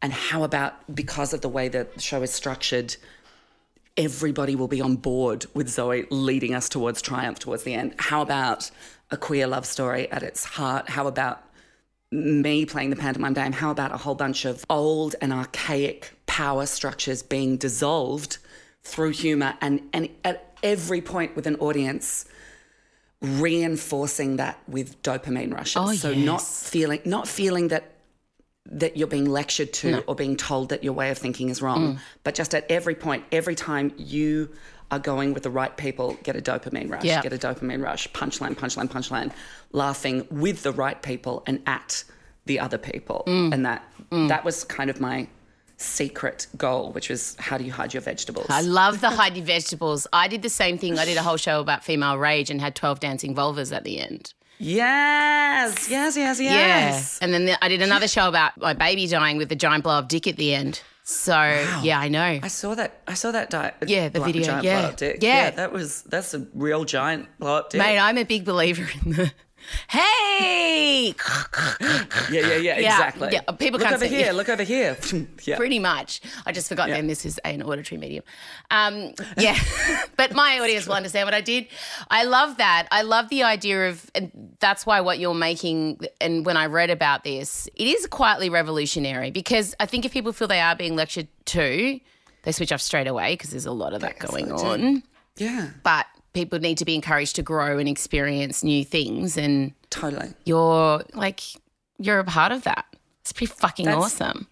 And 0.04 0.12
how 0.12 0.44
about 0.44 0.94
because 0.94 1.32
of 1.32 1.40
the 1.40 1.48
way 1.48 1.68
that 1.68 1.94
the 1.94 2.00
show 2.02 2.20
is 2.20 2.30
structured, 2.30 2.94
everybody 3.96 4.54
will 4.54 4.68
be 4.68 4.82
on 4.82 4.96
board 4.96 5.46
with 5.54 5.66
Zoe 5.70 6.04
leading 6.10 6.54
us 6.54 6.68
towards 6.68 7.00
triumph 7.00 7.38
towards 7.38 7.62
the 7.62 7.72
end? 7.72 7.94
How 7.98 8.20
about 8.20 8.70
a 9.10 9.16
queer 9.16 9.46
love 9.46 9.64
story 9.64 10.12
at 10.12 10.22
its 10.22 10.44
heart? 10.44 10.90
How 10.90 11.06
about 11.06 11.42
me 12.12 12.66
playing 12.66 12.90
the 12.90 12.96
pantomime 12.96 13.32
dame? 13.32 13.52
How 13.52 13.70
about 13.70 13.92
a 13.92 13.96
whole 13.96 14.14
bunch 14.14 14.44
of 14.44 14.66
old 14.68 15.16
and 15.22 15.32
archaic 15.32 16.12
power 16.26 16.66
structures 16.66 17.22
being 17.22 17.56
dissolved 17.56 18.36
through 18.82 19.12
humor 19.12 19.54
and, 19.62 19.80
and 19.94 20.10
at 20.22 20.54
every 20.62 21.00
point 21.00 21.34
with 21.34 21.46
an 21.46 21.56
audience 21.56 22.26
reinforcing 23.22 24.36
that 24.36 24.58
with 24.68 25.02
dopamine 25.02 25.54
rushes. 25.54 25.76
Oh, 25.76 25.94
so 25.94 26.12
not 26.12 26.42
feeling 26.42 27.00
not 27.06 27.26
feeling 27.26 27.68
that 27.68 27.93
that 28.70 28.96
you're 28.96 29.07
being 29.09 29.27
lectured 29.27 29.72
to 29.74 30.03
or 30.07 30.14
being 30.14 30.37
told 30.37 30.70
that 30.70 30.83
your 30.83 30.94
way 30.94 31.11
of 31.11 31.18
thinking 31.18 31.48
is 31.50 31.61
Mm. 31.61 31.62
wrong, 31.62 32.00
but 32.22 32.35
just 32.35 32.55
at 32.55 32.64
every 32.70 32.94
point, 32.94 33.24
every 33.31 33.55
time 33.55 33.92
you 33.96 34.50
are 34.90 34.98
going 34.98 35.35
with 35.35 35.42
the 35.42 35.50
right 35.50 35.77
people, 35.77 36.16
get 36.22 36.35
a 36.37 36.40
dopamine 36.40 36.90
rush, 36.90 37.05
Yeah. 37.05 37.20
get 37.20 37.33
a 37.33 37.38
dopamine 37.38 37.83
rush, 37.83 38.09
punchline, 38.12 38.55
punchline, 38.55 38.88
punchline, 38.88 39.33
laughing 39.72 40.27
with 40.31 40.62
the 40.62 40.72
right 40.72 41.00
people 41.03 41.42
and 41.46 41.61
at 41.66 42.05
the 42.46 42.59
other 42.61 42.79
people. 42.79 43.24
Mm. 43.27 43.53
And 43.53 43.66
that 43.66 43.83
that 44.11 44.44
was 44.44 44.64
kind 44.64 44.88
of 44.90 45.00
my 45.00 45.27
secret 45.77 46.46
goal, 46.57 46.92
which 46.92 47.09
was 47.11 47.37
how 47.40 47.59
do 47.59 47.64
you 47.64 47.72
hide 47.72 47.92
your 47.92 48.00
vegetables? 48.03 48.46
I 48.48 48.61
love 48.62 49.00
the 49.00 49.11
hide 49.20 49.37
your 49.37 49.44
vegetables. 49.44 50.07
I 50.12 50.29
did 50.29 50.42
the 50.42 50.48
same 50.48 50.79
thing. 50.79 50.98
I 50.98 51.05
did 51.05 51.16
a 51.16 51.22
whole 51.22 51.37
show 51.37 51.61
about 51.61 51.85
female 51.85 52.16
rage 52.16 52.48
and 52.50 52.61
had 52.61 52.74
12 52.74 53.00
dancing 53.00 53.35
vulvas 53.35 53.74
at 53.74 53.85
the 53.85 53.98
end. 54.00 54.33
Yes, 54.58 55.88
yes, 55.90 56.16
yes, 56.16 56.40
yes. 56.40 57.18
Yeah. 57.20 57.24
And 57.24 57.32
then 57.34 57.46
the, 57.46 57.64
I 57.64 57.68
did 57.68 57.82
another 57.82 58.08
show 58.08 58.28
about 58.28 58.56
my 58.58 58.72
baby 58.74 59.06
dying 59.06 59.36
with 59.36 59.48
the 59.48 59.56
giant 59.56 59.84
blow 59.84 59.94
up 59.98 60.08
dick 60.08 60.26
at 60.26 60.36
the 60.36 60.54
end. 60.54 60.82
So, 61.06 61.34
yeah, 61.82 61.98
I 62.00 62.08
know. 62.08 62.40
I 62.42 62.48
saw 62.48 62.74
that. 62.74 63.02
I 63.06 63.12
saw 63.14 63.30
that. 63.32 63.50
Di- 63.50 63.68
uh, 63.82 63.86
Yeah, 63.86 64.08
the 64.08 64.20
video, 64.20 64.60
yeah. 64.62 64.90
dick. 64.96 65.18
Yeah. 65.20 65.50
that 65.50 65.70
was 65.70 66.00
that's 66.02 66.32
a 66.32 66.46
real 66.54 66.84
giant 66.84 67.28
blow 67.38 67.56
up 67.56 67.70
dick. 67.70 67.78
Mate, 67.78 67.98
I'm 67.98 68.16
a 68.16 68.24
big 68.24 68.44
believer 68.46 68.86
in 69.04 69.12
the 69.12 69.32
hey, 69.88 71.14
yeah, 71.81 71.96
yeah, 72.31 72.57
yeah, 72.57 72.77
exactly. 72.79 73.29
yeah, 73.33 73.40
people 73.53 73.79
look 73.79 73.88
can't 73.88 73.94
over 73.94 74.07
see- 74.09 74.14
here. 74.14 74.27
yeah. 74.27 74.33
Look 74.33 74.48
over 74.48 74.62
here. 74.62 74.96
yeah. 75.44 75.57
pretty 75.57 75.79
much. 75.79 76.20
I 76.46 76.53
just 76.53 76.68
forgot 76.68 76.88
Yeah. 76.88 76.96
then 76.96 77.07
this 77.07 77.24
is 77.24 77.38
an 77.38 77.62
auditory 77.62 77.98
medium. 77.98 78.24
Um, 78.70 79.14
yeah, 79.38 79.59
but 80.16 80.35
my 80.35 80.59
audience 80.61 80.87
will 80.87 80.94
understand 80.94 81.27
what 81.27 81.35
I 81.35 81.40
did. 81.40 81.66
I 82.11 82.24
love 82.24 82.57
that. 82.59 82.88
I 82.90 83.03
love 83.03 83.29
the 83.29 83.42
idea 83.42 83.88
of, 83.88 84.11
and 84.14 84.57
that's 84.61 84.87
why 84.87 85.00
what 85.00 85.18
you're 85.18 85.35
making, 85.35 86.00
and 86.20 86.44
when 86.46 86.57
I 86.57 86.66
read 86.66 86.90
about 86.90 87.24
this, 87.24 87.68
it 87.74 87.87
is 87.87 88.07
quietly 88.07 88.48
revolutionary 88.50 89.31
because 89.31 89.74
I 89.81 89.87
think 89.87 90.05
if 90.05 90.12
people 90.12 90.33
feel 90.33 90.48
they 90.48 90.61
are 90.61 90.77
being 90.77 90.96
lectured 90.96 91.29
to, 91.46 92.00
they 92.42 92.53
switch 92.53 92.72
off 92.72 92.81
straight 92.81 93.07
away 93.07 93.35
because 93.35 93.50
there's 93.50 93.66
a 93.66 93.72
lot 93.72 93.92
of 93.94 94.00
that 94.03 94.18
going 94.18 94.53
on. 94.53 95.03
Yeah, 95.37 95.70
But 95.83 96.07
people 96.34 96.58
need 96.58 96.78
to 96.78 96.84
be 96.84 96.94
encouraged 96.94 97.36
to 97.36 97.42
grow 97.42 97.78
and 97.78 97.88
experience 97.88 98.62
new 98.62 98.84
things, 98.84 99.36
and 99.38 99.72
totally. 99.90 100.34
you're 100.44 101.02
like, 101.14 101.40
you're 101.98 102.18
a 102.18 102.24
part 102.24 102.52
of 102.52 102.64
that. 102.64 102.84
It's 103.22 103.32
pretty 103.32 103.52
fucking 103.52 103.86
That's- 103.86 104.04
awesome. 104.04 104.48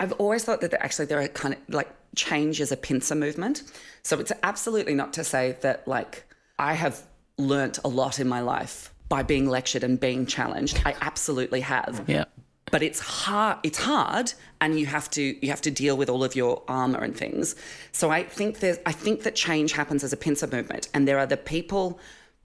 I've 0.00 0.12
always 0.14 0.44
thought 0.44 0.60
that 0.62 0.74
actually 0.82 1.06
there 1.06 1.20
are 1.20 1.28
kind 1.28 1.54
of 1.54 1.60
like 1.72 1.88
change 2.16 2.60
is 2.60 2.72
a 2.72 2.76
pincer 2.76 3.14
movement. 3.14 3.62
So 4.02 4.18
it's 4.18 4.32
absolutely 4.42 4.94
not 4.94 5.12
to 5.12 5.22
say 5.22 5.56
that 5.60 5.86
like 5.86 6.24
I 6.58 6.74
have 6.74 7.04
learnt 7.38 7.78
a 7.84 7.88
lot 7.88 8.18
in 8.18 8.28
my 8.28 8.40
life 8.40 8.92
by 9.08 9.22
being 9.22 9.48
lectured 9.48 9.84
and 9.84 10.00
being 10.00 10.26
challenged. 10.26 10.82
I 10.84 10.96
absolutely 11.00 11.60
have. 11.60 12.02
Yeah. 12.08 12.24
But 12.72 12.82
it's 12.82 12.98
hard 12.98 13.58
it's 13.62 13.78
hard 13.78 14.32
and 14.60 14.78
you 14.80 14.86
have 14.86 15.08
to 15.10 15.22
you 15.40 15.50
have 15.50 15.60
to 15.62 15.70
deal 15.70 15.96
with 15.96 16.08
all 16.10 16.24
of 16.24 16.34
your 16.34 16.62
armor 16.66 16.98
and 16.98 17.16
things. 17.16 17.54
So 17.92 18.10
I 18.10 18.24
think 18.24 18.58
there's 18.58 18.78
I 18.84 18.92
think 18.92 19.22
that 19.22 19.36
change 19.36 19.70
happens 19.72 20.02
as 20.02 20.12
a 20.12 20.16
pincer 20.16 20.48
movement 20.48 20.88
and 20.92 21.06
there 21.06 21.18
are 21.20 21.26
the 21.26 21.36
people 21.36 22.00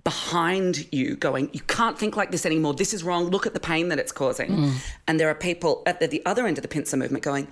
behind 0.07 0.87
you 0.93 1.17
going, 1.17 1.49
you 1.51 1.59
can't 1.67 1.99
think 1.99 2.15
like 2.15 2.31
this 2.31 2.45
anymore. 2.45 2.73
This 2.73 2.93
is 2.93 3.03
wrong. 3.03 3.25
Look 3.25 3.45
at 3.45 3.53
the 3.53 3.59
pain 3.59 3.89
that 3.89 3.99
it's 3.99 4.13
causing. 4.13 4.51
Mm. 4.51 4.73
And 5.05 5.19
there 5.19 5.27
are 5.27 5.35
people 5.35 5.83
at 5.85 5.99
the, 5.99 6.07
the 6.07 6.25
other 6.25 6.47
end 6.47 6.57
of 6.57 6.61
the 6.61 6.69
pincer 6.69 6.95
movement 6.95 7.25
going, 7.25 7.49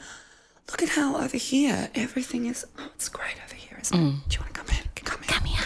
look 0.72 0.82
at 0.82 0.88
how 0.88 1.18
over 1.18 1.36
here 1.36 1.90
everything 1.96 2.46
is, 2.46 2.66
oh, 2.80 2.92
it's 2.96 3.10
great 3.10 3.36
over 3.46 3.56
here, 3.56 3.78
isn't 3.82 3.98
it? 3.98 4.14
Do 4.30 4.36
you 4.36 4.40
want 4.40 4.54
to 4.54 4.60
come 4.62 4.68
in? 4.70 4.84
Come 5.04 5.22
in. 5.22 5.28
Come 5.28 5.44
here. 5.44 5.66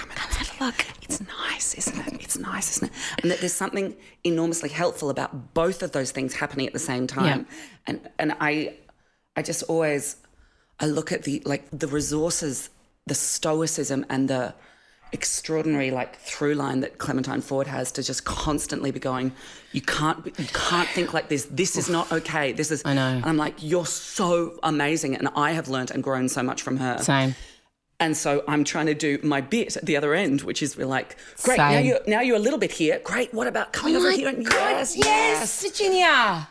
Look. 0.60 0.86
It's 1.02 1.22
nice, 1.22 1.74
isn't 1.76 2.08
it? 2.08 2.22
It's 2.22 2.38
nice, 2.38 2.78
isn't 2.78 2.92
it? 2.92 2.98
And 3.22 3.32
that 3.32 3.40
there's 3.40 3.54
something 3.54 3.96
enormously 4.24 4.70
helpful 4.70 5.10
about 5.10 5.54
both 5.54 5.82
of 5.84 5.92
those 5.92 6.12
things 6.12 6.36
happening 6.36 6.68
at 6.68 6.74
the 6.74 6.80
same 6.80 7.08
time. 7.08 7.26
Yeah. 7.26 7.56
And 7.88 8.10
and 8.20 8.36
I 8.40 8.76
I 9.36 9.42
just 9.42 9.64
always 9.64 10.18
I 10.80 10.86
look 10.86 11.12
at 11.12 11.24
the 11.24 11.42
like 11.46 11.68
the 11.72 11.88
resources, 11.88 12.70
the 13.06 13.16
stoicism 13.16 14.06
and 14.10 14.30
the 14.30 14.54
extraordinary 15.12 15.90
like 15.90 16.20
through 16.20 16.54
line 16.54 16.82
that 16.82 17.00
Clementine 17.00 17.42
Ford 17.42 17.66
has 17.66 17.92
to 17.94 18.04
just 18.04 18.26
constantly 18.26 18.92
be 18.92 19.00
going, 19.00 19.32
you 19.72 19.82
can't 19.82 20.26
you 20.26 20.48
can't 20.54 20.88
think 20.90 21.14
like 21.14 21.30
this. 21.30 21.46
This 21.46 21.76
is 21.76 21.90
not 21.90 22.12
okay. 22.12 22.52
This 22.52 22.72
is 22.72 22.82
I 22.86 22.94
know. 22.94 23.08
And 23.08 23.26
I'm 23.26 23.38
like, 23.38 23.56
you're 23.60 23.86
so 23.86 24.60
amazing. 24.64 25.16
And 25.16 25.30
I 25.36 25.52
have 25.52 25.68
learned 25.68 25.92
and 25.92 26.04
grown 26.04 26.30
so 26.30 26.44
much 26.44 26.62
from 26.62 26.78
her. 26.78 26.98
Same. 27.00 27.36
And 28.02 28.16
so 28.16 28.44
I'm 28.48 28.64
trying 28.64 28.86
to 28.86 28.94
do 28.94 29.20
my 29.24 29.42
bit 29.42 29.76
at 29.76 29.86
the 29.86 29.98
other 29.98 30.14
end, 30.14 30.42
which 30.44 30.64
is 30.64 30.78
we're 30.78 30.86
like, 30.86 31.18
great, 31.44 31.58
now 31.58 31.80
you're 31.80 32.00
now 32.08 32.22
you're 32.22 32.38
a 32.38 32.40
little 32.40 32.60
bit 32.60 32.72
here. 32.72 33.02
Great. 33.04 33.34
What 33.34 33.48
about 33.48 33.74
coming 33.74 33.96
over 33.98 34.08
oh 34.08 34.12
here? 34.12 34.30
And 34.30 34.46
God, 34.46 34.54
yes, 34.54 34.96
yes, 34.98 35.62
Virginia. 35.62 36.48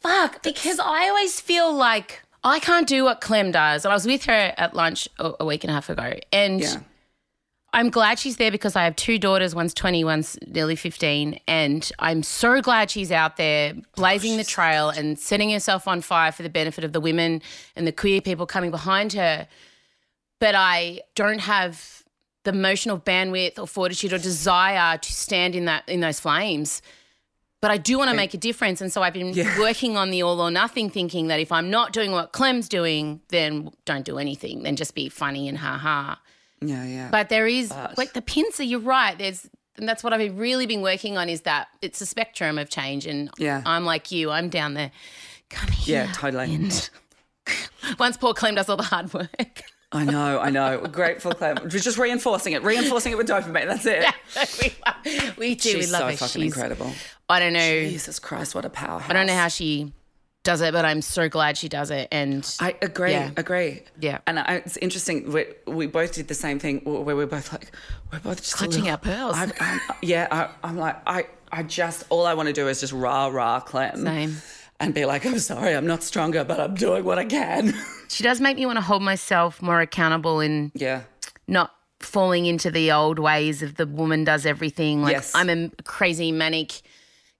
Fuck, 0.00 0.42
because 0.42 0.80
I 0.80 1.08
always 1.08 1.40
feel 1.40 1.72
like 1.72 2.22
I 2.42 2.58
can't 2.58 2.86
do 2.88 3.04
what 3.04 3.20
Clem 3.20 3.52
does. 3.52 3.84
And 3.84 3.92
I 3.92 3.94
was 3.94 4.04
with 4.06 4.24
her 4.24 4.52
at 4.56 4.74
lunch 4.74 5.08
a, 5.18 5.32
a 5.40 5.44
week 5.44 5.64
and 5.64 5.70
a 5.70 5.74
half 5.74 5.88
ago, 5.88 6.14
and 6.32 6.60
Yeah. 6.60 6.76
I'm 7.72 7.90
glad 7.90 8.20
she's 8.20 8.36
there 8.36 8.52
because 8.52 8.76
I 8.76 8.84
have 8.84 8.94
two 8.94 9.18
daughters. 9.18 9.52
One's 9.52 9.74
20, 9.74 10.04
one's 10.04 10.38
nearly 10.46 10.76
15. 10.76 11.40
And 11.48 11.90
I'm 11.98 12.22
so 12.22 12.60
glad 12.62 12.88
she's 12.88 13.10
out 13.10 13.36
there 13.36 13.74
blazing 13.96 14.36
the 14.36 14.44
trail 14.44 14.90
and 14.90 15.18
setting 15.18 15.50
herself 15.50 15.88
on 15.88 16.00
fire 16.00 16.30
for 16.30 16.44
the 16.44 16.48
benefit 16.48 16.84
of 16.84 16.92
the 16.92 17.00
women 17.00 17.42
and 17.74 17.84
the 17.84 17.90
queer 17.90 18.20
people 18.20 18.46
coming 18.46 18.70
behind 18.70 19.12
her. 19.14 19.48
But 20.40 20.54
I 20.54 21.00
don't 21.14 21.40
have 21.40 22.02
the 22.44 22.50
emotional 22.50 22.98
bandwidth 22.98 23.58
or 23.58 23.66
fortitude 23.66 24.12
or 24.12 24.18
desire 24.18 24.98
to 24.98 25.12
stand 25.12 25.54
in 25.54 25.64
that 25.64 25.88
in 25.88 26.00
those 26.00 26.20
flames. 26.20 26.82
But 27.62 27.70
I 27.70 27.78
do 27.78 27.96
want 27.96 28.10
to 28.10 28.16
make 28.16 28.34
a 28.34 28.36
difference. 28.36 28.82
And 28.82 28.92
so 28.92 29.02
I've 29.02 29.14
been 29.14 29.34
working 29.58 29.96
on 29.96 30.10
the 30.10 30.22
all 30.22 30.38
or 30.40 30.50
nothing 30.50 30.90
thinking 30.90 31.28
that 31.28 31.40
if 31.40 31.50
I'm 31.50 31.70
not 31.70 31.94
doing 31.94 32.12
what 32.12 32.32
Clem's 32.32 32.68
doing, 32.68 33.22
then 33.28 33.70
don't 33.86 34.04
do 34.04 34.18
anything. 34.18 34.64
Then 34.64 34.76
just 34.76 34.94
be 34.94 35.08
funny 35.08 35.48
and 35.48 35.56
ha 35.56 35.78
ha. 35.78 36.20
Yeah, 36.60 36.84
yeah. 36.84 37.08
But 37.10 37.30
there 37.30 37.46
is 37.46 37.72
like 37.96 38.12
the 38.12 38.20
pincer, 38.22 38.62
you're 38.62 38.80
right. 38.80 39.16
There's 39.16 39.48
and 39.76 39.88
that's 39.88 40.04
what 40.04 40.12
I've 40.12 40.38
really 40.38 40.66
been 40.66 40.82
working 40.82 41.16
on 41.16 41.28
is 41.28 41.40
that 41.42 41.68
it's 41.82 42.00
a 42.02 42.06
spectrum 42.06 42.58
of 42.58 42.68
change. 42.68 43.06
And 43.06 43.30
Yeah. 43.38 43.62
I'm 43.64 43.84
like 43.86 44.12
you, 44.12 44.30
I'm 44.30 44.50
down 44.50 44.74
there. 44.74 44.92
Come 45.48 45.70
here. 45.70 46.04
yeah, 46.04 46.12
totally. 46.12 46.70
Once 47.98 48.16
poor 48.16 48.34
Clem 48.34 48.54
does 48.54 48.68
all 48.68 48.76
the 48.76 48.82
hard 48.82 49.12
work. 49.14 49.62
I 49.94 50.04
know, 50.04 50.40
I 50.40 50.50
know. 50.50 50.78
Grateful, 50.80 51.32
Clem. 51.32 51.56
We're 51.62 51.68
just 51.70 51.96
reinforcing 51.98 52.52
it, 52.52 52.62
reinforcing 52.62 53.12
it 53.12 53.16
with 53.16 53.28
dopamine. 53.28 53.66
That's 53.68 53.86
it. 53.86 54.74
we, 55.06 55.30
we 55.38 55.54
do. 55.54 55.70
She's 55.70 55.86
we 55.86 55.92
love 55.92 56.00
so 56.02 56.06
her. 56.08 56.16
fucking 56.16 56.42
She's, 56.42 56.52
incredible. 56.52 56.92
I 57.28 57.38
don't 57.40 57.52
know. 57.52 57.60
Jesus 57.60 58.18
Christ, 58.18 58.54
what 58.54 58.64
a 58.64 58.70
powerhouse. 58.70 59.08
I 59.08 59.12
don't 59.14 59.26
know 59.26 59.34
how 59.36 59.48
she 59.48 59.92
does 60.42 60.60
it, 60.60 60.72
but 60.72 60.84
I'm 60.84 61.00
so 61.00 61.28
glad 61.28 61.56
she 61.56 61.68
does 61.68 61.90
it. 61.90 62.08
And 62.12 62.44
I 62.60 62.76
agree, 62.82 63.12
Yeah. 63.12 63.30
agree. 63.36 63.82
Yeah. 64.00 64.18
And 64.26 64.38
I, 64.38 64.56
it's 64.56 64.76
interesting, 64.78 65.32
we, 65.32 65.46
we 65.66 65.86
both 65.86 66.12
did 66.12 66.28
the 66.28 66.34
same 66.34 66.58
thing 66.58 66.80
where 66.84 67.16
we're 67.16 67.26
both 67.26 67.50
like, 67.52 67.70
we're 68.12 68.18
both 68.18 68.38
just 68.42 68.56
Clutching 68.56 68.82
little- 68.84 68.90
our 68.90 68.98
pearls. 68.98 69.36
I, 69.36 69.50
I'm, 69.60 69.80
yeah, 70.02 70.28
I, 70.30 70.68
I'm 70.68 70.76
like, 70.76 70.96
I, 71.06 71.26
I 71.50 71.62
just, 71.62 72.04
all 72.10 72.26
I 72.26 72.34
want 72.34 72.48
to 72.48 72.52
do 72.52 72.68
is 72.68 72.80
just 72.80 72.92
rah, 72.92 73.28
rah, 73.28 73.60
Clem. 73.60 74.04
Same. 74.04 74.36
And 74.80 74.92
be 74.92 75.04
like, 75.06 75.24
I'm 75.24 75.38
sorry, 75.38 75.74
I'm 75.74 75.86
not 75.86 76.02
stronger, 76.02 76.44
but 76.44 76.58
I'm 76.60 76.74
doing 76.74 77.04
what 77.04 77.18
I 77.18 77.24
can. 77.24 77.74
she 78.08 78.22
does 78.22 78.40
make 78.40 78.56
me 78.56 78.66
want 78.66 78.76
to 78.76 78.82
hold 78.82 79.02
myself 79.02 79.62
more 79.62 79.80
accountable 79.80 80.40
and 80.40 80.72
yeah. 80.74 81.02
not 81.46 81.72
falling 82.00 82.46
into 82.46 82.70
the 82.70 82.92
old 82.92 83.18
ways 83.18 83.62
of 83.62 83.76
the 83.76 83.86
woman 83.86 84.24
does 84.24 84.44
everything. 84.46 85.02
Like 85.02 85.12
Yes. 85.12 85.32
I'm 85.34 85.48
a 85.48 85.70
crazy 85.84 86.32
manic, 86.32 86.82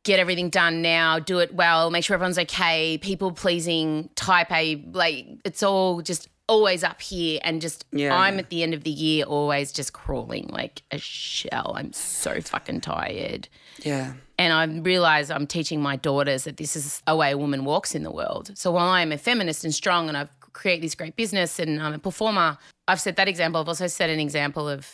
get 0.05 0.21
everything 0.21 0.49
done 0.49 0.81
now, 0.83 1.19
do 1.19 1.39
it 1.41 1.55
well, 1.55 1.91
make 1.91 2.05
sure 2.05 2.15
everyone's 2.15 2.39
okay, 2.39 2.99
people 2.99 3.33
pleasing 3.33 4.11
type 4.15 4.51
A. 4.53 4.77
Like 4.93 5.27
it's 5.45 5.63
all 5.63 6.03
just 6.03 6.29
always 6.47 6.85
up 6.85 7.01
here 7.01 7.41
and 7.43 7.61
just 7.61 7.85
Yeah, 7.91 8.15
I'm 8.17 8.35
yeah. 8.35 8.41
at 8.41 8.51
the 8.51 8.63
end 8.63 8.75
of 8.75 8.85
the 8.85 8.91
year 8.91 9.25
always 9.25 9.73
just 9.73 9.93
crawling 9.93 10.49
like 10.49 10.83
a 10.91 10.99
shell. 10.99 11.75
I'm 11.77 11.93
so 11.93 12.41
fucking 12.41 12.83
tired. 12.83 13.49
Yeah. 13.83 14.15
And 14.39 14.53
I 14.53 14.65
realize 14.81 15.31
I'm 15.31 15.47
teaching 15.47 15.81
my 15.81 15.97
daughters 15.97 16.45
that 16.45 16.57
this 16.57 16.77
is 16.77 17.03
a 17.07 17.17
way 17.17 17.31
a 17.33 17.39
woman 17.39 17.65
walks 17.65 17.95
in 17.95 18.03
the 18.03 18.11
world. 18.11 18.51
So 18.57 18.71
while 18.73 18.89
I'm 18.89 19.13
a 19.13 19.19
feminist 19.19 19.65
and 19.65 19.75
strong 19.75 20.09
and 20.09 20.17
I've 20.17 20.29
created 20.53 20.83
this 20.85 20.95
great 20.95 21.17
business 21.17 21.59
and 21.59 21.81
I'm 21.83 21.95
a 21.95 21.99
performer, 21.99 22.59
I've 22.89 23.01
set 23.01 23.17
that 23.17 23.29
example. 23.29 23.61
I've 23.61 23.69
also 23.69 23.87
set 23.87 24.11
an 24.11 24.21
example 24.21 24.69
of 24.69 24.93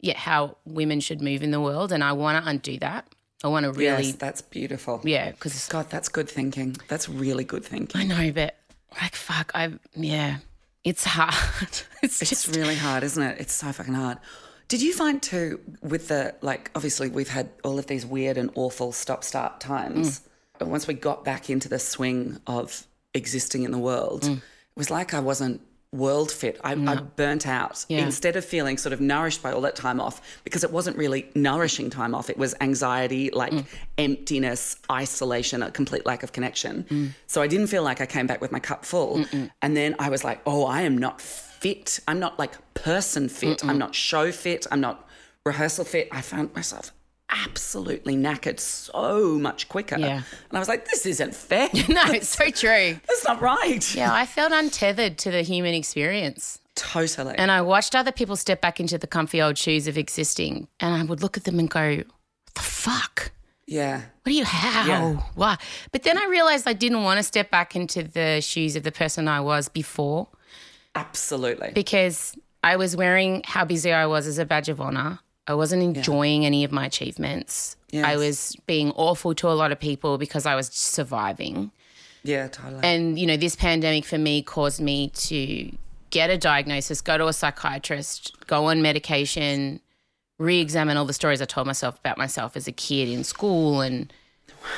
yeah, 0.00 0.18
how 0.18 0.56
women 0.66 1.00
should 1.00 1.22
move 1.22 1.42
in 1.42 1.52
the 1.52 1.60
world. 1.60 1.92
And 1.92 2.02
I 2.04 2.12
want 2.12 2.42
to 2.42 2.50
undo 2.50 2.78
that. 2.80 3.06
I 3.44 3.48
want 3.48 3.64
to 3.64 3.72
really, 3.72 4.04
Yes, 4.04 4.16
that's 4.16 4.42
beautiful. 4.42 5.00
yeah, 5.04 5.30
because 5.32 5.68
God, 5.68 5.90
that's 5.90 6.08
good 6.08 6.28
thinking. 6.28 6.76
That's 6.88 7.08
really 7.08 7.44
good 7.44 7.64
thinking. 7.64 8.00
I 8.00 8.04
know, 8.04 8.32
but 8.32 8.56
like, 9.00 9.14
fuck, 9.16 9.50
I, 9.54 9.72
yeah, 9.96 10.38
it's 10.84 11.04
hard. 11.04 11.32
it's 12.02 12.20
It's 12.22 12.30
just, 12.30 12.54
really 12.56 12.76
hard, 12.76 13.02
isn't 13.02 13.22
it? 13.22 13.40
It's 13.40 13.52
so 13.54 13.72
fucking 13.72 13.94
hard. 13.94 14.18
Did 14.68 14.82
you 14.82 14.92
find 14.92 15.22
too 15.22 15.60
with 15.82 16.08
the 16.08 16.34
like 16.40 16.70
obviously 16.74 17.08
we've 17.08 17.28
had 17.28 17.50
all 17.62 17.78
of 17.78 17.86
these 17.86 18.06
weird 18.06 18.38
and 18.38 18.50
awful 18.54 18.92
stop 18.92 19.24
start 19.24 19.60
times. 19.60 20.20
Mm. 20.20 20.28
But 20.58 20.68
once 20.68 20.86
we 20.86 20.94
got 20.94 21.24
back 21.24 21.50
into 21.50 21.68
the 21.68 21.78
swing 21.78 22.40
of 22.46 22.86
existing 23.14 23.64
in 23.64 23.70
the 23.70 23.78
world, 23.78 24.22
mm. 24.22 24.36
it 24.36 24.42
was 24.76 24.90
like 24.90 25.12
I 25.12 25.20
wasn't 25.20 25.60
world 25.92 26.32
fit. 26.32 26.58
I, 26.64 26.72
I 26.72 26.96
burnt 26.96 27.46
out. 27.46 27.84
Yeah. 27.88 27.98
Instead 27.98 28.36
of 28.36 28.46
feeling 28.46 28.78
sort 28.78 28.94
of 28.94 29.00
nourished 29.00 29.42
by 29.42 29.52
all 29.52 29.60
that 29.62 29.76
time 29.76 30.00
off, 30.00 30.40
because 30.42 30.64
it 30.64 30.72
wasn't 30.72 30.96
really 30.96 31.28
nourishing 31.34 31.90
time 31.90 32.14
off. 32.14 32.30
It 32.30 32.38
was 32.38 32.54
anxiety, 32.62 33.30
like 33.30 33.52
mm. 33.52 33.66
emptiness, 33.98 34.76
isolation, 34.90 35.62
a 35.62 35.70
complete 35.70 36.06
lack 36.06 36.22
of 36.22 36.32
connection. 36.32 37.14
So 37.26 37.42
I 37.42 37.46
didn't 37.46 37.66
feel 37.66 37.82
like 37.82 38.00
I 38.00 38.06
came 38.06 38.26
back 38.26 38.40
with 38.40 38.52
my 38.52 38.60
cup 38.60 38.86
full. 38.86 39.24
And 39.60 39.76
then 39.76 39.94
I 39.98 40.08
was 40.08 40.24
like, 40.24 40.40
oh, 40.46 40.64
I 40.64 40.82
am 40.82 40.96
not 40.96 41.20
fit. 41.62 42.00
I'm 42.08 42.18
not 42.18 42.38
like 42.38 42.52
person 42.74 43.28
fit. 43.28 43.64
I'm 43.64 43.78
not 43.78 43.94
show 43.94 44.32
fit. 44.32 44.66
I'm 44.72 44.80
not 44.80 45.08
rehearsal 45.46 45.84
fit. 45.84 46.08
I 46.10 46.20
found 46.20 46.52
myself 46.54 46.92
absolutely 47.30 48.16
knackered 48.16 48.58
so 48.58 49.38
much 49.38 49.68
quicker. 49.68 49.96
Yeah. 49.98 50.16
And 50.16 50.24
I 50.52 50.58
was 50.58 50.68
like, 50.68 50.86
this 50.86 51.06
isn't 51.06 51.34
fair. 51.34 51.68
no, 51.88 52.02
it's 52.06 52.28
so 52.28 52.50
true. 52.50 52.98
That's 53.06 53.24
not 53.24 53.40
right. 53.40 53.94
Yeah, 53.94 54.12
I 54.12 54.26
felt 54.26 54.52
untethered 54.52 55.18
to 55.18 55.30
the 55.30 55.42
human 55.42 55.72
experience. 55.72 56.58
Totally. 56.74 57.36
And 57.36 57.50
I 57.50 57.62
watched 57.62 57.94
other 57.94 58.12
people 58.12 58.34
step 58.34 58.60
back 58.60 58.80
into 58.80 58.98
the 58.98 59.06
comfy 59.06 59.40
old 59.40 59.56
shoes 59.56 59.86
of 59.86 59.96
existing, 59.96 60.66
and 60.80 60.94
I 60.94 61.04
would 61.04 61.22
look 61.22 61.36
at 61.36 61.44
them 61.44 61.58
and 61.58 61.68
go, 61.68 61.96
"What 61.96 62.54
the 62.54 62.62
fuck? 62.62 63.30
yeah. 63.66 63.98
What 64.22 64.30
do 64.30 64.34
you 64.34 64.44
how? 64.44 64.86
Yeah. 64.86 65.12
Why?" 65.34 65.58
But 65.92 66.02
then 66.02 66.16
I 66.16 66.24
realized 66.26 66.66
I 66.66 66.72
didn't 66.72 67.02
want 67.02 67.18
to 67.18 67.22
step 67.22 67.50
back 67.50 67.76
into 67.76 68.02
the 68.02 68.40
shoes 68.40 68.74
of 68.74 68.84
the 68.84 68.92
person 68.92 69.28
I 69.28 69.40
was 69.40 69.68
before 69.68 70.28
Absolutely. 70.94 71.72
because 71.74 72.36
I 72.62 72.76
was 72.76 72.96
wearing 72.96 73.42
how 73.44 73.64
busy 73.64 73.92
I 73.92 74.06
was 74.06 74.26
as 74.26 74.38
a 74.38 74.44
badge 74.44 74.68
of 74.68 74.80
honor. 74.80 75.18
I 75.46 75.54
wasn't 75.54 75.82
enjoying 75.82 76.46
any 76.46 76.62
of 76.64 76.70
my 76.70 76.86
achievements. 76.86 77.76
I 77.94 78.16
was 78.16 78.56
being 78.66 78.90
awful 78.92 79.34
to 79.34 79.48
a 79.48 79.52
lot 79.52 79.72
of 79.72 79.78
people 79.80 80.16
because 80.16 80.46
I 80.46 80.54
was 80.54 80.68
surviving. 80.68 81.72
Yeah, 82.22 82.48
totally. 82.48 82.80
And, 82.84 83.18
you 83.18 83.26
know, 83.26 83.36
this 83.36 83.56
pandemic 83.56 84.04
for 84.04 84.18
me 84.18 84.42
caused 84.42 84.80
me 84.80 85.08
to 85.08 85.70
get 86.10 86.30
a 86.30 86.38
diagnosis, 86.38 87.00
go 87.00 87.18
to 87.18 87.26
a 87.26 87.32
psychiatrist, 87.32 88.46
go 88.46 88.66
on 88.66 88.80
medication, 88.80 89.80
re 90.38 90.60
examine 90.60 90.96
all 90.96 91.04
the 91.04 91.12
stories 91.12 91.42
I 91.42 91.46
told 91.46 91.66
myself 91.66 91.98
about 91.98 92.16
myself 92.18 92.56
as 92.56 92.68
a 92.68 92.72
kid 92.72 93.08
in 93.08 93.24
school 93.24 93.80
and 93.80 94.12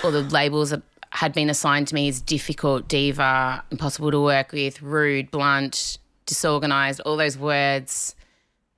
all 0.03 0.11
the 0.11 0.23
labels 0.23 0.71
that 0.71 0.83
had 1.11 1.33
been 1.33 1.51
assigned 1.51 1.89
to 1.89 1.95
me 1.95 2.09
as 2.09 2.21
difficult, 2.21 2.89
diva, 2.89 3.63
impossible 3.71 4.11
to 4.11 4.21
work 4.21 4.53
with, 4.53 4.83
rude, 4.83 5.31
blunt, 5.31 5.99
disorganized, 6.27 7.01
all 7.01 7.17
those 7.17 7.39
words 7.39 8.15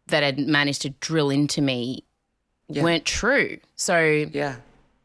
that 0.09 0.23
had 0.23 0.39
managed 0.39 0.83
to 0.83 0.91
drill 0.91 1.31
into 1.31 1.61
me 1.61 2.05
weren't 2.69 3.05
true. 3.05 3.59
So, 3.75 4.27
yeah. 4.33 4.57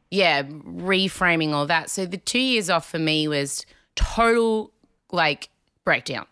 yeah, 0.10 0.43
reframing 0.43 1.54
all 1.54 1.65
that. 1.67 1.89
So 1.89 2.06
the 2.06 2.17
two 2.17 2.39
years 2.39 2.69
off 2.69 2.89
for 2.89 2.99
me 2.99 3.27
was 3.27 3.65
total 3.95 4.71
like 5.12 5.49
breakdown. 5.84 6.25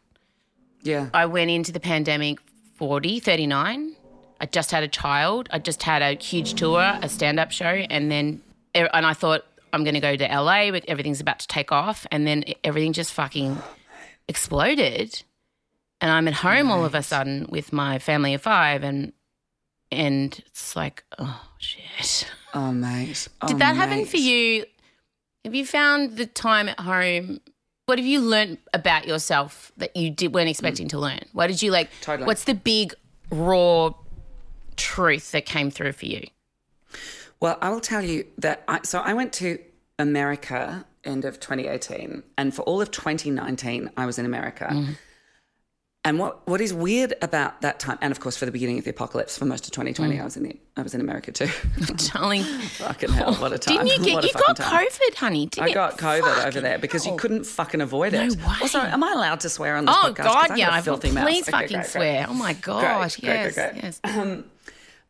Yeah. 0.81 1.09
I 1.13 1.25
went 1.25 1.51
into 1.51 1.71
the 1.71 1.79
pandemic 1.79 2.39
40, 2.75 3.19
39. 3.19 3.95
I 4.41 4.45
just 4.45 4.71
had 4.71 4.83
a 4.83 4.87
child. 4.87 5.49
I 5.51 5.59
just 5.59 5.83
had 5.83 6.01
a 6.01 6.13
huge 6.13 6.53
tour, 6.53 6.97
a 7.01 7.09
stand 7.09 7.39
up 7.39 7.51
show. 7.51 7.65
And 7.65 8.09
then, 8.09 8.41
and 8.73 9.05
I 9.05 9.13
thought, 9.13 9.45
I'm 9.73 9.83
going 9.83 9.95
to 9.95 9.99
go 9.99 10.15
to 10.15 10.25
LA, 10.25 10.71
but 10.71 10.85
everything's 10.87 11.19
about 11.19 11.39
to 11.39 11.47
take 11.47 11.71
off. 11.71 12.07
And 12.11 12.25
then 12.25 12.45
everything 12.63 12.93
just 12.93 13.13
fucking 13.13 13.57
exploded. 14.27 15.23
And 16.01 16.11
I'm 16.11 16.27
at 16.27 16.35
home 16.35 16.71
all 16.71 16.85
of 16.85 16.95
a 16.95 17.03
sudden 17.03 17.45
with 17.49 17.73
my 17.73 17.99
family 17.99 18.33
of 18.33 18.41
five. 18.41 18.83
And 18.83 19.13
and 19.91 20.37
it's 20.47 20.75
like, 20.75 21.03
oh 21.17 21.41
shit. 21.57 22.27
Oh, 22.53 22.71
mate. 22.71 23.27
Did 23.47 23.55
Oh, 23.55 23.57
that 23.59 23.75
happen 23.75 24.05
for 24.05 24.17
you? 24.17 24.65
Have 25.45 25.55
you 25.55 25.65
found 25.65 26.17
the 26.17 26.25
time 26.25 26.69
at 26.69 26.79
home? 26.79 27.39
What 27.85 27.97
have 27.97 28.05
you 28.05 28.19
learned 28.21 28.59
about 28.73 29.07
yourself 29.07 29.71
that 29.77 29.95
you 29.95 30.11
did, 30.11 30.33
weren't 30.33 30.49
expecting 30.49 30.87
to 30.89 30.99
learn? 30.99 31.21
What 31.33 31.47
did 31.47 31.61
you 31.61 31.71
like? 31.71 31.89
Totally. 32.01 32.27
What's 32.27 32.43
the 32.43 32.53
big 32.53 32.93
raw 33.31 33.91
truth 34.77 35.31
that 35.31 35.45
came 35.47 35.71
through 35.71 35.93
for 35.93 36.05
you? 36.05 36.27
Well, 37.39 37.57
I 37.61 37.69
will 37.69 37.79
tell 37.79 38.03
you 38.03 38.25
that. 38.37 38.63
I, 38.67 38.81
so 38.83 38.99
I 38.99 39.13
went 39.13 39.33
to 39.33 39.57
America 39.97 40.85
end 41.03 41.25
of 41.25 41.39
2018, 41.39 42.21
and 42.37 42.53
for 42.53 42.61
all 42.63 42.81
of 42.81 42.91
2019, 42.91 43.89
I 43.97 44.05
was 44.05 44.19
in 44.19 44.25
America. 44.25 44.67
Mm-hmm. 44.71 44.91
And 46.05 46.17
what, 46.17 46.47
what 46.47 46.61
is 46.61 46.73
weird 46.73 47.13
about 47.21 47.59
that 47.61 47.77
time, 47.77 47.97
and 48.01 48.09
of 48.11 48.21
course 48.21 48.37
for 48.37 48.45
the 48.45 48.53
beginning 48.53 48.77
of 48.79 48.85
the 48.85 48.89
apocalypse, 48.89 49.37
for 49.37 49.43
most 49.43 49.65
of 49.65 49.71
2020, 49.73 50.15
Mm. 50.15 50.21
I 50.21 50.23
was 50.23 50.37
in 50.37 50.43
the, 50.43 50.55
I 50.77 50.81
was 50.81 50.95
in 50.95 51.01
America 51.01 51.33
too. 51.33 51.49
Darling, 52.13 52.43
fucking 52.43 53.09
hell, 53.11 53.35
what 53.35 53.51
a 53.51 53.57
time! 53.59 53.85
didn't 53.85 54.05
you 54.05 54.13
get, 54.21 54.23
you 54.23 54.31
got 54.33 54.55
time. 54.55 54.87
COVID, 54.87 55.15
honey? 55.15 55.47
Didn't 55.47 55.69
I 55.69 55.73
got 55.73 55.97
COVID 55.97 56.45
over 56.47 56.61
there 56.61 56.79
because 56.79 57.05
you 57.05 57.17
couldn't 57.17 57.43
fucking 57.45 57.81
avoid 57.81 58.13
it. 58.13 58.29
No 58.39 58.47
way. 58.47 58.53
Also, 58.61 58.79
am 58.79 59.03
I 59.03 59.11
allowed 59.11 59.41
to 59.41 59.49
swear 59.49 59.75
on 59.75 59.85
this 59.85 59.95
Oh 59.97 60.07
podcast? 60.13 60.15
'Cause 60.15 60.47
God, 60.47 60.57
yeah! 60.57 60.79
filthy 60.81 61.11
mouth. 61.11 61.25
Please 61.25 61.43
Okay, 61.43 61.51
fucking 61.51 61.67
great, 61.67 61.81
great. 61.81 61.87
swear! 61.91 62.25
Oh 62.29 62.33
my 62.33 62.53
gosh! 62.53 63.17
great, 63.17 63.27
yes, 63.33 63.55
great, 63.55 63.71
great. 63.73 63.83
yes. 63.83 64.43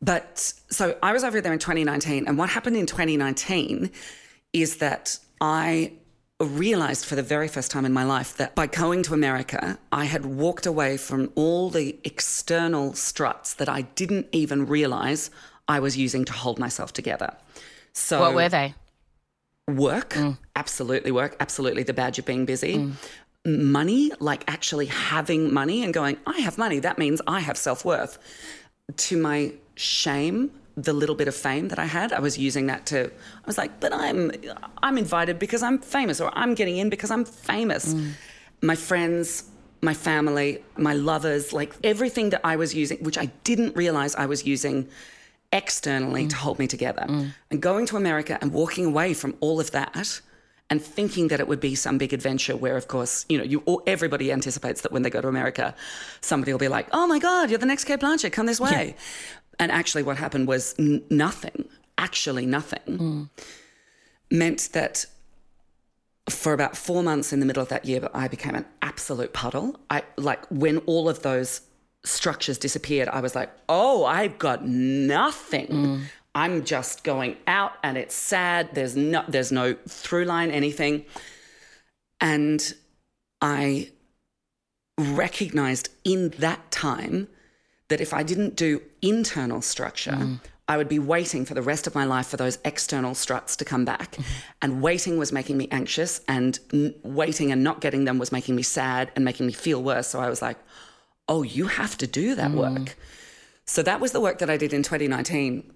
But 0.01 0.53
so 0.69 0.97
I 1.03 1.11
was 1.13 1.23
over 1.23 1.39
there 1.41 1.53
in 1.53 1.59
2019, 1.59 2.27
and 2.27 2.37
what 2.37 2.49
happened 2.49 2.77
in 2.77 2.85
2019 2.87 3.91
is 4.53 4.77
that 4.77 5.19
I 5.41 5.91
realized 6.45 7.05
for 7.05 7.15
the 7.15 7.23
very 7.23 7.47
first 7.47 7.69
time 7.69 7.85
in 7.85 7.91
my 7.91 8.03
life 8.03 8.37
that 8.37 8.55
by 8.55 8.65
going 8.65 9.03
to 9.03 9.13
America, 9.13 9.77
I 9.91 10.05
had 10.05 10.25
walked 10.25 10.65
away 10.65 10.95
from 10.97 11.31
all 11.35 11.69
the 11.69 11.97
external 12.05 12.93
struts 12.93 13.53
that 13.55 13.67
I 13.67 13.81
didn't 13.81 14.27
even 14.31 14.65
realize 14.65 15.31
I 15.67 15.79
was 15.81 15.97
using 15.97 16.23
to 16.25 16.33
hold 16.33 16.57
myself 16.57 16.93
together. 16.93 17.35
So 17.93 18.21
What 18.21 18.35
were 18.35 18.49
they? 18.49 18.73
work, 19.67 20.11
Mm. 20.13 20.37
absolutely 20.55 21.11
work, 21.11 21.35
absolutely 21.39 21.83
the 21.83 21.93
badge 21.93 22.17
of 22.19 22.25
being 22.25 22.45
busy. 22.45 22.91
Money, 23.45 24.11
like 24.19 24.43
actually 24.49 24.87
having 24.87 25.53
money 25.53 25.83
and 25.83 25.93
going, 25.93 26.17
I 26.25 26.39
have 26.39 26.57
money, 26.57 26.79
that 26.79 26.97
means 26.97 27.21
I 27.27 27.41
have 27.41 27.57
self 27.57 27.83
worth. 27.85 28.17
To 28.95 29.17
my 29.17 29.53
shame, 29.75 30.51
the 30.83 30.93
little 30.93 31.15
bit 31.15 31.27
of 31.27 31.35
fame 31.35 31.67
that 31.69 31.79
I 31.79 31.85
had, 31.85 32.13
I 32.13 32.19
was 32.19 32.37
using 32.37 32.67
that 32.67 32.85
to 32.87 33.05
I 33.05 33.45
was 33.45 33.57
like, 33.57 33.79
but 33.79 33.93
I'm 33.93 34.31
I'm 34.81 34.97
invited 34.97 35.39
because 35.39 35.63
I'm 35.63 35.79
famous 35.79 36.21
or 36.21 36.31
I'm 36.33 36.53
getting 36.55 36.77
in 36.77 36.89
because 36.89 37.11
I'm 37.11 37.25
famous. 37.25 37.93
Mm. 37.93 38.11
My 38.61 38.75
friends, 38.75 39.43
my 39.81 39.93
family, 39.93 40.63
my 40.77 40.93
lovers, 40.93 41.53
like 41.53 41.75
everything 41.83 42.29
that 42.31 42.41
I 42.43 42.55
was 42.55 42.73
using, 42.73 42.97
which 42.99 43.17
I 43.17 43.27
didn't 43.43 43.75
realize 43.75 44.15
I 44.15 44.25
was 44.25 44.45
using 44.45 44.87
externally 45.51 46.27
to 46.27 46.35
mm. 46.35 46.39
hold 46.39 46.59
me 46.59 46.67
together. 46.67 47.05
Mm. 47.07 47.33
And 47.51 47.61
going 47.61 47.85
to 47.87 47.97
America 47.97 48.37
and 48.41 48.51
walking 48.53 48.85
away 48.85 49.13
from 49.13 49.35
all 49.39 49.59
of 49.59 49.71
that 49.71 50.21
and 50.69 50.81
thinking 50.81 51.29
that 51.29 51.39
it 51.39 51.47
would 51.47 51.59
be 51.59 51.73
some 51.73 51.97
big 51.97 52.13
adventure 52.13 52.55
where 52.55 52.77
of 52.77 52.87
course, 52.87 53.25
you 53.27 53.37
know, 53.37 53.43
you 53.43 53.63
all, 53.65 53.81
everybody 53.87 54.31
anticipates 54.31 54.81
that 54.81 54.91
when 54.91 55.01
they 55.01 55.09
go 55.09 55.19
to 55.19 55.27
America, 55.27 55.73
somebody 56.21 56.51
will 56.53 56.59
be 56.59 56.67
like, 56.67 56.87
"Oh 56.93 57.07
my 57.07 57.19
god, 57.19 57.49
you're 57.49 57.59
the 57.59 57.65
next 57.65 57.85
Cate 57.85 57.99
Blanchett, 57.99 58.31
come 58.31 58.45
this 58.45 58.59
way." 58.59 58.95
And 59.59 59.71
actually 59.71 60.03
what 60.03 60.17
happened 60.17 60.47
was 60.47 60.73
n- 60.79 61.03
nothing, 61.09 61.67
actually 61.97 62.45
nothing. 62.45 63.29
Meant 64.31 64.69
that 64.73 65.05
for 66.29 66.53
about 66.53 66.77
four 66.77 67.03
months 67.03 67.33
in 67.33 67.39
the 67.39 67.45
middle 67.45 67.61
of 67.61 67.69
that 67.69 67.85
year, 67.85 68.07
I 68.13 68.27
became 68.27 68.55
an 68.55 68.65
absolute 68.81 69.33
puddle. 69.33 69.79
I 69.89 70.03
like 70.17 70.45
when 70.49 70.77
all 70.79 71.09
of 71.09 71.21
those 71.23 71.61
structures 72.05 72.57
disappeared, 72.57 73.09
I 73.09 73.21
was 73.21 73.35
like, 73.35 73.51
oh, 73.67 74.05
I've 74.05 74.37
got 74.37 74.65
nothing. 74.65 75.67
Mm. 75.67 76.01
I'm 76.35 76.63
just 76.63 77.03
going 77.03 77.37
out 77.47 77.73
and 77.83 77.97
it's 77.97 78.15
sad. 78.15 78.69
There's 78.73 78.95
no 78.95 79.23
there's 79.27 79.51
no 79.51 79.75
through 79.87 80.25
line, 80.25 80.51
anything. 80.51 81.05
And 82.21 82.73
I 83.41 83.91
recognized 84.97 85.89
in 86.03 86.29
that 86.39 86.71
time 86.71 87.27
that 87.89 88.01
if 88.01 88.13
I 88.13 88.23
didn't 88.23 88.55
do 88.55 88.81
internal 89.01 89.61
structure, 89.61 90.11
mm. 90.11 90.39
I 90.67 90.77
would 90.77 90.87
be 90.87 90.99
waiting 90.99 91.45
for 91.45 91.55
the 91.55 91.61
rest 91.61 91.87
of 91.87 91.95
my 91.95 92.05
life 92.05 92.27
for 92.27 92.37
those 92.37 92.59
external 92.63 93.15
struts 93.15 93.55
to 93.57 93.65
come 93.65 93.85
back. 93.85 94.11
Mm-hmm. 94.11 94.23
And 94.61 94.81
waiting 94.81 95.17
was 95.17 95.31
making 95.31 95.57
me 95.57 95.67
anxious, 95.71 96.21
and 96.27 96.59
n- 96.71 96.93
waiting 97.03 97.51
and 97.51 97.63
not 97.63 97.81
getting 97.81 98.05
them 98.05 98.19
was 98.19 98.31
making 98.31 98.55
me 98.55 98.61
sad 98.61 99.11
and 99.15 99.25
making 99.25 99.47
me 99.47 99.53
feel 99.53 99.81
worse. 99.81 100.07
So 100.07 100.19
I 100.19 100.29
was 100.29 100.41
like, 100.41 100.57
oh, 101.27 101.41
you 101.41 101.67
have 101.67 101.97
to 101.97 102.07
do 102.07 102.35
that 102.35 102.51
mm. 102.51 102.55
work. 102.55 102.95
So 103.65 103.81
that 103.83 103.99
was 103.99 104.11
the 104.11 104.21
work 104.21 104.39
that 104.39 104.49
I 104.49 104.57
did 104.57 104.73
in 104.73 104.83
2019. 104.83 105.73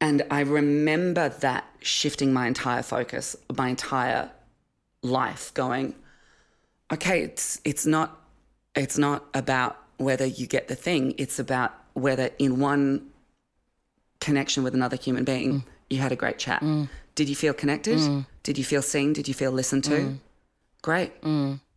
And 0.00 0.22
I 0.30 0.40
remember 0.40 1.28
that 1.28 1.64
shifting 1.80 2.32
my 2.32 2.46
entire 2.48 2.82
focus, 2.82 3.36
my 3.54 3.68
entire 3.68 4.30
life, 5.02 5.54
going, 5.54 5.94
okay, 6.92 7.22
it's 7.22 7.60
it's 7.64 7.86
not 7.86 8.20
it's 8.74 8.98
not 8.98 9.24
about 9.34 9.81
whether 10.04 10.26
you 10.26 10.46
get 10.46 10.68
the 10.68 10.74
thing. 10.74 11.14
It's 11.18 11.38
about 11.38 11.72
whether 11.94 12.30
in 12.38 12.58
one 12.58 13.10
connection 14.20 14.62
with 14.62 14.74
another 14.74 14.96
human 14.96 15.24
being 15.24 15.64
you 15.90 15.98
had 15.98 16.12
a 16.12 16.16
great 16.16 16.38
chat. 16.38 16.64
Did 17.14 17.28
you 17.28 17.36
feel 17.36 17.52
connected? 17.52 18.24
Did 18.42 18.56
you 18.56 18.64
feel 18.64 18.82
seen? 18.82 19.12
Did 19.12 19.28
you 19.28 19.34
feel 19.34 19.52
listened 19.52 19.84
to? 19.84 20.18
Great. 20.80 21.12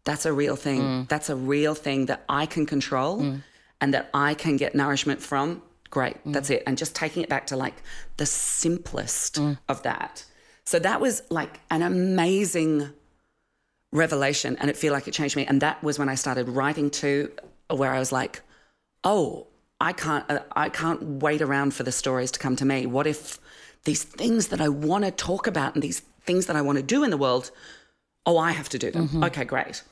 That's 0.04 0.26
a 0.26 0.34
real 0.34 0.56
thing. 0.56 1.06
That's 1.10 1.30
a 1.30 1.36
real 1.36 1.76
thing 1.76 2.06
that 2.06 2.24
I 2.30 2.46
can 2.46 2.66
control 2.66 3.40
and 3.82 3.94
that 3.94 4.10
I 4.14 4.36
can 4.36 4.58
get 4.58 4.76
nourishment 4.76 5.22
from. 5.22 5.62
Great. 5.90 6.18
That's 6.26 6.50
it. 6.50 6.64
And 6.66 6.78
just 6.78 6.96
taking 6.96 7.24
it 7.24 7.30
back 7.30 7.48
to 7.48 7.56
like 7.56 7.82
the 8.18 8.26
simplest 8.26 9.40
of 9.68 9.84
that. 9.84 10.24
So 10.64 10.80
that 10.80 11.02
was 11.02 11.22
like 11.30 11.60
an 11.70 11.82
amazing 11.82 12.90
revelation 13.95 14.58
and 14.60 14.69
it 14.69 14.77
feel 14.77 14.93
like 14.93 15.08
it 15.08 15.13
changed 15.13 15.36
me. 15.36 15.45
And 15.45 15.62
that 15.62 15.84
was 15.84 15.97
when 15.99 16.10
i 16.10 16.15
started 16.15 16.49
writing 16.49 16.89
to 17.01 17.31
where 17.69 17.93
i 17.93 17.99
was 17.99 18.12
like 18.12 18.41
oh 19.03 19.47
i 19.79 19.91
can't 19.93 20.25
uh, 20.29 20.39
i 20.51 20.69
can't 20.69 21.01
wait 21.25 21.41
around 21.41 21.73
for 21.73 21.84
the 21.84 21.91
stories 21.91 22.31
to 22.31 22.39
come 22.39 22.55
to 22.58 22.65
me. 22.65 22.86
What 22.86 23.08
if 23.08 23.39
these 23.86 24.03
things 24.03 24.49
that 24.49 24.62
i 24.62 24.69
want 24.69 25.03
to 25.05 25.12
talk 25.12 25.47
about 25.47 25.73
and 25.75 25.81
these 25.84 26.01
things 26.27 26.45
that 26.47 26.55
i 26.55 26.62
want 26.62 26.77
to 26.77 26.84
do 26.95 27.03
in 27.03 27.10
the 27.10 27.17
world 27.25 27.51
oh 28.25 28.38
i 28.38 28.51
have 28.51 28.69
to 28.69 28.79
do 28.86 28.91
them. 28.91 29.23
Okay 29.23 29.45
great. 29.45 29.84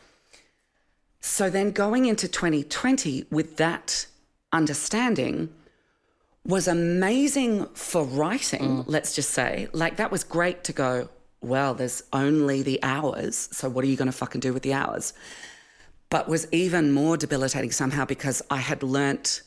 So 1.19 1.49
then 1.49 1.71
going 1.71 2.05
into 2.05 2.27
2020 2.27 3.25
with 3.31 3.55
that 3.57 4.07
understanding 4.51 5.49
was 6.45 6.67
amazing 6.67 7.65
for 7.73 8.03
writing, 8.03 8.83
let's 8.87 9.15
just 9.15 9.31
say. 9.31 9.69
Like, 9.71 9.95
that 9.95 10.11
was 10.11 10.23
great 10.25 10.65
to 10.65 10.73
go, 10.73 11.09
well, 11.43 11.73
there's 11.73 12.03
only 12.13 12.61
the 12.61 12.79
hours. 12.83 13.49
So, 13.51 13.69
what 13.69 13.83
are 13.83 13.87
you 13.87 13.97
going 13.97 14.07
to 14.07 14.17
fucking 14.17 14.41
do 14.41 14.53
with 14.53 14.63
the 14.63 14.73
hours? 14.73 15.13
But 16.09 16.29
was 16.29 16.47
even 16.51 16.91
more 16.91 17.17
debilitating 17.17 17.71
somehow 17.71 18.05
because 18.05 18.41
I 18.49 18.57
had 18.57 18.83
learnt 18.83 19.41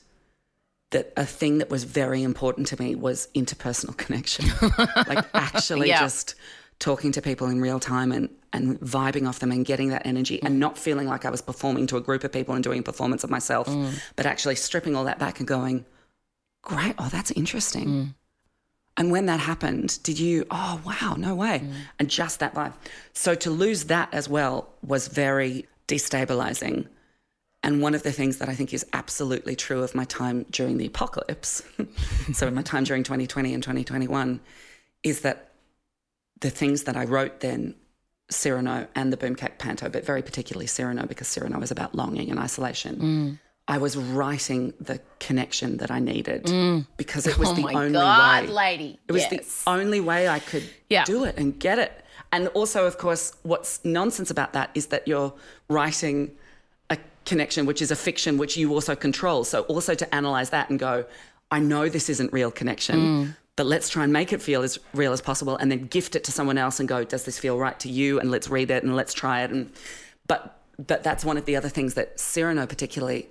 that 0.90 1.12
a 1.16 1.24
thing 1.24 1.59
that 1.59 1.70
was 1.70 1.85
very 1.85 2.22
important 2.22 2.66
to 2.68 2.80
me 2.80 2.94
was 2.94 3.28
interpersonal 3.35 3.96
connection. 3.96 4.46
like, 5.06 5.24
actually 5.35 5.88
Yeah. 5.88 6.00
just 6.00 6.35
talking 6.78 7.11
to 7.12 7.22
people 7.22 7.48
in 7.48 7.61
real 7.61 7.80
time 7.80 8.12
and, 8.12 8.28
and 8.52 8.78
vibing 8.80 9.28
off 9.28 9.38
them 9.38 9.50
and 9.50 9.64
getting 9.64 9.88
that 9.88 10.06
energy 10.06 10.42
and 10.42 10.61
not 10.61 10.76
feeling 10.78 11.06
like 11.06 11.24
I 11.24 11.30
was 11.30 11.40
performing 11.40 11.87
to 11.88 11.96
a 11.96 12.00
group 12.00 12.22
of 12.22 12.32
people 12.32 12.54
and 12.54 12.62
doing 12.62 12.80
a 12.80 12.82
performance 12.82 13.24
of 13.24 13.30
myself, 13.30 13.66
mm. 13.66 13.98
but 14.14 14.26
actually 14.26 14.56
stripping 14.56 14.94
all 14.94 15.04
that 15.04 15.18
back 15.18 15.38
and 15.38 15.48
going, 15.48 15.85
great. 16.62 16.94
Oh, 16.98 17.09
that's 17.11 17.30
interesting. 17.32 17.88
Mm. 17.88 18.14
And 18.96 19.11
when 19.11 19.26
that 19.26 19.40
happened, 19.40 19.98
did 20.02 20.18
you, 20.18 20.46
oh, 20.50 20.80
wow, 20.85 21.16
no 21.18 21.35
way. 21.35 21.61
Mm. 21.64 21.72
And 21.98 22.11
just 22.11 22.40
that 22.40 22.54
vibe. 22.54 22.72
So 23.12 23.35
to 23.35 23.50
lose 23.50 23.85
that 23.85 24.12
as 24.12 24.28
well 24.28 24.68
was 24.82 25.09
very 25.09 25.66
destabilizing. 25.87 26.87
And 27.62 27.82
one 27.82 27.94
of 27.94 28.02
the 28.04 28.12
things 28.12 28.38
that 28.38 28.48
I 28.48 28.54
think 28.54 28.72
is 28.72 28.87
absolutely 28.92 29.56
true 29.56 29.82
of 29.82 29.94
my 29.94 30.04
time 30.04 30.46
during 30.50 30.78
the 30.78 30.87
apocalypse, 30.87 31.62
so 32.32 32.46
in 32.46 32.54
my 32.54 32.62
time 32.62 32.85
during 32.85 33.02
2020 33.02 33.52
and 33.52 33.62
2021, 33.62 34.40
is 35.02 35.20
that 35.20 35.52
the 36.40 36.50
things 36.50 36.85
that 36.85 36.96
I 36.96 37.04
wrote 37.04 37.40
then, 37.40 37.74
Cyrano 38.30 38.88
and 38.94 39.12
the 39.12 39.16
Boomkak 39.16 39.59
Panto, 39.59 39.88
but 39.88 40.04
very 40.04 40.22
particularly 40.22 40.66
Cyrano, 40.66 41.06
because 41.06 41.28
Cyrano 41.28 41.61
is 41.61 41.70
about 41.70 41.94
longing 41.94 42.30
and 42.30 42.38
isolation. 42.38 42.96
Mm. 42.96 43.38
I 43.68 43.79
was 43.79 43.96
writing 43.96 44.72
the 44.81 45.00
connection 45.18 45.79
that 45.79 45.90
I 45.90 45.98
needed 45.98 46.44
mm. 46.44 46.87
because 46.96 47.26
it 47.26 47.37
was 47.37 47.48
Oh 47.52 47.55
the 47.55 47.62
my 47.62 47.74
only 47.74 47.92
God, 47.92 48.44
way. 48.44 48.50
lady. 48.50 48.98
It 49.09 49.12
was 49.12 49.22
Yes. 49.31 49.64
the 49.64 49.70
only 49.70 50.00
way 50.00 50.29
I 50.29 50.38
could 50.38 50.62
Yeah. 50.88 51.05
do 51.05 51.24
it 51.24 51.37
and 51.37 51.59
get 51.59 51.79
it. 51.79 52.05
And 52.33 52.48
also, 52.48 52.87
of 52.87 52.98
course, 52.98 53.33
what's 53.42 53.85
nonsense 53.85 54.31
about 54.31 54.52
that 54.52 54.70
is 54.74 54.87
that 54.87 55.09
you're 55.09 55.33
writing 55.68 56.33
a 56.90 56.98
connection, 57.24 57.66
which 57.66 57.83
is 57.83 57.90
a 57.90 57.96
fiction, 57.96 58.38
which 58.38 58.57
you 58.57 58.72
also 58.72 58.94
control. 58.94 59.42
So, 59.44 59.62
also 59.62 59.94
to 59.94 60.14
analyze 60.14 60.50
that 60.50 60.70
and 60.70 60.79
go, 60.79 61.05
I 61.50 61.59
know 61.59 61.88
this 61.88 62.09
isn't 62.09 62.33
real 62.33 62.50
connection, 62.50 62.96
mm. 63.00 63.37
but 63.57 63.66
let's 63.66 63.88
try 63.88 64.05
and 64.05 64.12
make 64.12 64.33
it 64.33 64.42
feel 64.42 64.62
as 64.62 64.79
real 64.94 65.12
as 65.12 65.20
possible 65.20 65.57
and 65.57 65.70
then 65.70 65.87
gift 65.87 66.14
it 66.14 66.24
to 66.24 66.33
someone 66.33 66.59
else 66.59 66.79
and 66.79 66.88
go, 66.88 67.05
does 67.05 67.24
this 67.24 67.38
feel 67.38 67.59
right 67.59 67.79
to 67.81 67.88
you? 67.88 68.20
And 68.20 68.31
let's 68.31 68.48
read 68.48 68.70
it 68.70 68.85
and 68.85 68.94
let's 68.94 69.14
try 69.14 69.42
it. 69.42 69.50
And, 69.50 69.72
but, 70.29 70.61
but 70.85 71.02
that's 71.02 71.24
one 71.24 71.37
of 71.37 71.46
the 71.46 71.57
other 71.57 71.68
things 71.68 71.94
that 71.94 72.18
Cyrano 72.20 72.66
particularly 72.66 73.29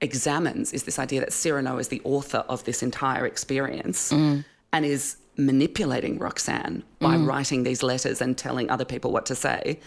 examines 0.00 0.72
is 0.72 0.84
this 0.84 0.98
idea 0.98 1.20
that 1.20 1.32
Cyrano 1.32 1.78
is 1.78 1.88
the 1.88 2.00
author 2.04 2.44
of 2.48 2.64
this 2.64 2.82
entire 2.82 3.26
experience 3.26 4.12
Mm. 4.12 4.44
and 4.72 4.84
is 4.84 5.16
manipulating 5.36 6.18
Roxanne 6.18 6.82
by 7.00 7.16
mm. 7.16 7.26
writing 7.26 7.64
these 7.64 7.82
letters 7.82 8.20
and 8.20 8.36
telling 8.36 8.70
other 8.70 8.84
people 8.84 9.10
what 9.12 9.26
to 9.26 9.34
say. 9.34 9.80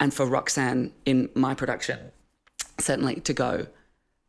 And 0.00 0.12
for 0.14 0.26
Roxanne 0.26 0.92
in 1.04 1.28
my 1.34 1.54
production, 1.54 1.98
certainly 2.78 3.16
to 3.16 3.32
go, 3.32 3.66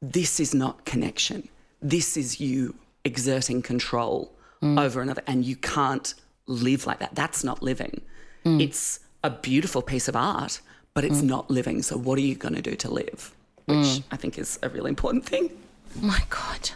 this 0.02 0.40
is 0.40 0.54
not 0.54 0.86
connection. 0.86 1.48
This 1.82 2.18
is 2.18 2.40
you 2.40 2.76
exerting 3.06 3.62
control 3.62 4.34
mm. 4.62 4.80
over 4.80 5.02
another, 5.02 5.24
and 5.28 5.46
you 5.46 5.56
can't 5.56 6.14
live 6.48 6.86
like 6.86 7.00
that. 7.00 7.16
That's 7.16 7.44
not 7.44 7.62
living. 7.64 8.02
Mm. 8.46 8.62
It's 8.62 9.00
a 9.24 9.30
beautiful 9.30 9.82
piece 9.82 10.08
of 10.08 10.16
art, 10.16 10.62
but 10.94 11.04
it's 11.04 11.22
not 11.22 11.50
living. 11.50 11.82
So, 11.82 11.98
what 11.98 12.18
are 12.18 12.22
you 12.22 12.36
going 12.36 12.56
to 12.56 12.62
do 12.62 12.76
to 12.76 12.92
live? 12.92 13.34
Which 13.66 14.02
I 14.12 14.18
think 14.18 14.38
is 14.38 14.60
a 14.62 14.70
really 14.70 14.90
important 14.90 15.26
thing. 15.26 15.50
Oh 15.98 16.06
my 16.06 16.22
God. 16.30 16.72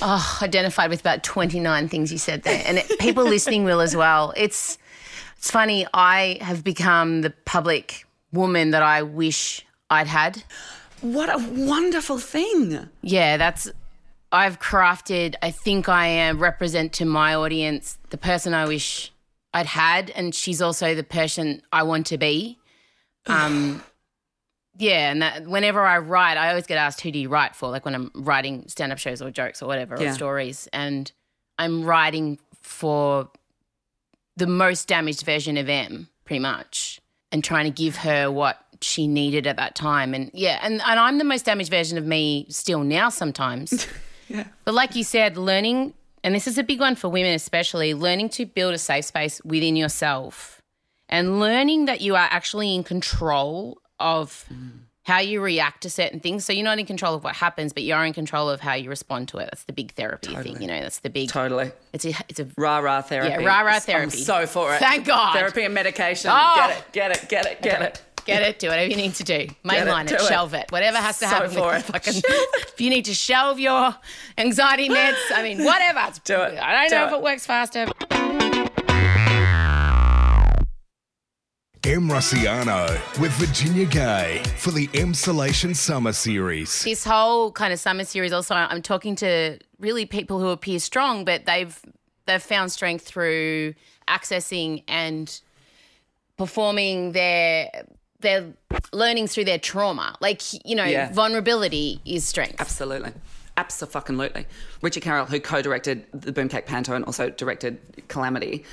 Oh, 0.00 0.38
identified 0.40 0.90
with 0.90 1.00
about 1.00 1.22
29 1.22 1.88
things 1.88 2.12
you 2.12 2.18
said 2.18 2.44
there. 2.44 2.62
And 2.66 2.78
it, 2.78 2.98
people 2.98 3.24
listening 3.24 3.64
will 3.64 3.80
as 3.80 3.96
well. 3.96 4.32
It's 4.36 4.78
it's 5.36 5.50
funny, 5.50 5.86
I 5.92 6.38
have 6.40 6.62
become 6.62 7.22
the 7.22 7.30
public 7.30 8.06
woman 8.32 8.70
that 8.70 8.82
I 8.84 9.02
wish 9.02 9.66
I'd 9.90 10.06
had. 10.06 10.44
What 11.00 11.28
a 11.28 11.44
wonderful 11.52 12.18
thing. 12.18 12.88
Yeah, 13.02 13.36
that's 13.36 13.68
I've 14.30 14.60
crafted, 14.60 15.34
I 15.42 15.50
think 15.50 15.88
I 15.88 16.06
am 16.06 16.38
represent 16.38 16.92
to 16.94 17.04
my 17.04 17.34
audience 17.34 17.98
the 18.10 18.16
person 18.16 18.54
I 18.54 18.66
wish 18.66 19.12
I'd 19.52 19.66
had 19.66 20.10
and 20.10 20.32
she's 20.32 20.62
also 20.62 20.94
the 20.94 21.02
person 21.02 21.60
I 21.72 21.82
want 21.82 22.06
to 22.06 22.18
be. 22.18 22.58
Um 23.26 23.82
yeah, 24.78 25.10
and 25.10 25.22
that 25.22 25.46
whenever 25.46 25.80
I 25.82 25.98
write, 25.98 26.36
I 26.36 26.48
always 26.50 26.66
get 26.66 26.78
asked 26.78 27.00
who 27.02 27.10
do 27.12 27.18
you 27.18 27.28
write 27.28 27.54
for? 27.54 27.70
Like 27.70 27.84
when 27.84 27.94
I'm 27.94 28.10
writing 28.14 28.64
stand-up 28.68 28.98
shows 28.98 29.20
or 29.22 29.30
jokes 29.30 29.62
or 29.62 29.66
whatever 29.66 29.96
Yeah. 30.00 30.10
or 30.10 30.14
stories 30.14 30.68
and 30.72 31.10
I'm 31.58 31.84
writing 31.84 32.38
for 32.60 33.28
the 34.36 34.46
most 34.46 34.88
damaged 34.88 35.24
version 35.24 35.56
of 35.58 35.68
Em, 35.68 36.08
pretty 36.24 36.40
much, 36.40 37.00
and 37.30 37.44
trying 37.44 37.64
to 37.66 37.70
give 37.70 37.96
her 37.96 38.30
what 38.30 38.58
she 38.80 39.06
needed 39.06 39.46
at 39.46 39.56
that 39.58 39.74
time. 39.74 40.14
And 40.14 40.30
yeah, 40.32 40.58
and, 40.62 40.74
and 40.84 40.98
I'm 40.98 41.18
the 41.18 41.24
most 41.24 41.44
damaged 41.44 41.70
version 41.70 41.98
of 41.98 42.06
me 42.06 42.46
still 42.48 42.82
now 42.84 43.08
sometimes. 43.08 43.86
Yeah. 44.28 44.44
But 44.64 44.72
like 44.72 44.96
you 44.96 45.04
said, 45.04 45.36
learning, 45.36 45.92
and 46.24 46.34
this 46.34 46.46
is 46.46 46.56
a 46.56 46.62
big 46.62 46.80
one 46.80 46.94
for 46.94 47.10
women 47.10 47.34
especially, 47.34 47.92
learning 47.92 48.30
to 48.30 48.46
build 48.46 48.72
a 48.72 48.78
safe 48.78 49.04
space 49.04 49.42
within 49.44 49.76
yourself 49.76 50.62
and 51.10 51.38
learning 51.38 51.84
that 51.84 52.00
you 52.00 52.14
are 52.14 52.28
actually 52.30 52.74
in 52.74 52.82
control 52.82 53.76
of 54.02 54.44
mm. 54.52 54.70
how 55.04 55.20
you 55.20 55.40
react 55.40 55.82
to 55.82 55.90
certain 55.90 56.20
things. 56.20 56.44
So 56.44 56.52
you're 56.52 56.64
not 56.64 56.78
in 56.78 56.86
control 56.86 57.14
of 57.14 57.24
what 57.24 57.34
happens, 57.36 57.72
but 57.72 57.82
you're 57.84 58.04
in 58.04 58.12
control 58.12 58.50
of 58.50 58.60
how 58.60 58.74
you 58.74 58.90
respond 58.90 59.28
to 59.28 59.38
it. 59.38 59.46
That's 59.46 59.64
the 59.64 59.72
big 59.72 59.94
therapy 59.94 60.34
thing, 60.34 60.60
you 60.60 60.66
know, 60.68 60.80
that's 60.80 61.00
the 61.00 61.10
big, 61.10 61.28
Totally. 61.30 61.70
it's 61.92 62.04
a, 62.04 62.12
it's 62.28 62.40
a 62.40 62.48
Rah 62.56 62.78
rah 62.78 63.02
therapy. 63.02 63.30
Yeah, 63.30 63.46
rah-rah 63.46 63.78
therapy. 63.80 64.04
I'm 64.04 64.10
therapy. 64.10 64.24
so 64.24 64.46
for 64.46 64.74
it. 64.74 64.78
Thank 64.78 65.06
God. 65.06 65.34
Therapy 65.34 65.64
and 65.64 65.74
medication. 65.74 66.30
Oh. 66.32 66.54
Get 66.56 66.78
it, 66.78 66.92
get 66.92 67.10
it, 67.10 67.28
get 67.28 67.46
it, 67.46 67.62
get 67.62 67.82
it. 67.82 68.02
Get 68.24 68.42
it, 68.42 68.58
do 68.60 68.68
whatever 68.68 68.88
you 68.88 68.96
need 68.96 69.14
to 69.14 69.24
do. 69.24 69.48
Mainline 69.64 70.04
it, 70.04 70.12
it. 70.12 70.20
shelve 70.20 70.54
it, 70.54 70.70
whatever 70.70 70.98
has 70.98 71.18
to 71.18 71.26
So 71.26 71.34
happen. 71.34 71.50
for 71.50 71.74
it. 71.74 71.82
fucking, 71.82 72.22
if 72.24 72.80
you 72.80 72.88
need 72.88 73.06
to 73.06 73.14
shelve 73.14 73.58
your 73.58 73.94
anxiety 74.38 74.88
meds, 74.88 75.16
I 75.34 75.42
mean, 75.42 75.64
whatever. 75.64 76.12
Do 76.24 76.40
it. 76.42 76.58
I 76.58 76.88
don't 76.88 76.90
Do 76.90 76.94
know 76.96 77.06
if 77.06 77.12
it. 77.12 77.16
it 77.16 77.22
works 77.22 77.46
faster. 77.46 78.81
Em 81.84 82.08
Rusciano 82.08 82.86
with 83.20 83.32
Virginia 83.32 83.84
Gay 83.84 84.40
for 84.56 84.70
the 84.70 84.86
Emsolation 84.88 85.74
Summer 85.74 86.12
Series. 86.12 86.84
This 86.84 87.02
whole 87.04 87.50
kind 87.50 87.72
of 87.72 87.80
summer 87.80 88.04
series, 88.04 88.32
also, 88.32 88.54
I'm 88.54 88.82
talking 88.82 89.16
to 89.16 89.58
really 89.80 90.06
people 90.06 90.38
who 90.38 90.50
appear 90.50 90.78
strong, 90.78 91.24
but 91.24 91.44
they've 91.44 91.76
they've 92.26 92.40
found 92.42 92.70
strength 92.70 93.04
through 93.04 93.74
accessing 94.06 94.84
and 94.86 95.40
performing 96.38 97.12
their 97.12 97.68
their 98.20 98.52
learnings 98.92 99.34
through 99.34 99.46
their 99.46 99.58
trauma. 99.58 100.14
Like 100.20 100.40
you 100.64 100.76
know, 100.76 100.84
Yeah. 100.84 101.12
vulnerability 101.12 102.00
is 102.04 102.24
strength. 102.24 102.60
Absolutely. 102.60 103.10
Absolutely. 103.56 104.46
Richard 104.82 105.02
Carroll, 105.02 105.26
who 105.26 105.40
co-directed 105.40 106.06
the 106.14 106.32
Boomkak 106.32 106.64
Panto 106.64 106.94
and 106.94 107.04
also 107.04 107.28
directed 107.30 107.78
Calamity, 108.06 108.64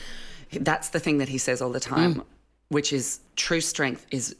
that's 0.53 0.89
the 0.89 0.99
thing 0.99 1.17
that 1.17 1.27
he 1.29 1.39
says 1.39 1.59
all 1.59 1.71
the 1.71 1.79
time, 1.79 2.15
Mm. 2.15 2.23
Which 2.69 2.93
is 2.93 3.19
true 3.35 3.61
strength 3.61 4.05
is 4.11 4.35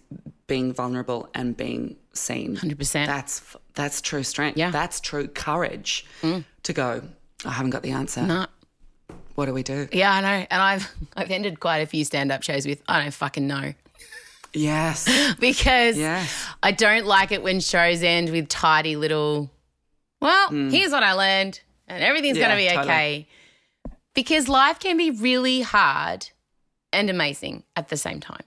being 0.47 0.73
vulnerable 0.73 1.29
and 1.35 1.55
being 1.55 1.95
seen. 2.13 2.55
100%. 2.57 3.05
That's 3.05 3.55
that's 3.75 4.01
true 4.01 4.23
strength. 4.23 4.57
Yeah. 4.57 4.69
Mm. 4.69 4.73
That's 4.73 4.99
true 4.99 5.27
courage 5.27 6.05
to 6.63 6.73
go. 6.73 7.01
I 7.45 7.51
haven't 7.51 7.69
got 7.71 7.83
the 7.83 7.91
answer. 7.91 8.23
No. 8.23 8.45
What 9.35 9.45
do 9.45 9.53
we 9.53 9.63
do? 9.63 9.87
Yeah, 9.93 10.11
I 10.13 10.21
know. 10.21 10.47
And 10.49 10.61
I've 10.61 10.91
I've 11.15 11.31
ended 11.31 11.59
quite 11.59 11.77
a 11.79 11.85
few 11.85 12.03
stand 12.03 12.31
up 12.31 12.43
shows 12.43 12.65
with 12.65 12.81
I 12.87 13.01
don't 13.01 13.13
fucking 13.13 13.47
know. 13.47 13.73
Yes. 14.53 15.07
Because 15.39 15.97
Yes. 15.97 16.45
I 16.63 16.71
don't 16.71 17.05
like 17.05 17.31
it 17.31 17.43
when 17.43 17.59
shows 17.59 18.01
end 18.03 18.31
with 18.31 18.49
tidy 18.49 18.95
little 18.95 19.49
well, 20.21 20.49
here's 20.49 20.91
what 20.91 21.01
I 21.03 21.13
learned 21.13 21.61
and 21.87 22.03
everything's. 22.03 22.37
Yeah, 22.37 22.47
gonna 22.49 22.57
be 22.57 22.67
totally. 22.67 22.83
okay. 22.85 23.27
Because 24.13 24.49
life 24.49 24.79
can 24.79 24.97
be 24.97 25.11
really 25.11 25.61
hard 25.61 26.27
and 26.93 27.09
amazing 27.09 27.63
at 27.75 27.89
the 27.89 27.97
same 27.97 28.19
time. 28.19 28.43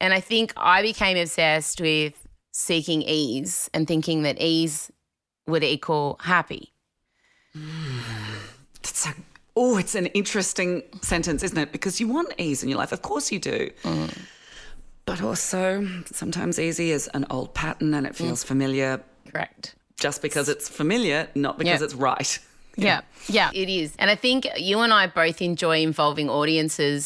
And 0.00 0.12
I 0.12 0.20
think 0.20 0.52
I 0.56 0.82
became 0.82 1.16
obsessed 1.16 1.80
with 1.80 2.26
seeking 2.52 3.02
ease 3.02 3.70
and 3.72 3.86
thinking 3.86 4.22
that 4.22 4.40
ease 4.40 4.90
would 5.46 5.64
equal 5.64 6.18
happy. 6.22 6.72
That's 8.82 9.06
a, 9.06 9.14
oh, 9.56 9.76
it's 9.78 9.94
an 9.94 10.06
interesting 10.06 10.82
sentence, 11.02 11.42
isn't 11.42 11.58
it? 11.58 11.72
Because 11.72 12.00
you 12.00 12.08
want 12.08 12.32
ease 12.38 12.62
in 12.62 12.68
your 12.68 12.78
life. 12.78 12.92
Of 12.92 13.02
course 13.02 13.30
you 13.30 13.38
do. 13.38 13.70
Mm. 13.84 14.18
But 15.04 15.22
also, 15.22 15.86
sometimes 16.06 16.58
easy 16.58 16.90
is 16.90 17.08
an 17.14 17.26
old 17.30 17.54
pattern 17.54 17.94
and 17.94 18.06
it 18.06 18.12
Mm. 18.14 18.16
feels 18.16 18.44
familiar 18.44 19.02
Correct. 19.30 19.74
just 20.00 20.22
because 20.22 20.48
it's 20.48 20.68
familiar, 20.68 21.28
not 21.34 21.58
because 21.58 21.80
Yeah. 21.80 21.84
it's 21.84 21.94
right. 21.94 22.38
Yeah, 22.74 23.02
yeah, 23.28 23.50
it 23.52 23.68
is. 23.68 23.92
And 23.98 24.10
I 24.10 24.14
think 24.14 24.46
you 24.56 24.78
and 24.80 24.94
I 24.94 25.06
both 25.06 25.42
enjoy 25.42 25.82
involving 25.82 26.30
audiences, 26.30 27.04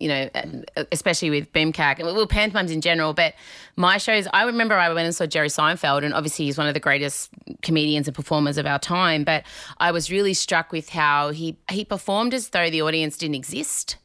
you 0.00 0.08
know, 0.08 0.28
uh, 0.34 0.42
mm. 0.42 0.64
uh, 0.76 0.84
especially 0.92 1.30
with 1.30 1.52
Boomkak, 1.52 2.02
well, 2.02 2.26
pantomimes 2.26 2.70
in 2.70 2.80
general. 2.80 3.14
But 3.14 3.34
my 3.76 3.98
shows, 3.98 4.26
I 4.32 4.44
remember 4.44 4.74
I 4.74 4.92
went 4.92 5.06
and 5.06 5.14
saw 5.14 5.26
Jerry 5.26 5.48
Seinfeld, 5.48 6.04
and 6.04 6.14
obviously 6.14 6.44
he's 6.46 6.58
one 6.58 6.68
of 6.68 6.74
the 6.74 6.80
greatest 6.80 7.30
comedians 7.62 8.08
and 8.08 8.14
performers 8.14 8.58
of 8.58 8.66
our 8.66 8.78
time. 8.78 9.24
But 9.24 9.44
I 9.78 9.92
was 9.92 10.10
really 10.10 10.34
struck 10.34 10.72
with 10.72 10.90
how 10.90 11.30
he 11.30 11.56
he 11.70 11.84
performed 11.84 12.34
as 12.34 12.50
though 12.50 12.70
the 12.70 12.82
audience 12.82 13.16
didn't 13.16 13.36
exist. 13.36 13.96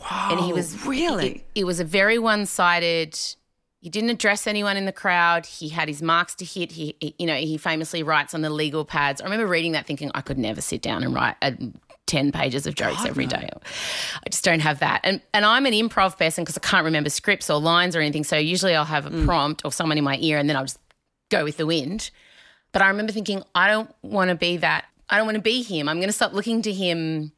Wow! 0.00 0.28
And 0.32 0.40
he 0.40 0.52
was 0.52 0.84
really 0.86 1.30
it, 1.30 1.44
it 1.60 1.64
was 1.64 1.80
a 1.80 1.84
very 1.84 2.18
one 2.18 2.46
sided. 2.46 3.18
He 3.80 3.90
didn't 3.90 4.10
address 4.10 4.46
anyone 4.46 4.76
in 4.76 4.84
the 4.84 4.92
crowd. 4.92 5.44
He 5.44 5.68
had 5.68 5.88
his 5.88 6.00
marks 6.00 6.36
to 6.36 6.44
hit. 6.44 6.70
He, 6.70 6.94
he, 7.00 7.16
you 7.18 7.26
know, 7.26 7.34
he 7.34 7.58
famously 7.58 8.04
writes 8.04 8.32
on 8.32 8.40
the 8.40 8.48
legal 8.48 8.84
pads. 8.84 9.20
I 9.20 9.24
remember 9.24 9.48
reading 9.48 9.72
that, 9.72 9.86
thinking 9.86 10.08
I 10.14 10.20
could 10.20 10.38
never 10.38 10.60
sit 10.60 10.82
down 10.82 11.02
and 11.02 11.12
write 11.12 11.34
a 11.42 11.52
10 12.06 12.32
pages 12.32 12.66
of 12.66 12.74
jokes 12.74 12.98
God, 12.98 13.08
every 13.08 13.26
day. 13.26 13.48
No. 13.52 13.60
I 14.26 14.28
just 14.28 14.44
don't 14.44 14.60
have 14.60 14.80
that. 14.80 15.00
And 15.04 15.20
and 15.32 15.44
I'm 15.44 15.66
an 15.66 15.72
improv 15.72 16.18
person 16.18 16.44
because 16.44 16.56
I 16.56 16.60
can't 16.60 16.84
remember 16.84 17.10
scripts 17.10 17.48
or 17.48 17.60
lines 17.60 17.96
or 17.96 18.00
anything. 18.00 18.24
So 18.24 18.36
usually 18.36 18.74
I'll 18.74 18.84
have 18.84 19.06
a 19.06 19.10
mm. 19.10 19.24
prompt 19.24 19.64
or 19.64 19.72
someone 19.72 19.98
in 19.98 20.04
my 20.04 20.18
ear 20.20 20.38
and 20.38 20.48
then 20.48 20.56
I'll 20.56 20.64
just 20.64 20.78
go 21.30 21.44
with 21.44 21.56
the 21.56 21.66
wind. 21.66 22.10
But 22.72 22.82
I 22.82 22.88
remember 22.88 23.12
thinking, 23.12 23.42
I 23.54 23.68
don't 23.68 23.90
want 24.02 24.30
to 24.30 24.34
be 24.34 24.58
that. 24.58 24.86
I 25.08 25.18
don't 25.18 25.26
want 25.26 25.36
to 25.36 25.42
be 25.42 25.62
him. 25.62 25.88
I'm 25.88 25.98
going 25.98 26.08
to 26.08 26.12
stop 26.12 26.32
looking 26.32 26.62
to 26.62 26.72
him. 26.72 27.32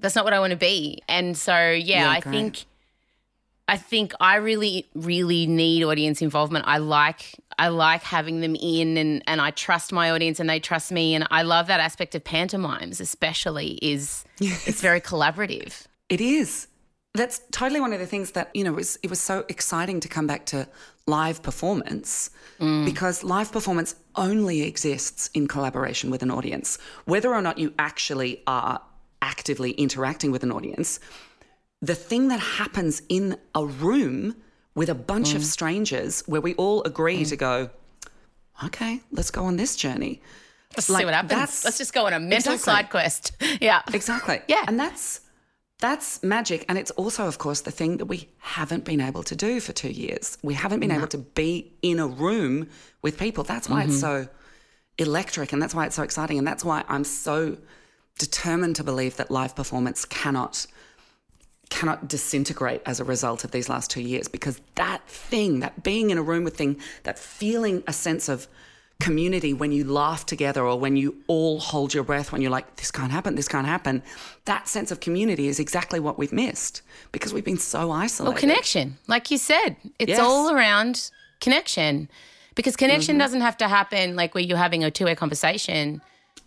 That's 0.00 0.16
not 0.16 0.24
what 0.24 0.34
I 0.34 0.40
want 0.40 0.50
to 0.50 0.56
be. 0.56 1.02
And 1.08 1.36
so, 1.36 1.52
yeah, 1.52 2.04
yeah 2.04 2.10
I 2.10 2.20
think 2.20 2.64
I 3.68 3.76
think 3.76 4.12
I 4.20 4.36
really 4.36 4.88
really 4.94 5.46
need 5.46 5.84
audience 5.84 6.22
involvement. 6.22 6.64
I 6.66 6.78
like 6.78 7.36
I 7.60 7.68
like 7.68 8.02
having 8.02 8.40
them 8.40 8.56
in, 8.56 8.96
and 8.96 9.22
and 9.26 9.40
I 9.40 9.50
trust 9.50 9.92
my 9.92 10.10
audience, 10.10 10.40
and 10.40 10.48
they 10.48 10.60
trust 10.60 10.90
me, 10.90 11.14
and 11.14 11.26
I 11.30 11.42
love 11.42 11.66
that 11.66 11.78
aspect 11.78 12.14
of 12.14 12.24
pantomimes, 12.24 13.00
especially 13.00 13.78
is 13.82 14.24
it's 14.40 14.80
very 14.80 15.00
collaborative. 15.00 15.86
It 16.08 16.22
is. 16.22 16.68
That's 17.12 17.42
totally 17.50 17.80
one 17.80 17.92
of 17.92 17.98
the 17.98 18.06
things 18.06 18.30
that, 18.32 18.50
you 18.54 18.64
know, 18.64 18.72
was 18.72 18.98
it 19.02 19.10
was 19.10 19.20
so 19.20 19.44
exciting 19.48 20.00
to 20.00 20.08
come 20.08 20.26
back 20.26 20.46
to 20.46 20.66
live 21.06 21.42
performance 21.42 22.30
mm. 22.58 22.84
because 22.84 23.24
live 23.24 23.52
performance 23.52 23.94
only 24.14 24.62
exists 24.62 25.28
in 25.34 25.46
collaboration 25.46 26.10
with 26.10 26.22
an 26.22 26.30
audience. 26.30 26.78
Whether 27.04 27.34
or 27.34 27.42
not 27.42 27.58
you 27.58 27.74
actually 27.78 28.42
are 28.46 28.80
actively 29.20 29.72
interacting 29.72 30.30
with 30.30 30.42
an 30.44 30.52
audience, 30.52 31.00
the 31.82 31.94
thing 31.94 32.28
that 32.28 32.40
happens 32.40 33.02
in 33.08 33.36
a 33.54 33.66
room 33.66 34.36
with 34.74 34.88
a 34.88 34.94
bunch 34.94 35.34
of 35.34 35.42
mm. 35.42 35.44
strangers 35.44 36.22
where 36.26 36.40
we 36.40 36.54
all 36.54 36.82
agree 36.84 37.22
mm. 37.22 37.28
to 37.28 37.36
go, 37.36 37.70
okay, 38.64 39.00
let's 39.10 39.30
go 39.30 39.44
on 39.44 39.56
this 39.56 39.76
journey. 39.76 40.20
Let's 40.76 40.88
Like, 40.88 41.00
see 41.00 41.04
what 41.06 41.14
happens. 41.14 41.64
Let's 41.64 41.78
just 41.78 41.92
go 41.92 42.06
on 42.06 42.12
a 42.12 42.20
mental 42.20 42.54
Exactly. 42.54 42.58
side 42.58 42.90
quest. 42.90 43.32
Yeah. 43.60 43.82
Exactly. 43.92 44.40
Yeah. 44.46 44.64
And 44.66 44.78
that's 44.78 45.22
that's 45.80 46.22
magic. 46.22 46.66
And 46.68 46.76
it's 46.76 46.90
also, 46.92 47.26
of 47.26 47.38
course, 47.38 47.62
the 47.62 47.70
thing 47.70 47.96
that 47.96 48.04
we 48.04 48.28
haven't 48.38 48.84
been 48.84 49.00
able 49.00 49.22
to 49.24 49.34
do 49.34 49.60
for 49.60 49.72
two 49.72 49.88
years. 49.88 50.36
We 50.42 50.52
haven't 50.52 50.80
been 50.80 50.90
able 50.90 51.06
to 51.08 51.18
be 51.18 51.72
in 51.80 51.98
a 51.98 52.06
room 52.06 52.68
with 53.00 53.18
people. 53.18 53.44
That's 53.44 53.68
why 53.68 53.84
it's 53.84 53.94
mm-hmm. 53.94 54.24
so 54.24 54.28
electric 54.98 55.54
and 55.54 55.62
that's 55.62 55.74
why 55.74 55.86
it's 55.86 55.96
so 55.96 56.02
exciting 56.02 56.36
and 56.36 56.46
that's 56.46 56.64
why 56.64 56.84
I'm 56.86 57.04
so 57.04 57.56
determined 58.18 58.76
to 58.76 58.84
believe 58.84 59.16
that 59.16 59.30
live 59.30 59.56
performance 59.56 60.04
cannot 60.04 60.66
cannot 61.70 62.08
disintegrate 62.08 62.82
as 62.84 63.00
a 63.00 63.04
result 63.04 63.44
of 63.44 63.52
these 63.52 63.68
last 63.68 63.90
two 63.90 64.02
years 64.02 64.28
because 64.28 64.60
that 64.74 65.06
thing, 65.08 65.60
that 65.60 65.82
being 65.82 66.10
in 66.10 66.18
a 66.18 66.22
room 66.22 66.44
with 66.44 66.56
thing, 66.56 66.78
that 67.04 67.18
feeling 67.18 67.82
a 67.86 67.92
sense 67.92 68.28
of 68.28 68.46
community 69.00 69.54
when 69.54 69.72
you 69.72 69.82
laugh 69.84 70.26
together 70.26 70.62
or 70.62 70.78
when 70.78 70.94
you 70.94 71.16
all 71.26 71.58
hold 71.58 71.94
your 71.94 72.04
breath 72.04 72.32
when 72.32 72.42
you're 72.42 72.50
like, 72.50 72.76
this 72.76 72.90
can't 72.90 73.10
happen, 73.10 73.34
this 73.34 73.48
can't 73.48 73.66
happen, 73.66 74.02
that 74.44 74.68
sense 74.68 74.90
of 74.90 75.00
community 75.00 75.48
is 75.48 75.58
exactly 75.58 75.98
what 75.98 76.18
we've 76.18 76.32
missed 76.34 76.82
because 77.12 77.32
we've 77.32 77.44
been 77.44 77.56
so 77.56 77.90
isolated. 77.90 78.30
Well, 78.32 78.38
connection, 78.38 78.98
like 79.06 79.30
you 79.30 79.38
said, 79.38 79.76
it's 79.98 80.10
Yes. 80.10 80.20
all 80.20 80.50
around 80.52 81.10
connection. 81.40 82.10
Because 82.56 82.76
connection 82.76 83.14
Mm-hmm. 83.14 83.20
doesn't 83.20 83.40
have 83.40 83.56
to 83.58 83.68
happen 83.68 84.16
like 84.16 84.34
where 84.34 84.44
you're 84.44 84.58
having 84.58 84.84
a 84.84 84.90
two 84.90 85.06
way 85.06 85.14
conversation. 85.14 86.02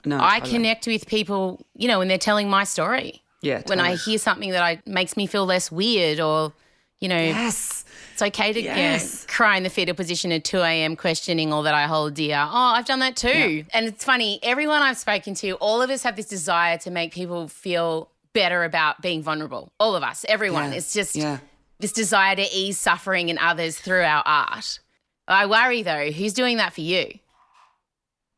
No, 0.05 0.19
I 0.21 0.37
totally. 0.39 0.51
connect 0.57 0.85
with 0.85 1.07
people, 1.07 1.65
you 1.75 1.87
know, 1.87 1.97
when 1.99 2.07
they're 2.09 2.17
telling 2.19 2.49
my 2.49 2.65
story. 2.65 3.22
Yeah, 3.43 3.61
When 3.65 3.79
I 3.79 3.95
hear 3.95 4.17
something 4.17 4.51
that 4.51 4.63
I 4.63 4.81
makes 4.85 5.15
me 5.17 5.27
feel 5.27 5.45
less 5.45 5.71
weird 5.71 6.19
or, 6.19 6.53
you 6.99 7.09
know, 7.09 7.17
Yes. 7.17 7.83
it's 8.13 8.21
okay 8.21 8.53
to 8.53 8.61
you 8.61 8.69
know, 8.73 8.97
cry 9.27 9.57
in 9.57 9.63
the 9.63 9.69
fetal 9.69 9.93
position 9.95 10.31
at 10.31 10.43
2 10.45 10.59
a.m. 10.61 10.95
questioning 10.95 11.51
all 11.51 11.63
that 11.63 11.73
I 11.73 11.85
hold 11.85 12.13
dear. 12.13 12.37
Oh, 12.37 12.73
I've 12.75 12.85
done 12.85 12.99
that 12.99 13.15
too. 13.17 13.65
And 13.73 13.85
it's 13.87 14.03
funny, 14.05 14.39
everyone 14.43 14.81
I've 14.81 14.97
spoken 14.97 15.33
to, 15.35 15.51
all 15.55 15.81
of 15.81 15.89
us 15.89 16.03
have 16.03 16.15
this 16.15 16.27
desire 16.27 16.77
to 16.79 16.89
make 16.91 17.13
people 17.13 17.47
feel 17.49 18.09
better 18.33 18.63
about 18.63 19.01
being 19.01 19.21
vulnerable. 19.21 19.71
All 19.79 19.95
of 19.95 20.03
us, 20.03 20.25
everyone. 20.29 20.71
Yeah. 20.71 20.77
It's 20.77 20.93
just 20.93 21.15
Yeah. 21.15 21.39
this 21.79 21.91
desire 21.91 22.35
to 22.37 22.41
ease 22.51 22.77
suffering 22.79 23.27
in 23.29 23.37
others 23.37 23.77
through 23.77 24.03
our 24.03 24.23
art. 24.25 24.79
I 25.27 25.45
worry 25.47 25.83
though, 25.83 26.11
who's 26.11 26.33
doing 26.33 26.57
that 26.57 26.73
for 26.73 26.81
you? 26.81 27.19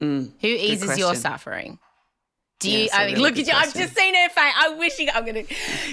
Mm, 0.01 0.32
Who 0.41 0.47
eases 0.47 0.97
your 0.97 1.16
suffering? 1.16 1.80
Do 2.66 2.72
Yeah, 2.72 2.78
you? 2.80 2.84
it's 2.86 2.93
a 2.93 2.97
I 2.97 3.05
mean, 3.05 3.13
really 3.16 3.22
look 3.24 3.32
at 3.34 3.36
good 3.38 3.47
you. 3.47 3.53
I've 3.53 3.74
just 3.74 3.95
seen 3.95 4.13
her 4.16 4.30
face. 4.30 4.53
I'm 4.57 4.78
wishing 4.78 5.09
I'm 5.13 5.26
gonna. 5.26 5.43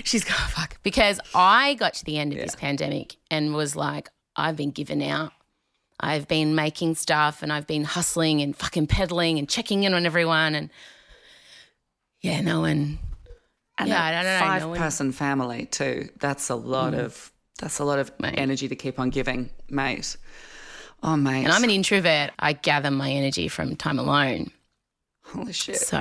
She's 0.05 0.25
gonna 0.25 0.49
fuck 0.49 0.83
because 0.83 1.21
I 1.35 1.75
got 1.75 1.95
to 1.95 2.05
the 2.05 2.19
end 2.19 2.33
of 2.33 2.39
this 2.39 2.55
pandemic 2.57 3.17
and 3.31 3.55
was 3.55 3.77
like, 3.77 4.11
I've 4.37 4.57
been 4.57 4.71
given 4.71 5.01
out. 5.03 5.33
I've 6.01 6.27
been 6.27 6.55
making 6.57 6.97
stuff 6.97 7.43
and 7.43 7.53
I've 7.53 7.67
been 7.69 7.85
hustling 7.85 8.41
and 8.43 8.57
fucking 8.57 8.89
peddling 8.89 9.39
and 9.39 9.49
checking 9.49 9.85
in 9.85 9.95
on 9.95 10.05
everyone 10.05 10.55
and 10.57 10.69
yeah, 12.21 12.41
no 12.41 12.61
one. 12.61 12.99
And 13.79 13.89
Yeah, 13.89 14.01
a 14.03 14.05
I 14.09 14.11
don't 14.13 14.25
know, 14.25 14.47
Five 14.47 14.63
no 14.63 14.69
one- 14.71 14.79
person 14.79 15.13
family 15.13 15.67
too. 15.67 16.09
That's 16.19 16.49
a 16.51 16.55
lot 16.57 16.93
mm. 16.95 16.99
of 17.05 17.33
that's 17.59 17.79
a 17.79 17.85
lot 17.85 17.99
of 18.01 18.11
Mate. 18.19 18.35
energy 18.39 18.67
to 18.69 18.75
keep 18.77 18.99
on 18.99 19.11
giving, 19.11 19.51
mate. 19.69 20.17
Oh 21.03 21.17
mate. 21.17 21.45
And 21.45 21.53
I'm 21.53 21.63
an 21.65 21.71
introvert. 21.71 22.31
I 22.39 22.53
gather 22.55 22.91
my 22.91 23.11
energy 23.11 23.47
from 23.49 23.77
time 23.77 23.99
alone. 23.99 24.51
holy 25.25 25.53
shit. 25.53 25.77
So 25.77 25.99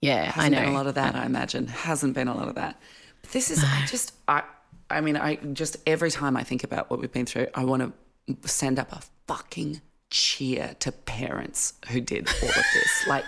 yeah, 0.00 0.22
I 0.22 0.24
Hasn't 0.26 0.54
know. 0.54 0.60
been 0.60 0.68
a 0.70 0.72
lot 0.74 0.86
of 0.86 0.94
that, 0.94 1.14
I 1.14 1.26
imagine. 1.26 1.66
Hasn't 1.66 2.14
been 2.14 2.28
a 2.28 2.34
lot 2.34 2.48
of 2.48 2.54
that. 2.56 2.80
But 3.22 3.32
this 3.32 3.50
is 3.50 3.62
I 3.64 3.84
just 3.86 4.12
I 4.28 4.42
I 4.90 5.00
mean, 5.00 5.16
I 5.16 5.36
just 5.36 5.76
every 5.86 6.10
time 6.10 6.36
I 6.36 6.44
think 6.44 6.64
about 6.64 6.90
what 6.90 7.00
we've 7.00 7.12
been 7.12 7.26
through, 7.26 7.48
I 7.54 7.64
want 7.64 7.82
to 7.82 8.48
send 8.48 8.78
up 8.78 8.92
a 8.92 9.00
fucking 9.26 9.80
cheer 10.10 10.74
to 10.80 10.92
parents 10.92 11.74
who 11.90 12.00
did 12.00 12.28
all 12.42 12.48
of 12.48 12.54
this. 12.54 13.04
like, 13.08 13.24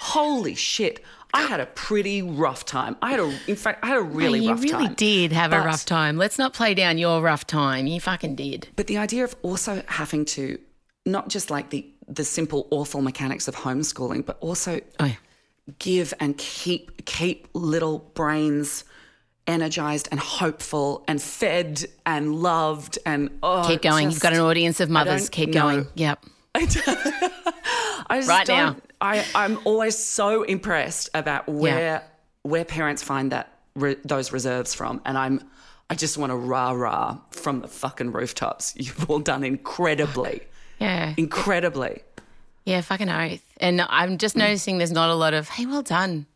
holy 0.00 0.54
shit. 0.54 1.02
I 1.34 1.42
had 1.42 1.60
a 1.60 1.66
pretty 1.66 2.22
rough 2.22 2.64
time. 2.64 2.96
I 3.02 3.10
had 3.10 3.20
a 3.20 3.38
in 3.46 3.56
fact 3.56 3.84
I 3.84 3.88
had 3.88 3.98
a 3.98 4.02
really 4.02 4.48
rough 4.48 4.60
really 4.60 4.70
time. 4.70 4.80
You 4.80 4.86
really 4.86 4.94
did 4.94 5.32
have 5.32 5.52
a 5.52 5.60
rough 5.60 5.84
time. 5.84 6.16
Let's 6.16 6.38
not 6.38 6.54
play 6.54 6.72
down 6.72 6.96
your 6.96 7.20
rough 7.20 7.46
time. 7.46 7.86
You 7.86 8.00
fucking 8.00 8.36
did. 8.36 8.68
But 8.74 8.86
the 8.86 8.96
idea 8.96 9.24
of 9.24 9.36
also 9.42 9.82
having 9.86 10.24
to 10.26 10.58
not 11.04 11.28
just 11.28 11.50
like 11.50 11.68
the 11.70 11.86
the 12.08 12.24
simple 12.24 12.68
awful 12.70 13.02
mechanics 13.02 13.48
of 13.48 13.54
homeschooling, 13.56 14.24
but 14.24 14.38
also 14.40 14.80
Oh, 14.98 15.04
yeah. 15.04 15.14
Give 15.78 16.14
and 16.20 16.36
keep 16.38 17.04
keep 17.06 17.48
little 17.54 17.98
brains 18.14 18.84
energized 19.46 20.08
and 20.10 20.18
hopeful 20.18 21.04
and 21.06 21.20
fed 21.22 21.84
and 22.04 22.34
loved 22.36 22.98
and 23.06 23.30
oh, 23.42 23.64
Keep 23.66 23.82
going. 23.82 24.10
You've 24.10 24.20
got 24.20 24.32
an 24.32 24.40
audience 24.40 24.80
of 24.80 24.90
mothers. 24.90 25.28
Keep 25.28 25.50
know. 25.50 25.60
going. 25.62 25.86
Yep. 25.94 26.24
I 26.54 26.66
just 26.66 28.28
right 28.28 28.46
don't- 28.46 28.76
now. 28.76 28.76
I 29.00 29.24
I'm 29.34 29.58
always 29.64 29.96
so 29.96 30.42
impressed 30.42 31.10
about 31.14 31.46
where 31.48 32.02
where 32.42 32.64
parents 32.64 33.02
find 33.02 33.32
that 33.32 33.52
re, 33.74 33.96
those 34.04 34.32
reserves 34.32 34.72
from, 34.74 35.00
and 35.04 35.18
I'm. 35.18 35.42
I 35.88 35.94
just 35.94 36.16
want 36.18 36.30
to 36.30 36.36
rah 36.36 36.72
rah 36.72 37.18
from 37.30 37.60
the 37.60 37.68
fucking 37.68 38.10
rooftops. 38.12 38.74
You've 38.78 39.08
all 39.10 39.18
done 39.20 39.44
incredibly, 39.44 40.40
Yeah. 40.80 41.12
incredibly. 41.16 42.02
Yeah, 42.66 42.80
fucking 42.80 43.08
oath. 43.08 43.42
And 43.58 43.80
I'm 43.80 44.18
just 44.18 44.34
mm. 44.34 44.40
noticing 44.40 44.78
there's 44.78 44.92
not 44.92 45.08
a 45.08 45.14
lot 45.14 45.32
of, 45.32 45.48
hey, 45.48 45.64
well 45.66 45.82
done, 45.82 46.26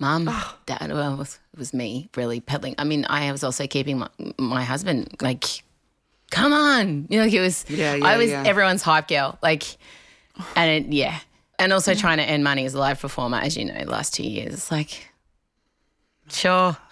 mum, 0.00 0.26
oh. 0.28 0.58
dad. 0.66 0.90
Well, 0.92 1.14
it 1.14 1.16
was, 1.16 1.38
it 1.52 1.58
was 1.58 1.72
me 1.72 2.10
really 2.16 2.40
peddling. 2.40 2.74
I 2.76 2.84
mean, 2.84 3.06
I 3.08 3.30
was 3.32 3.44
also 3.44 3.66
keeping 3.68 4.00
my, 4.00 4.08
my 4.36 4.64
husband, 4.64 5.16
like, 5.22 5.62
come 6.32 6.52
on. 6.52 7.06
You 7.08 7.18
know, 7.18 7.24
like 7.24 7.32
it 7.32 7.40
was, 7.40 7.64
Yeah, 7.68 7.94
yeah, 7.94 8.04
I 8.04 8.16
was 8.16 8.30
yeah. 8.30 8.42
everyone's 8.44 8.82
hype 8.82 9.06
girl. 9.06 9.38
Like, 9.42 9.62
and 10.56 10.86
it, 10.86 10.92
yeah. 10.92 11.20
And 11.58 11.72
also 11.72 11.94
trying 11.94 12.18
to 12.18 12.28
earn 12.28 12.42
money 12.42 12.64
as 12.64 12.74
a 12.74 12.78
live 12.78 13.00
performer, 13.00 13.36
as 13.36 13.56
you 13.56 13.66
know, 13.66 13.78
the 13.78 13.90
last 13.90 14.12
two 14.12 14.24
years. 14.24 14.52
It's 14.54 14.72
like, 14.72 15.12
sure. 16.28 16.76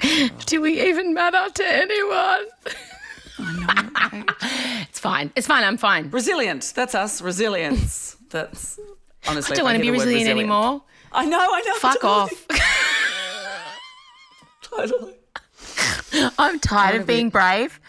Do 0.46 0.60
we 0.60 0.88
even 0.88 1.14
matter 1.14 1.52
to 1.52 1.64
anyone? 1.64 2.46
It's 5.06 5.14
fine. 5.14 5.32
It's 5.36 5.46
fine. 5.46 5.64
I'm 5.64 5.76
fine. 5.76 6.10
Resilient. 6.10 6.72
That's 6.74 6.94
us. 6.94 7.22
Resilience. 7.22 8.16
That's 8.30 8.78
honestly. 9.28 9.54
I 9.54 9.56
don't 9.56 9.64
want 9.64 9.76
to 9.76 9.82
be 9.82 9.90
resilient, 9.90 10.28
anymore. 10.28 10.82
I 11.12 11.26
know. 11.26 11.38
I 11.38 11.62
know. 11.62 11.74
Fuck 11.76 12.04
off. 12.04 12.46
Totally. 14.62 15.14
I'm 16.38 16.58
tired 16.58 17.00
of 17.00 17.06
being 17.06 17.30
brave. 17.30 17.80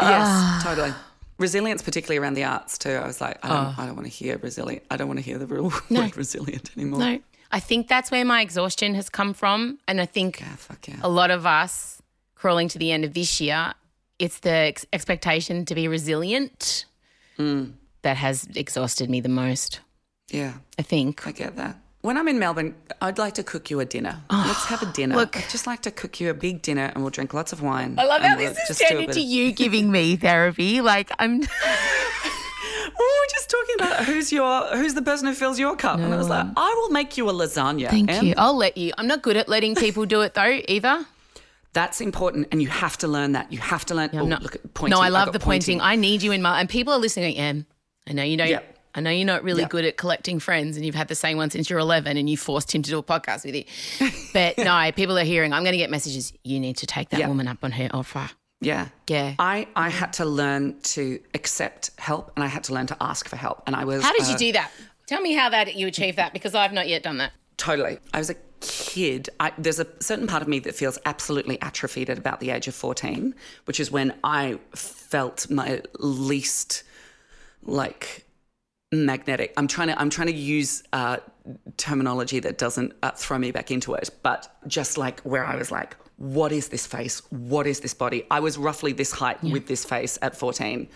Yes, 0.00 0.26
ah. 0.26 0.60
totally. 0.64 0.92
Resilience, 1.38 1.82
particularly 1.82 2.18
around 2.18 2.34
the 2.34 2.44
arts 2.44 2.78
too. 2.78 2.90
I 2.90 3.06
was 3.06 3.20
like, 3.20 3.44
I 3.44 3.48
don't, 3.48 3.56
ah. 3.56 3.74
I 3.78 3.86
don't 3.86 3.96
want 3.96 4.06
to 4.06 4.12
hear 4.12 4.38
resilient. 4.38 4.84
I 4.90 4.96
don't 4.96 5.08
want 5.08 5.18
to 5.18 5.24
hear 5.24 5.38
the 5.38 5.46
real 5.46 5.72
word 5.90 6.16
resilient 6.16 6.70
anymore. 6.76 7.00
No. 7.00 7.18
I 7.52 7.60
think 7.60 7.88
that's 7.88 8.10
where 8.10 8.24
my 8.24 8.42
exhaustion 8.42 8.94
has 8.94 9.08
come 9.08 9.34
from. 9.34 9.78
And 9.88 10.00
I 10.00 10.06
think 10.06 10.40
Yeah, 10.40 10.56
yeah. 10.88 10.96
a 11.02 11.08
lot 11.08 11.30
of 11.30 11.46
us 11.46 12.02
crawling 12.34 12.68
to 12.68 12.78
the 12.78 12.92
end 12.92 13.04
of 13.04 13.14
this 13.14 13.40
year, 13.40 13.74
it's 14.18 14.38
the 14.40 14.50
ex- 14.50 14.86
expectation 14.92 15.64
to 15.66 15.74
be 15.74 15.88
resilient 15.88 16.86
Mm. 17.38 17.72
that 18.02 18.16
has 18.16 18.46
exhausted 18.54 19.10
me 19.10 19.20
the 19.20 19.28
most. 19.28 19.80
Yeah, 20.30 20.52
I 20.78 20.82
think. 20.82 21.26
I 21.26 21.32
get 21.32 21.56
that. 21.56 21.76
When 22.02 22.16
I'm 22.18 22.28
in 22.28 22.38
Melbourne, 22.38 22.74
I'd 23.00 23.18
like 23.18 23.34
to 23.34 23.42
cook 23.42 23.70
you 23.70 23.80
a 23.80 23.84
dinner. 23.84 24.20
Let's 24.30 24.66
have 24.66 24.82
a 24.82 24.86
dinner. 24.92 25.14
Oh, 25.16 25.18
look. 25.20 25.36
I'd 25.36 25.48
just 25.48 25.66
like 25.66 25.80
to 25.82 25.90
cook 25.90 26.20
you 26.20 26.28
a 26.30 26.34
big 26.34 26.60
dinner 26.62 26.92
and 26.94 27.02
we'll 27.02 27.10
drink 27.10 27.32
lots 27.34 27.52
of 27.52 27.60
wine. 27.62 27.96
I 27.98 28.04
love 28.04 28.20
how 28.22 28.36
we'll 28.36 28.48
this 28.50 28.58
is 28.58 28.68
just 28.68 28.80
do 28.80 28.84
a 28.84 28.88
turned 28.90 29.00
bit 29.00 29.08
into 29.16 29.20
of- 29.20 29.26
you 29.26 29.52
giving 29.64 29.90
me 29.90 30.14
therapy. 30.16 30.80
Like 30.80 31.10
I'm 31.18 31.40
were 31.40 31.46
just 33.30 33.48
talking 33.50 33.74
about 33.80 34.04
who's 34.04 34.32
your 34.32 34.66
who's 34.76 34.94
the 34.94 35.02
person 35.02 35.26
who 35.28 35.34
fills 35.34 35.58
your 35.58 35.76
cup, 35.76 35.98
and 35.98 36.12
I 36.12 36.16
was 36.16 36.28
like, 36.28 36.46
I 36.56 36.74
will 36.78 36.90
make 36.90 37.16
you 37.16 37.28
a 37.28 37.32
lasagna. 37.32 37.88
Thank 37.90 38.10
Em. 38.10 38.24
you. 38.26 38.34
I'll 38.36 38.56
let 38.56 38.76
you. 38.76 38.92
I'm 38.98 39.06
not 39.06 39.22
good 39.22 39.36
at 39.36 39.48
letting 39.48 39.74
people 39.74 40.04
do 40.06 40.20
it 40.22 40.34
though 40.34 40.60
either. 40.68 41.04
That's 41.74 42.00
important, 42.00 42.48
and 42.52 42.62
you 42.62 42.68
have 42.68 42.96
to 42.98 43.08
learn 43.08 43.32
that. 43.32 43.52
You 43.52 43.58
have 43.58 43.84
to 43.86 43.94
learn. 43.94 44.08
oh, 44.14 44.18
I'm 44.20 44.28
not- 44.30 44.42
look 44.42 44.54
at 44.54 44.72
pointing. 44.74 44.96
No, 44.96 45.02
I 45.02 45.08
love 45.10 45.26
got 45.26 45.32
the 45.32 45.40
pointing. 45.40 45.80
I 45.82 45.96
need 45.96 46.22
you 46.22 46.32
in 46.32 46.40
my 46.40 46.58
and 46.60 46.68
people 46.68 46.92
are 46.94 46.98
listening. 46.98 47.36
Em, 47.36 47.66
I 48.08 48.12
know 48.14 48.22
you 48.22 48.36
don't. 48.38 48.48
Yep. 48.48 48.70
I 48.96 49.00
know 49.00 49.10
you're 49.10 49.26
not 49.26 49.42
really 49.42 49.62
Yep. 49.62 49.70
good 49.70 49.84
at 49.84 49.96
collecting 49.96 50.38
friends, 50.38 50.76
and 50.76 50.86
you've 50.86 50.94
had 50.94 51.08
the 51.08 51.16
same 51.16 51.36
one 51.36 51.50
since 51.50 51.68
you're 51.68 51.80
11, 51.80 52.16
and 52.16 52.30
you 52.30 52.36
forced 52.36 52.72
him 52.74 52.80
to 52.82 52.90
do 52.90 52.98
a 52.98 53.02
podcast 53.02 53.44
with 53.44 53.54
you. 53.56 53.64
But 54.32 54.56
no, 54.58 54.90
people 54.92 55.18
are 55.18 55.24
hearing. 55.24 55.52
I'm 55.52 55.62
going 55.62 55.72
to 55.72 55.78
get 55.78 55.90
messages. 55.90 56.32
You 56.44 56.58
need 56.60 56.76
to 56.78 56.86
take 56.86 57.10
that 57.10 57.20
Yep. 57.20 57.28
woman 57.28 57.48
up 57.48 57.58
on 57.62 57.72
her 57.72 57.88
offer. 57.92 58.30
Yeah. 58.60 58.88
Yeah. 59.08 59.34
I, 59.38 59.66
I 59.76 59.88
had 59.90 60.12
to 60.14 60.24
learn 60.24 60.80
to 60.94 61.20
accept 61.34 61.90
help 61.98 62.32
and 62.36 62.42
I 62.44 62.46
had 62.46 62.64
to 62.64 62.72
learn 62.74 62.86
to 62.86 62.96
ask 63.00 63.28
for 63.28 63.36
help. 63.36 63.62
And 63.66 63.76
I 63.76 63.84
was. 63.84 64.02
How 64.02 64.12
did 64.12 64.26
you 64.28 64.34
uh, 64.34 64.38
do 64.38 64.52
that? 64.52 64.70
Tell 65.06 65.20
me 65.20 65.34
how 65.34 65.50
that 65.50 65.74
you 65.74 65.86
achieved 65.86 66.16
that 66.18 66.32
because 66.32 66.54
I've 66.54 66.72
not 66.72 66.88
yet 66.88 67.02
done 67.02 67.18
that. 67.18 67.32
Totally. 67.58 67.98
I 68.14 68.18
was 68.18 68.30
a 68.30 68.34
kid. 68.68 69.30
I, 69.40 69.52
there's 69.58 69.80
a 69.80 69.86
certain 70.00 70.26
part 70.26 70.42
of 70.42 70.48
me 70.48 70.58
that 70.60 70.74
feels 70.74 70.98
absolutely 71.04 71.60
atrophied 71.62 72.10
at 72.10 72.18
about 72.18 72.40
the 72.40 72.50
age 72.50 72.68
of 72.68 72.74
14, 72.74 73.34
which 73.64 73.80
is 73.80 73.90
when 73.90 74.14
I 74.22 74.58
felt 74.74 75.50
my 75.50 75.82
least 75.98 76.84
like 77.62 78.24
magnetic. 78.92 79.52
I'm 79.56 79.66
trying 79.66 79.88
to 79.88 80.00
I'm 80.00 80.10
trying 80.10 80.28
to 80.28 80.34
use 80.34 80.82
uh, 80.92 81.18
terminology 81.76 82.40
that 82.40 82.58
doesn't 82.58 82.94
uh, 83.02 83.10
throw 83.12 83.38
me 83.38 83.50
back 83.50 83.70
into 83.70 83.94
it, 83.94 84.10
but 84.22 84.56
just 84.66 84.96
like 84.96 85.20
where 85.20 85.44
I 85.44 85.56
was 85.56 85.70
like, 85.70 85.96
what 86.16 86.52
is 86.52 86.68
this 86.68 86.86
face? 86.86 87.20
What 87.30 87.66
is 87.66 87.80
this 87.80 87.92
body? 87.92 88.24
I 88.30 88.40
was 88.40 88.56
roughly 88.56 88.92
this 88.92 89.10
height 89.10 89.42
with 89.42 89.66
this 89.66 89.84
face 89.84 90.16
at 90.22 90.36
14. 90.36 90.88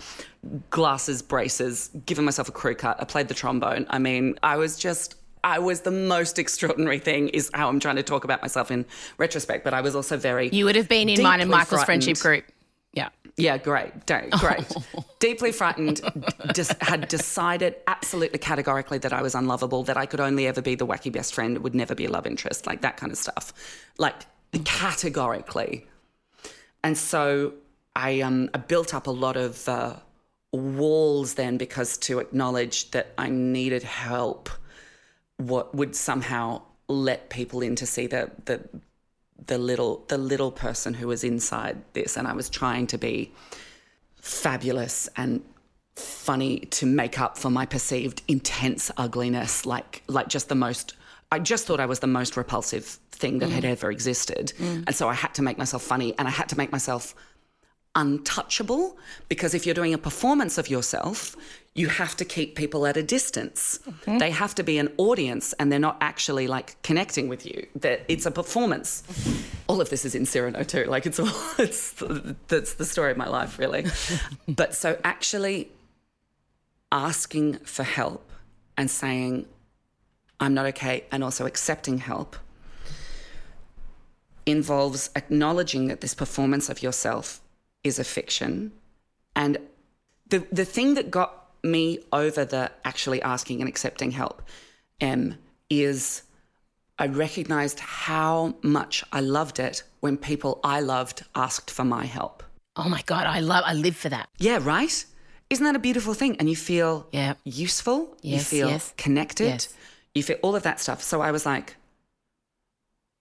Glasses, 0.71 1.23
braces, 1.23 1.91
giving 2.07 2.25
myself 2.25 2.49
a 2.49 2.53
crew 2.53 2.77
cut. 2.77 3.01
I 3.01 3.05
played 3.05 3.27
the 3.29 3.35
trombone. 3.35 3.87
I 3.91 3.99
mean, 3.99 4.39
I 4.43 4.57
was 4.57 4.79
just 4.79 5.17
I 5.45 5.59
was 5.59 5.83
the 5.83 5.91
most 5.91 6.39
extraordinary 6.39 6.99
thing 6.99 7.29
is 7.29 7.51
how 7.55 7.69
I'm 7.69 7.81
trying 7.81 7.97
to 7.97 8.03
talk 8.03 8.25
about 8.25 8.43
myself 8.43 8.71
in 8.71 8.85
retrospect, 9.19 9.65
but 9.65 9.75
I 9.75 9.81
was 9.81 9.95
also 9.95 10.17
very 10.17 10.49
You 10.51 10.65
would 10.65 10.77
have 10.77 10.89
been 10.89 11.09
in 11.09 11.23
mine 11.23 11.41
and 11.41 11.51
Michael's 11.51 11.85
friendship 11.85 12.19
group. 12.19 12.45
Yeah. 12.93 13.11
Yeah, 13.37 13.57
great, 13.57 14.07
great, 14.07 14.31
great. 14.33 14.67
Deeply 15.21 15.53
frightened, 15.53 16.01
just 16.55 16.75
had 16.83 17.07
decided 17.07 17.77
absolutely 17.87 18.41
categorically 18.41 18.99
that 18.99 19.13
I 19.13 19.23
was 19.23 19.37
unlovable, 19.37 19.85
that 19.85 19.97
I 19.97 20.07
could 20.07 20.19
only 20.19 20.49
ever 20.49 20.61
be 20.61 20.75
the 20.75 20.87
wacky 20.87 21.13
best 21.13 21.35
friend, 21.35 21.59
would 21.59 21.75
never 21.75 21.95
be 21.95 22.07
a 22.07 22.11
love 22.11 22.27
interest, 22.27 22.67
like 22.67 22.81
that 22.81 22.97
kind 22.97 23.13
of 23.13 23.19
stuff, 23.19 23.53
like 23.97 24.27
categorically. 24.65 25.87
And 26.83 26.99
so 26.99 27.55
I, 27.95 28.21
um, 28.23 28.51
I 28.55 28.59
built 28.59 28.93
up 28.93 29.07
a 29.07 29.13
lot 29.13 29.37
of 29.37 29.69
uh, 29.69 29.95
walls 30.53 31.35
then 31.35 31.59
because 31.59 31.97
to 31.99 32.19
acknowledge 32.19 32.91
that 32.91 33.13
I 33.19 33.29
needed 33.29 33.83
help, 33.83 34.51
what 35.39 35.75
would 35.75 35.97
somehow 35.97 36.63
let 36.89 37.31
people 37.31 37.63
in 37.63 37.75
to 37.77 37.87
see 37.87 38.07
the 38.07 38.31
the 38.45 38.61
the 39.47 39.59
little 39.59 40.05
the 40.09 40.19
little 40.19 40.51
person 40.51 40.95
who 40.95 41.09
was 41.09 41.25
inside 41.25 41.83
this. 41.93 42.17
And 42.17 42.29
I 42.29 42.33
was 42.35 42.49
trying 42.49 42.87
to 42.89 42.99
be 42.99 43.33
fabulous 44.17 45.09
and 45.17 45.43
funny 45.97 46.61
to 46.61 46.87
make 46.87 47.21
up 47.21 47.37
for 47.37 47.51
my 47.51 47.67
perceived 47.67 48.23
intense 48.29 48.89
ugliness 48.97 49.67
like 49.67 50.03
like 50.07 50.29
just 50.29 50.49
the 50.49 50.55
most 50.55 50.95
I 51.33 51.41
just 51.41 51.67
thought 51.67 51.81
I 51.81 51.87
was 51.87 52.01
the 52.01 52.07
most 52.07 52.37
repulsive 52.37 52.85
thing 53.11 53.41
that 53.41 53.51
had 53.51 53.65
mm. 53.65 53.71
ever 53.71 53.91
existed. 53.91 54.53
Mm. 54.59 54.85
And 54.87 54.95
so 54.95 55.09
I 55.09 55.15
had 55.15 55.35
to 55.35 55.43
make 55.43 55.59
myself 55.59 55.83
funny 55.83 56.15
and 56.19 56.27
I 56.27 56.31
had 56.31 56.49
to 56.51 56.57
make 56.57 56.73
myself 56.73 57.15
untouchable 57.95 58.97
because 59.29 59.55
if 59.55 59.67
you're 59.67 59.75
doing 59.75 59.93
a 59.93 59.99
performance 59.99 60.57
of 60.57 60.71
yourself, 60.71 61.37
you 61.79 61.87
have 61.87 62.17
to 62.17 62.25
keep 62.25 62.57
people 62.57 62.87
at 62.87 62.97
a 62.97 63.05
distance. 63.05 63.79
Mm-hmm. 63.89 64.19
They 64.19 64.33
have 64.33 64.53
to 64.57 64.65
be 64.65 64.79
an 64.79 64.93
audience 64.97 65.53
and 65.55 65.71
they're 65.71 65.79
not 65.79 65.97
actually 66.01 66.49
like 66.49 66.83
connecting 66.83 67.29
with 67.29 67.47
you. 67.47 67.69
That 67.77 68.05
it's 68.09 68.27
a 68.27 68.33
performance. 68.33 69.03
Mm-hmm. 69.03 69.63
All 69.69 69.81
of 69.81 69.89
this 69.89 70.05
is 70.05 70.17
in 70.17 70.27
Cyrano 70.27 70.65
too. 70.65 70.85
Like 70.85 71.07
it's 71.07 71.21
all 71.21 71.31
it's 71.59 71.95
that's 72.49 72.75
the 72.75 72.85
story 72.85 73.13
of 73.13 73.17
my 73.17 73.29
life 73.29 73.61
really. 73.61 73.87
but 74.49 74.75
so 74.75 74.99
actually 75.05 75.71
asking 76.91 77.59
for 77.59 77.85
help 77.85 78.29
and 78.77 78.91
saying 78.91 79.47
I'm 80.41 80.55
not 80.55 80.67
okay 80.67 81.05
and 81.13 81.23
also 81.23 81.47
accepting 81.47 81.99
help 81.99 82.37
involves 84.47 85.11
acknowledging 85.15 85.87
that 85.89 86.01
this 86.01 86.15
performance 86.15 86.69
of 86.69 86.83
yourself 86.83 87.41
is 87.85 88.01
a 88.01 88.05
fiction. 88.05 88.73
And 89.37 89.59
the 90.29 90.45
the 90.51 90.65
thing 90.65 90.95
that 90.95 91.13
got 91.13 91.38
me 91.63 92.01
over 92.13 92.45
the 92.45 92.71
actually 92.85 93.21
asking 93.23 93.61
and 93.61 93.69
accepting 93.69 94.11
help 94.13 94.43
um, 95.01 95.37
is 95.71 96.23
I 96.99 97.07
recognized 97.07 97.81
how 97.81 98.55
much 98.63 99.05
I 99.13 99.21
loved 99.21 99.59
it 99.61 99.83
when 100.01 100.17
people 100.17 100.61
I 100.65 100.81
loved 100.81 101.25
asked 101.35 101.71
for 101.71 101.85
my 101.85 102.05
help. 102.07 102.43
Oh 102.77 102.89
my 102.89 103.03
God, 103.07 103.27
I 103.27 103.41
love, 103.41 103.65
I 103.67 103.75
live 103.75 103.97
for 103.97 104.09
that. 104.09 104.29
Yeah, 104.39 104.59
right? 104.63 105.05
Isn't 105.51 105.65
that 105.65 105.77
a 105.77 105.81
beautiful 105.81 106.15
thing? 106.15 106.37
And 106.39 106.49
you 106.49 106.57
feel 106.57 107.07
Yeah. 107.13 107.35
useful, 107.45 108.17
you 108.23 108.39
feel 108.41 108.69
yes. 108.69 108.93
connected, 108.97 109.47
Yes. 109.47 109.75
you 110.15 110.23
feel 110.23 110.37
all 110.43 110.55
of 110.57 110.63
that 110.65 110.81
stuff. 110.81 111.03
So 111.03 111.21
I 111.21 111.31
was 111.33 111.47
like, 111.47 111.77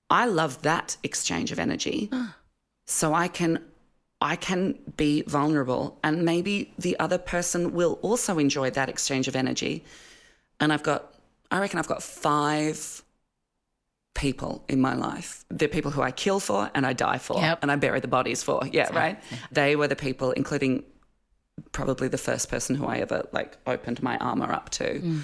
I 0.09 0.25
love 0.25 0.61
that 0.61 0.97
exchange 1.03 1.51
of 1.51 1.59
energy. 1.59 2.09
so 2.87 3.13
I 3.13 3.27
can 3.27 3.63
I 4.19 4.35
can 4.35 4.79
be 4.95 5.21
vulnerable 5.27 5.99
and 6.03 6.23
maybe 6.23 6.73
the 6.79 6.97
other 6.99 7.17
person 7.17 7.73
will 7.73 7.99
also 8.01 8.39
enjoy 8.39 8.71
that 8.71 8.89
exchange 8.89 9.27
of 9.27 9.35
energy. 9.35 9.83
And 10.59 10.73
I've 10.73 10.83
got 10.83 11.13
I 11.51 11.59
reckon 11.59 11.79
I've 11.79 11.87
got 11.87 12.03
five 12.03 13.03
people 14.15 14.63
in 14.67 14.81
my 14.81 14.95
life. 14.95 15.45
They're 15.49 15.67
people 15.67 15.91
who 15.91 16.01
I 16.01 16.11
kill 16.11 16.39
for 16.39 16.71
and 16.73 16.85
I 16.85 16.93
die 16.93 17.19
for 17.19 17.39
Yep. 17.39 17.59
and 17.61 17.71
I 17.71 17.75
bury 17.75 17.99
the 17.99 18.07
bodies 18.07 18.41
for. 18.41 18.61
Yeah, 18.71 18.89
right? 18.93 19.21
They 19.51 19.75
were 19.75 19.87
the 19.87 19.95
people 19.95 20.31
including 20.31 20.83
probably 21.71 22.07
the 22.07 22.17
first 22.17 22.49
person 22.49 22.75
who 22.75 22.85
I 22.85 22.97
ever 22.97 23.27
like 23.31 23.57
opened 23.67 24.01
my 24.01 24.17
armor 24.17 24.51
up 24.51 24.69
to. 24.71 24.99
Mm. 24.99 25.21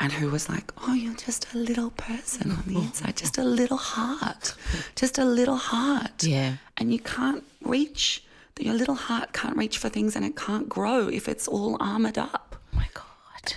And 0.00 0.12
who 0.12 0.30
was 0.30 0.48
like, 0.48 0.72
Oh, 0.82 0.94
you're 0.94 1.14
just 1.14 1.52
a 1.54 1.58
little 1.58 1.90
person 1.90 2.50
on 2.50 2.64
the 2.66 2.78
inside, 2.86 3.16
just 3.16 3.38
a 3.38 3.44
little 3.44 3.76
heart, 3.76 4.54
just 4.96 5.18
a 5.18 5.24
little 5.24 5.56
heart. 5.56 6.24
Yeah. 6.24 6.54
And 6.78 6.92
you 6.92 6.98
can't 6.98 7.44
reach, 7.62 8.24
your 8.58 8.74
little 8.74 8.94
heart 8.94 9.32
can't 9.32 9.56
reach 9.56 9.78
for 9.78 9.88
things 9.88 10.16
and 10.16 10.24
it 10.24 10.36
can't 10.36 10.68
grow 10.68 11.08
if 11.08 11.28
it's 11.28 11.48
all 11.48 11.76
armored 11.80 12.18
up. 12.18 12.56
Oh 12.72 12.76
my 12.76 12.88
God. 12.94 13.54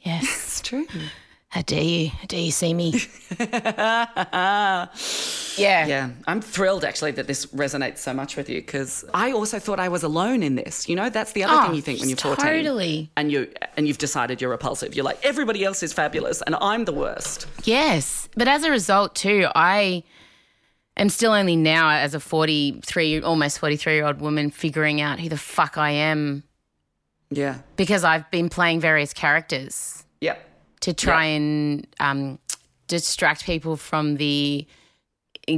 Yes. 0.00 0.24
It's 0.52 0.60
true. 0.60 0.86
How 1.52 1.60
dare 1.60 1.82
you? 1.82 2.08
How 2.08 2.24
dare 2.28 2.40
you 2.40 2.50
see 2.50 2.72
me? 2.72 2.94
yeah. 3.40 4.86
Yeah, 5.58 6.10
I'm 6.26 6.40
thrilled 6.40 6.82
actually 6.84 7.10
that 7.12 7.26
this 7.26 7.44
resonates 7.46 7.98
so 7.98 8.14
much 8.14 8.36
with 8.36 8.48
you 8.48 8.60
because 8.62 9.04
I 9.12 9.32
also 9.32 9.58
thought 9.58 9.78
I 9.78 9.88
was 9.90 10.02
alone 10.02 10.42
in 10.42 10.54
this. 10.54 10.88
You 10.88 10.96
know, 10.96 11.10
that's 11.10 11.32
the 11.32 11.44
other 11.44 11.54
Oh, 11.54 11.66
thing 11.66 11.74
you 11.74 11.82
think 11.82 12.00
when 12.00 12.08
you're 12.08 12.16
14. 12.16 12.42
totally. 12.44 13.10
And 13.18 13.30
you 13.30 13.52
and 13.76 13.86
you've 13.86 13.98
decided 13.98 14.40
you're 14.40 14.50
repulsive. 14.50 14.94
You're 14.94 15.04
like 15.04 15.22
everybody 15.24 15.62
else 15.62 15.82
is 15.82 15.92
fabulous 15.92 16.40
and 16.42 16.56
I'm 16.60 16.86
the 16.86 16.92
worst. 16.92 17.46
Yes. 17.64 18.28
But 18.34 18.48
as 18.48 18.64
a 18.64 18.70
result, 18.70 19.14
too, 19.14 19.46
I 19.54 20.04
am 20.96 21.10
still 21.10 21.32
only 21.32 21.56
now, 21.56 21.90
as 21.90 22.14
a 22.14 22.20
43, 22.20 23.20
almost 23.20 23.58
43 23.58 23.92
year 23.94 24.06
old 24.06 24.22
woman, 24.22 24.50
figuring 24.50 25.02
out 25.02 25.20
who 25.20 25.28
the 25.28 25.36
fuck 25.36 25.76
I 25.76 25.90
am 25.90 26.44
Yeah. 27.30 27.58
because 27.76 28.04
I've 28.04 28.30
been 28.30 28.48
playing 28.48 28.80
various 28.80 29.12
characters. 29.12 30.04
To 30.82 30.92
try 30.92 31.24
and 31.24 31.86
um, 32.00 32.38
distract 32.88 33.44
people 33.44 33.76
from 33.76 34.16
the 34.16 34.66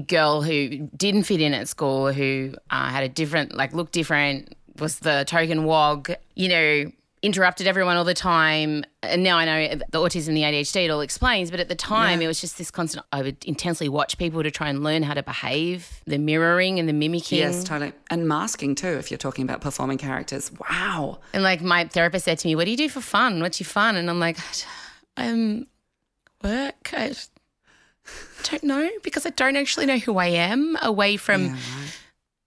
girl 0.07 0.43
who 0.43 0.89
didn't 0.97 1.25
fit 1.25 1.41
in 1.41 1.53
at 1.53 1.69
school, 1.69 2.13
who 2.13 2.55
uh, 2.71 2.89
had 2.89 3.05
a 3.05 3.09
different, 3.09 3.55
like, 3.55 3.73
looked 3.75 3.93
different, 3.93 4.55
was 4.79 5.01
the 5.01 5.25
token 5.27 5.65
wog, 5.65 6.11
you 6.35 6.49
know, 6.49 6.91
interrupted 7.23 7.67
everyone 7.67 7.97
all 7.97 8.05
the 8.05 8.13
time. 8.13 8.85
And 9.03 9.23
now 9.23 9.39
I 9.39 9.45
know 9.47 9.77
the 9.91 9.99
autism, 9.99 10.35
the 10.35 10.43
ADHD, 10.43 10.85
it 10.85 10.91
all 10.91 11.01
explains. 11.01 11.51
But 11.51 11.59
at 11.59 11.71
the 11.71 11.75
time, 11.75 12.21
it 12.21 12.27
was 12.27 12.39
just 12.39 12.59
this 12.59 12.71
constant. 12.71 13.07
I 13.13 13.23
would 13.23 13.43
intensely 13.47 13.89
watch 13.89 14.19
people 14.19 14.43
to 14.43 14.51
try 14.51 14.69
and 14.69 14.85
learn 14.85 15.03
how 15.03 15.15
to 15.15 15.23
behave, 15.23 16.03
the 16.07 16.19
mirroring 16.19 16.79
and 16.79 16.87
the 16.87 16.93
mimicking. 16.93 17.39
Yes, 17.39 17.65
totally. 17.65 17.95
And 18.11 18.29
masking 18.29 18.75
too, 18.75 18.89
if 18.89 19.11
you're 19.11 19.17
talking 19.17 19.45
about 19.45 19.63
performing 19.63 19.97
characters. 19.97 20.51
Wow. 20.71 21.21
And 21.33 21.43
like 21.43 21.63
my 21.63 21.87
therapist 21.87 22.27
said 22.27 22.39
to 22.41 22.47
me, 22.49 22.57
"What 22.57 22.67
do 22.67 22.71
you 22.71 22.77
do 22.77 22.91
for 22.91 23.01
fun? 23.01 23.41
What's 23.41 23.59
your 23.59 23.69
fun?" 23.69 23.97
And 23.97 24.11
I'm 24.11 24.21
like, 24.21 24.37
"Um, 25.17 25.67
work. 26.43 26.91
I 26.93 27.15
don't 28.43 28.65
know 28.65 28.91
because 29.03 29.25
I 29.27 29.31
don't 29.31 29.57
actually 29.57 29.87
know 29.87 29.99
who 29.99 30.19
I 30.19 30.27
am 30.27 30.77
away 30.83 31.17
from 31.17 31.57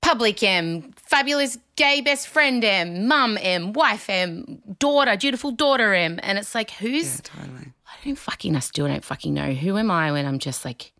public 0.01 0.41
Em, 0.43 0.93
fabulous 0.95 1.57
gay 1.75 2.01
best 2.01 2.27
friend 2.27 2.63
Em, 2.63 3.07
mum 3.07 3.37
Em, 3.41 3.73
wife 3.73 4.09
Em, 4.09 4.61
daughter, 4.79 5.15
dutiful 5.15 5.51
daughter 5.51 5.93
Em." 5.93 6.19
And 6.21 6.37
it's 6.37 6.53
like, 6.53 6.71
who's? 6.71 7.15
Yeah, 7.15 7.21
totally. 7.23 7.73
I 7.87 8.05
don't 8.05 8.15
fucking. 8.17 8.55
I 8.55 8.59
still 8.59 8.87
don't 8.87 9.03
fucking 9.03 9.33
know 9.33 9.53
who 9.53 9.77
am 9.77 9.89
I 9.89 10.11
when 10.11 10.25
I'm 10.25 10.39
just 10.39 10.63
like 10.63 10.93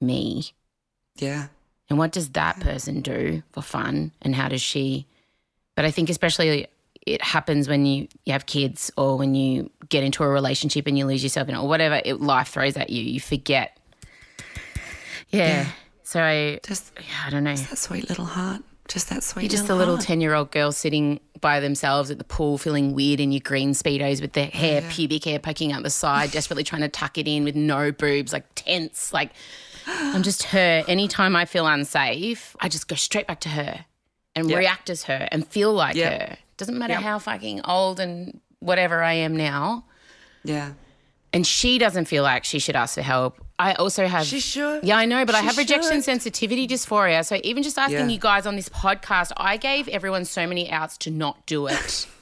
me. 0.00 0.52
Yeah. 1.16 1.48
And 1.88 1.98
what 1.98 2.10
does 2.12 2.30
that 2.30 2.58
person 2.60 3.00
do 3.00 3.42
for 3.52 3.62
fun? 3.62 4.12
And 4.20 4.34
how 4.34 4.48
does 4.48 4.60
she? 4.62 5.06
But 5.76 5.84
I 5.84 5.90
think 5.90 6.10
especially 6.10 6.66
it 7.06 7.22
happens 7.22 7.68
when 7.68 7.86
you, 7.86 8.08
you 8.24 8.32
have 8.32 8.46
kids 8.46 8.90
or 8.96 9.16
when 9.16 9.34
you 9.34 9.70
get 9.88 10.02
into 10.04 10.22
a 10.24 10.28
relationship 10.28 10.86
and 10.88 10.98
you 10.98 11.06
lose 11.06 11.22
yourself 11.22 11.48
in 11.48 11.54
it 11.54 11.58
or 11.58 11.68
whatever 11.68 12.00
it, 12.04 12.20
life 12.20 12.48
throws 12.48 12.76
at 12.76 12.90
you. 12.90 13.02
You 13.02 13.20
forget. 13.20 13.78
Yeah. 15.30 15.68
So 16.02 16.20
I, 16.20 16.60
Just 16.66 16.92
yeah, 16.96 17.04
I 17.26 17.30
don't 17.30 17.44
know. 17.44 17.54
that 17.56 17.78
sweet 17.78 18.08
little 18.08 18.24
heart. 18.24 18.62
Just 18.88 19.08
that 19.10 19.24
sweet 19.24 19.42
You're 19.44 19.50
just 19.50 19.68
a 19.68 19.74
little 19.74 19.94
little 19.94 20.06
10 20.06 20.20
year 20.20 20.34
old 20.34 20.52
girl 20.52 20.70
sitting 20.70 21.18
by 21.40 21.58
themselves 21.58 22.10
at 22.10 22.18
the 22.18 22.24
pool 22.24 22.56
feeling 22.56 22.94
weird 22.94 23.18
in 23.18 23.32
your 23.32 23.40
green 23.40 23.72
Speedos 23.72 24.20
with 24.20 24.32
their 24.32 24.46
hair, 24.46 24.82
pubic 24.90 25.24
hair 25.24 25.40
poking 25.40 25.72
out 25.72 25.82
the 25.82 25.90
side, 25.90 26.30
desperately 26.30 26.62
trying 26.62 26.82
to 26.82 26.88
tuck 26.88 27.18
it 27.18 27.26
in 27.26 27.42
with 27.42 27.56
no 27.56 27.90
boobs, 27.90 28.32
like 28.32 28.44
tense. 28.54 29.12
Like, 29.12 29.32
I'm 29.86 30.22
just 30.22 30.44
her. 30.44 30.84
Anytime 30.86 31.34
I 31.34 31.44
feel 31.46 31.66
unsafe, 31.66 32.54
I 32.60 32.68
just 32.68 32.86
go 32.86 32.94
straight 32.94 33.26
back 33.26 33.40
to 33.40 33.48
her 33.48 33.84
and 34.36 34.48
Yep. 34.48 34.58
react 34.58 34.90
as 34.90 35.04
her 35.04 35.28
and 35.32 35.46
feel 35.46 35.72
like 35.72 35.96
Yep. 35.96 36.20
her. 36.20 36.36
Doesn't 36.56 36.78
matter 36.78 36.94
Yep. 36.94 37.02
how 37.02 37.18
fucking 37.18 37.60
old 37.64 38.00
and 38.00 38.40
whatever 38.60 39.02
I 39.02 39.12
am 39.14 39.36
now. 39.36 39.84
Yeah. 40.44 40.72
And 41.32 41.46
she 41.46 41.78
doesn't 41.78 42.06
feel 42.06 42.22
like 42.22 42.44
she 42.44 42.58
should 42.58 42.76
ask 42.76 42.94
for 42.94 43.02
help. 43.02 43.36
I 43.58 43.74
also 43.74 44.06
have. 44.06 44.26
She 44.26 44.40
should. 44.40 44.84
Yeah, 44.84 44.96
I 44.96 45.04
know, 45.06 45.24
but 45.24 45.34
I 45.34 45.40
have 45.42 45.56
rejection 45.58 45.94
should. 45.98 46.04
sensitivity 46.04 46.66
dysphoria. 46.68 47.24
So 47.24 47.38
even 47.42 47.62
just 47.62 47.78
asking 47.78 47.98
Yeah. 47.98 48.14
you 48.14 48.18
guys 48.18 48.46
on 48.46 48.56
this 48.56 48.68
podcast, 48.68 49.32
I 49.36 49.56
gave 49.56 49.88
everyone 49.88 50.24
so 50.24 50.46
many 50.46 50.70
outs 50.70 50.96
to 50.98 51.10
not 51.10 51.44
do 51.46 51.66
it. 51.66 52.06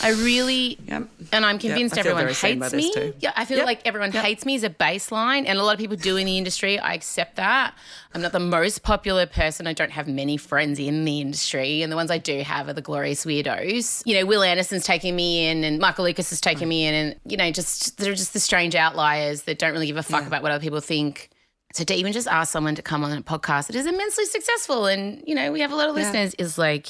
I 0.00 0.10
really, 0.10 0.78
Yep. 0.86 1.08
and 1.32 1.44
I'm 1.44 1.58
convinced 1.58 1.94
feel 1.94 2.00
everyone 2.00 2.22
very 2.22 2.34
seen 2.34 2.58
by 2.60 2.68
hates 2.70 2.96
me. 2.96 3.12
Yeah, 3.20 3.32
I 3.36 3.44
feel 3.44 3.56
Yep. 3.58 3.66
like 3.66 3.80
everyone 3.84 4.12
Yep. 4.12 4.24
hates 4.24 4.46
me 4.46 4.54
as 4.54 4.62
a 4.62 4.70
baseline, 4.70 5.44
and 5.46 5.58
a 5.58 5.64
lot 5.64 5.72
of 5.72 5.78
people 5.78 5.96
do 5.96 6.16
in 6.16 6.26
the 6.26 6.38
industry. 6.38 6.78
I 6.78 6.94
accept 6.94 7.36
that. 7.36 7.74
I'm 8.14 8.22
not 8.22 8.32
the 8.32 8.38
most 8.40 8.82
popular 8.82 9.26
person. 9.26 9.66
I 9.66 9.72
don't 9.72 9.90
have 9.92 10.06
many 10.06 10.36
friends 10.36 10.78
in 10.78 11.04
the 11.04 11.20
industry, 11.20 11.82
and 11.82 11.90
the 11.90 11.96
ones 11.96 12.10
I 12.10 12.18
do 12.18 12.40
have 12.42 12.68
are 12.68 12.72
the 12.72 12.80
glorious 12.82 13.24
weirdos. 13.24 14.02
You 14.06 14.14
know, 14.20 14.24
Wil 14.26 14.42
Anderson's 14.42 14.84
taking 14.84 15.16
me 15.16 15.46
in, 15.48 15.64
and 15.64 15.78
Michael 15.78 16.04
Lucas 16.04 16.32
is 16.32 16.40
taking 16.40 16.68
me 16.68 16.84
in, 16.86 16.94
and 16.94 17.16
you 17.24 17.36
know, 17.36 17.50
just 17.50 17.98
they're 17.98 18.14
just 18.14 18.32
the 18.32 18.40
strange 18.40 18.74
outliers 18.74 19.42
that 19.42 19.58
don't 19.58 19.72
really 19.72 19.86
give 19.86 19.96
a 19.96 20.02
fuck 20.02 20.26
about 20.26 20.42
what 20.42 20.52
other 20.52 20.62
people 20.62 20.80
think. 20.80 21.30
So 21.74 21.84
to 21.84 21.94
even 21.94 22.12
just 22.14 22.28
ask 22.28 22.50
someone 22.50 22.74
to 22.76 22.82
come 22.82 23.04
on 23.04 23.12
a 23.12 23.20
podcast 23.20 23.66
that 23.66 23.76
is 23.76 23.84
immensely 23.84 24.24
successful 24.24 24.86
and, 24.86 25.22
you 25.26 25.34
know, 25.34 25.52
we 25.52 25.60
have 25.60 25.70
a 25.70 25.76
lot 25.76 25.90
of 25.90 25.96
Yeah. 25.96 26.04
listeners 26.04 26.34
is 26.38 26.56
like, 26.56 26.88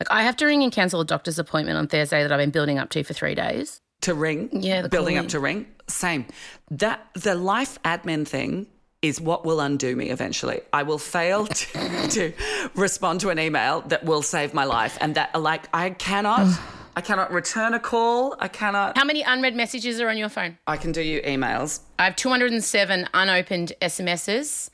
like 0.00 0.10
I 0.10 0.22
have 0.22 0.36
to 0.36 0.46
ring 0.46 0.62
and 0.62 0.72
cancel 0.72 1.00
a 1.00 1.04
doctor's 1.04 1.38
appointment 1.38 1.78
on 1.78 1.86
Thursday 1.86 2.22
that 2.22 2.32
I've 2.32 2.38
been 2.38 2.50
building 2.50 2.78
up 2.78 2.88
to 2.90 3.04
for 3.04 3.12
three 3.12 3.34
days. 3.34 3.80
to 4.00 4.14
ring. 4.14 4.48
Yeah, 4.52 4.82
the 4.82 4.88
building 4.88 5.18
up 5.18 5.28
to 5.28 5.40
ring. 5.40 5.66
Same. 5.86 6.26
That 6.70 7.06
the 7.14 7.34
life 7.34 7.78
admin 7.84 8.26
thing 8.26 8.66
is 9.02 9.20
what 9.20 9.44
will 9.44 9.60
undo 9.60 9.94
me 9.96 10.10
eventually. 10.10 10.60
I 10.72 10.82
will 10.82 10.98
fail 10.98 11.46
to, 11.46 12.08
to 12.10 12.32
respond 12.74 13.20
to 13.20 13.28
an 13.30 13.38
email 13.38 13.82
that 13.88 14.04
will 14.04 14.22
save 14.22 14.54
my 14.54 14.64
life, 14.64 14.96
and 15.00 15.14
that 15.16 15.38
like 15.40 15.68
I 15.74 15.90
cannot. 15.90 16.46
I 16.96 17.02
cannot 17.02 17.30
return 17.32 17.72
a 17.72 17.78
call. 17.78 18.34
I 18.40 18.48
cannot. 18.48 18.98
How 18.98 19.04
many 19.04 19.22
unread 19.22 19.54
messages 19.54 20.00
are 20.00 20.08
on 20.08 20.18
your 20.18 20.28
phone? 20.28 20.58
I 20.66 20.76
can 20.76 20.90
do 20.90 21.00
you 21.00 21.22
emails. 21.22 21.80
I 22.00 22.04
have 22.04 22.16
207 22.16 23.08
unopened 23.14 23.72
SMSs. 23.80 24.70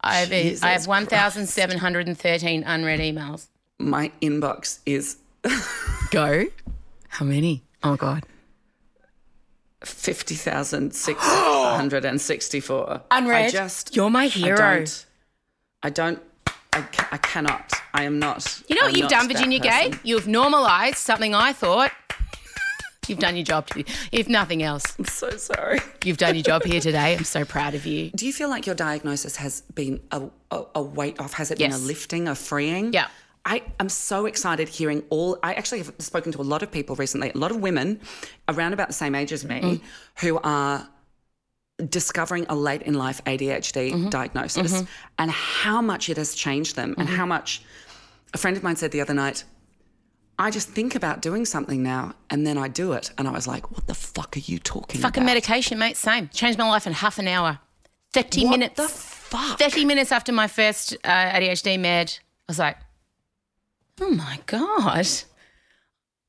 I 0.00 0.16
have, 0.16 0.28
Jesus 0.30 0.64
I 0.64 0.70
have 0.70 0.86
1,713 0.88 2.64
unread 2.64 3.00
emails. 3.00 3.49
My 3.80 4.12
inbox 4.20 4.78
is 4.86 5.16
Go. 6.10 6.44
How 7.08 7.24
many? 7.24 7.62
Oh, 7.82 7.96
God. 7.96 8.24
fifty 9.82 10.34
thousand 10.34 10.94
six 10.94 11.18
hundred 11.22 12.04
and 12.04 12.20
sixty-four. 12.20 13.02
Unread. 13.10 13.46
I 13.46 13.50
just. 13.50 13.96
You're 13.96 14.10
my 14.10 14.24
I 14.24 14.28
hero. 14.28 14.56
don't. 14.56 15.06
I 15.82 15.90
don't. 15.90 16.22
I, 16.72 16.82
ca- 16.82 17.08
I 17.10 17.16
cannot. 17.16 17.72
I 17.94 18.04
am 18.04 18.18
not. 18.18 18.62
You 18.68 18.76
know 18.76 18.82
what 18.82 18.90
I'm 18.90 18.96
you've 18.96 19.02
not 19.04 19.10
done, 19.10 19.28
that 19.28 19.34
Virginia 19.34 19.58
Gay? 19.58 19.88
person. 19.88 20.00
You've 20.04 20.28
normalised 20.28 20.98
something 20.98 21.34
I 21.34 21.52
thought. 21.52 21.90
You've 23.08 23.18
done 23.18 23.34
your 23.34 23.44
job, 23.44 23.66
to, 23.70 23.82
if 24.12 24.28
nothing 24.28 24.62
else. 24.62 24.84
I'm 24.96 25.04
so 25.06 25.30
sorry. 25.30 25.80
You've 26.04 26.18
done 26.18 26.36
your 26.36 26.44
job 26.44 26.62
here 26.62 26.80
today. 26.88 27.16
I'm 27.16 27.24
so 27.24 27.44
proud 27.44 27.74
of 27.74 27.84
you. 27.86 28.10
Do 28.10 28.24
you 28.24 28.32
feel 28.32 28.48
like 28.48 28.66
your 28.66 28.76
diagnosis 28.76 29.34
has 29.36 29.62
been 29.62 30.00
a, 30.12 30.28
a, 30.52 30.62
a 30.76 30.82
weight 30.82 31.18
off? 31.18 31.32
Has 31.32 31.50
it 31.50 31.58
been 31.58 31.72
Yes. 31.72 31.80
a 31.82 31.84
lifting, 31.86 32.28
a 32.28 32.36
freeing? 32.36 32.92
Yeah. 32.92 33.08
I 33.44 33.62
am 33.78 33.88
so 33.88 34.26
excited 34.26 34.68
hearing 34.68 35.02
all. 35.10 35.38
I 35.42 35.54
actually 35.54 35.78
have 35.78 35.92
spoken 35.98 36.30
to 36.32 36.40
a 36.40 36.44
lot 36.44 36.62
of 36.62 36.70
people 36.70 36.94
recently, 36.96 37.30
a 37.30 37.38
lot 37.38 37.50
of 37.50 37.58
women 37.58 38.00
around 38.48 38.72
about 38.74 38.88
the 38.88 38.94
same 38.94 39.14
age 39.14 39.32
as 39.32 39.44
me 39.44 39.60
Mm. 39.60 39.80
who 40.20 40.38
are 40.44 40.88
discovering 41.88 42.44
a 42.48 42.54
late 42.54 42.82
in 42.82 42.94
life 42.94 43.22
ADHD 43.24 43.92
Mm-hmm. 43.92 44.08
diagnosis 44.10 44.82
and 45.18 45.30
how 45.30 45.80
much 45.80 46.08
it 46.10 46.16
has 46.18 46.34
changed 46.34 46.76
them 46.76 46.94
and 46.98 47.08
Mm-hmm. 47.08 47.16
how 47.16 47.26
much. 47.26 47.62
A 48.34 48.38
friend 48.38 48.56
of 48.56 48.62
mine 48.62 48.76
said 48.76 48.92
the 48.92 49.00
other 49.00 49.14
night, 49.14 49.42
I 50.38 50.50
just 50.50 50.68
think 50.68 50.94
about 50.94 51.20
doing 51.20 51.44
something 51.44 51.82
now 51.82 52.14
and 52.30 52.46
then 52.46 52.56
I 52.58 52.68
do 52.68 52.92
it. 52.92 53.10
And 53.18 53.26
I 53.26 53.32
was 53.32 53.48
like, 53.48 53.70
what 53.72 53.86
the 53.86 53.94
fuck 53.94 54.36
are 54.36 54.40
you 54.40 54.58
talking 54.58 55.00
Fucking 55.00 55.00
about? 55.00 55.08
Fucking 55.14 55.24
medication, 55.26 55.78
mate. 55.78 55.96
Same. 55.96 56.28
Changed 56.28 56.58
my 56.58 56.68
life 56.68 56.86
in 56.86 56.92
half 56.92 57.18
an 57.18 57.26
hour. 57.26 57.58
30 58.12 58.44
What 58.44 58.50
minutes. 58.50 58.76
the 58.76 58.88
fuck? 58.88 59.58
30 59.58 59.84
minutes 59.84 60.12
after 60.12 60.32
my 60.32 60.46
first 60.46 60.96
uh, 61.04 61.08
ADHD 61.08 61.78
med, 61.80 62.18
I 62.48 62.52
was 62.52 62.58
like, 62.58 62.76
oh 64.00 64.10
my 64.10 64.38
God. 64.46 65.06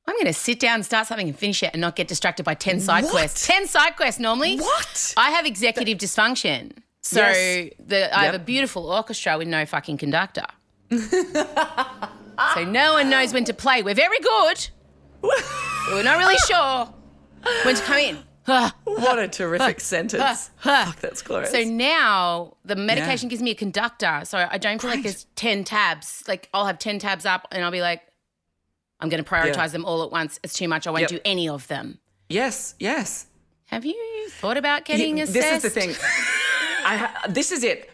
I'm 0.06 0.14
going 0.16 0.26
to 0.26 0.32
sit 0.32 0.58
down 0.58 0.76
and 0.76 0.84
start 0.84 1.06
something 1.06 1.28
and 1.28 1.38
finish 1.38 1.62
it 1.62 1.70
and 1.72 1.80
not 1.80 1.94
get 1.94 2.08
distracted 2.08 2.42
by 2.44 2.54
10 2.54 2.80
side 2.80 3.04
What? 3.04 3.12
quests. 3.12 3.46
10 3.46 3.66
side 3.68 3.96
quests 3.96 4.18
normally. 4.20 4.56
What? 4.58 5.14
I 5.16 5.30
have 5.30 5.46
executive 5.46 5.98
dysfunction. 5.98 6.72
So 7.02 7.20
Yes. 7.20 7.70
the, 7.78 8.16
I 8.18 8.24
have 8.24 8.34
a 8.34 8.38
beautiful 8.40 8.90
orchestra 8.90 9.38
with 9.38 9.48
no 9.48 9.64
fucking 9.64 9.98
conductor. 9.98 10.44
so 10.90 12.64
no 12.64 12.94
one 12.94 13.10
knows 13.10 13.32
when 13.32 13.44
to 13.44 13.54
play. 13.54 13.82
We're 13.82 13.94
very 13.94 14.18
good. 14.18 14.68
we're 15.22 16.02
not 16.02 16.18
really 16.18 16.36
sure 16.48 16.92
when 17.64 17.74
to 17.76 17.82
come 17.82 17.98
in. 17.98 18.18
What 18.84 19.18
a 19.18 19.28
terrific 19.28 19.80
sentence. 19.94 20.50
Fuck, 20.58 21.00
that's 21.00 21.22
glorious. 21.22 21.50
So 21.50 21.62
now 21.64 22.56
the 22.64 22.76
medication 22.76 23.28
gives 23.28 23.42
me 23.42 23.50
a 23.52 23.54
conductor. 23.54 24.20
So 24.24 24.46
I 24.50 24.58
don't 24.58 24.80
feel 24.80 24.90
like 24.90 25.02
there's 25.02 25.26
10 25.36 25.64
tabs. 25.64 26.22
Like 26.28 26.48
I'll 26.54 26.66
have 26.66 26.78
10 26.78 26.98
tabs 26.98 27.24
up 27.26 27.48
and 27.52 27.64
I'll 27.64 27.70
be 27.70 27.80
like, 27.80 28.02
I'm 29.00 29.08
going 29.08 29.22
to 29.22 29.28
prioritize 29.28 29.56
Yeah. 29.56 29.66
them 29.68 29.84
all 29.84 30.02
at 30.04 30.12
once. 30.12 30.38
It's 30.42 30.54
too 30.54 30.68
much. 30.68 30.86
I 30.86 30.90
won't 30.90 31.02
Yep. 31.02 31.10
do 31.10 31.18
any 31.24 31.48
of 31.48 31.66
them. 31.68 31.98
yes, 32.28 32.74
yes. 32.78 33.26
Have 33.66 33.84
you 33.86 34.28
thought 34.30 34.56
about 34.58 34.84
getting 34.84 35.16
Yeah, 35.16 35.24
assessed? 35.24 35.62
This 35.62 35.64
is 35.64 35.74
the 35.74 35.80
thing. 35.80 35.90
I 36.84 36.96
ha- 36.96 37.22
this 37.28 37.50
is 37.52 37.64
it. 37.64 37.90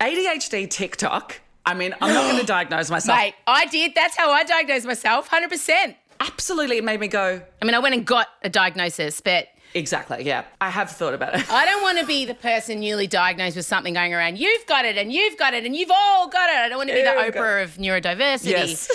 ADHD 0.00 0.70
TikTok. 0.70 1.40
I 1.64 1.74
mean, 1.74 1.94
I'm 2.00 2.14
not 2.14 2.30
going 2.30 2.40
to 2.40 2.46
diagnose 2.46 2.90
myself. 2.90 3.18
Mate, 3.18 3.34
I 3.46 3.66
did. 3.66 3.92
That's 3.96 4.16
how 4.16 4.30
I 4.30 4.44
diagnosed 4.44 4.86
myself, 4.86 5.28
100%. 5.28 5.96
Absolutely, 6.20 6.78
it 6.78 6.84
made 6.84 7.00
me 7.00 7.08
go. 7.08 7.42
I 7.60 7.64
mean, 7.64 7.74
I 7.74 7.78
went 7.80 7.94
and 7.96 8.06
got 8.06 8.28
a 8.42 8.48
diagnosis, 8.48 9.20
but 9.20 9.48
Exactly. 9.76 10.24
Yeah, 10.24 10.44
I 10.60 10.70
have 10.70 10.90
thought 10.90 11.12
about 11.12 11.34
it. 11.38 11.52
I 11.52 11.66
don't 11.66 11.82
want 11.82 11.98
to 11.98 12.06
be 12.06 12.24
the 12.24 12.34
person 12.34 12.80
newly 12.80 13.06
diagnosed 13.06 13.56
with 13.56 13.66
something 13.66 13.92
going 13.94 14.14
around. 14.14 14.38
You've 14.38 14.64
got 14.66 14.84
it, 14.86 14.96
and 14.96 15.12
you've 15.12 15.36
got 15.36 15.52
it, 15.52 15.64
and 15.66 15.76
you've 15.76 15.90
all 15.92 16.28
got 16.28 16.48
it. 16.48 16.56
I 16.56 16.68
don't 16.68 16.78
want 16.78 16.88
to 16.88 16.94
be 16.96 17.02
the 17.02 17.12
You've 17.26 17.34
Oprah 17.34 17.62
of 17.62 17.76
neurodiversity. 17.76 18.50
Yes. 18.50 18.88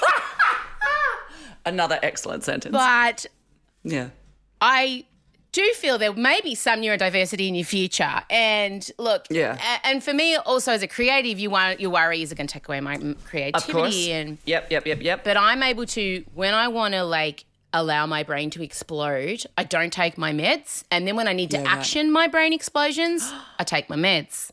Another 1.66 1.98
excellent 2.02 2.44
sentence. 2.44 2.72
But 2.72 3.26
yeah. 3.82 4.08
I 4.60 5.04
do 5.52 5.66
feel 5.74 5.98
there 5.98 6.12
may 6.14 6.40
be 6.42 6.54
some 6.54 6.80
neurodiversity 6.80 7.48
in 7.48 7.54
your 7.54 7.64
future. 7.64 8.22
And 8.30 8.88
look, 8.98 9.26
Yeah. 9.30 9.56
a- 9.58 9.86
and 9.86 10.02
for 10.04 10.14
me 10.14 10.36
also 10.36 10.72
as 10.72 10.82
a 10.82 10.88
creative, 10.88 11.38
you 11.38 11.50
want 11.50 11.80
your 11.80 11.90
worry 11.90 12.22
is 12.22 12.32
it 12.32 12.36
going 12.36 12.46
to 12.46 12.52
take 12.52 12.68
away 12.68 12.80
my 12.80 12.94
m- 12.94 13.10
Of 13.10 13.16
course. 13.18 13.28
creativity 13.30 14.12
and 14.12 14.38
Yep. 14.46 14.70
Yep. 14.70 14.86
Yep. 14.86 15.02
Yep. 15.02 15.24
but 15.24 15.36
I'm 15.36 15.62
able 15.62 15.84
to 15.86 16.24
when 16.34 16.54
I 16.54 16.68
want 16.68 16.94
to 16.94 17.02
like 17.04 17.44
allow 17.72 18.06
my 18.06 18.22
brain 18.22 18.50
to 18.50 18.62
explode, 18.62 19.44
I 19.56 19.64
don't 19.64 19.92
take 19.92 20.16
my 20.18 20.32
meds, 20.32 20.84
and 20.90 21.06
then 21.06 21.16
when 21.16 21.28
I 21.28 21.32
need 21.32 21.50
to 21.50 21.58
Yeah, 21.58 21.64
right. 21.64 21.78
action 21.78 22.10
my 22.12 22.26
brain 22.28 22.52
explosions, 22.52 23.30
I 23.58 23.64
take 23.64 23.88
my 23.90 23.96
meds. 23.96 24.50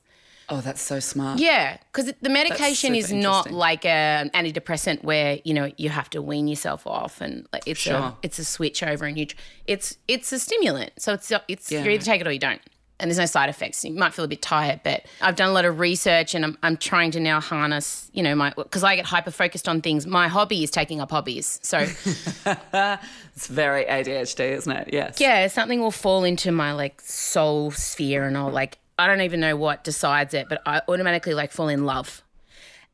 oh, 0.49 0.61
that's 0.61 0.81
so 0.81 0.99
smart. 0.99 1.39
Yeah, 1.39 1.77
because 1.91 2.13
the 2.21 2.29
medication 2.29 2.93
is 2.93 3.11
not 3.11 3.51
like 3.51 3.83
a, 3.85 3.89
an 3.89 4.29
antidepressant 4.31 5.03
where 5.03 5.39
you 5.43 5.53
know 5.53 5.71
you 5.77 5.89
have 5.89 6.09
to 6.11 6.21
wean 6.21 6.47
yourself 6.47 6.85
off, 6.85 7.19
and 7.21 7.47
like 7.53 7.63
it's 7.65 7.87
a 7.87 8.15
it's 8.21 8.37
a 8.37 8.45
switch 8.45 8.83
over, 8.83 9.05
and 9.05 9.17
you 9.17 9.27
it's 9.65 9.97
it's 10.07 10.31
a 10.31 10.37
stimulant, 10.39 10.91
so 10.99 11.13
it's 11.13 11.31
it's 11.47 11.71
Yeah. 11.71 11.83
you 11.83 11.89
either 11.91 12.03
take 12.05 12.21
it 12.21 12.27
or 12.27 12.31
you 12.31 12.39
don't, 12.39 12.61
and 12.99 13.09
there's 13.09 13.17
no 13.17 13.25
side 13.25 13.49
effects. 13.49 13.83
You 13.83 13.93
might 13.93 14.13
feel 14.13 14.25
a 14.25 14.27
bit 14.27 14.41
tired, 14.41 14.81
but 14.83 15.05
I've 15.21 15.35
done 15.35 15.49
a 15.49 15.53
lot 15.53 15.65
of 15.65 15.79
research, 15.79 16.33
and 16.35 16.45
I'm 16.45 16.57
I'm 16.63 16.77
trying 16.77 17.11
to 17.11 17.19
now 17.19 17.39
harness 17.39 18.09
you 18.13 18.23
know 18.23 18.35
my 18.35 18.51
because 18.55 18.83
I 18.83 18.95
get 18.95 19.05
hyper 19.05 19.31
focused 19.31 19.67
on 19.67 19.81
things. 19.81 20.07
My 20.07 20.27
hobby 20.27 20.63
is 20.63 20.71
taking 20.71 21.01
up 21.01 21.11
hobbies, 21.11 21.59
so 21.61 21.79
It's 23.35 23.47
very 23.47 23.83
ADHD, 23.85 24.51
isn't 24.51 24.71
it? 24.71 24.89
Yes. 24.93 25.19
yeah, 25.19 25.47
something 25.47 25.81
will 25.81 25.91
fall 25.91 26.23
into 26.23 26.51
my 26.51 26.71
like 26.71 27.01
soul 27.01 27.71
sphere, 27.71 28.23
and 28.25 28.37
I'll 28.37 28.49
like 28.49 28.77
I 28.97 29.07
don't 29.07 29.21
even 29.21 29.39
know 29.39 29.55
what 29.57 29.83
decides 29.83 30.33
it, 30.33 30.47
but 30.47 30.61
I 30.65 30.81
automatically 30.87 31.33
like 31.33 31.51
fall 31.51 31.67
in 31.67 31.85
love. 31.85 32.23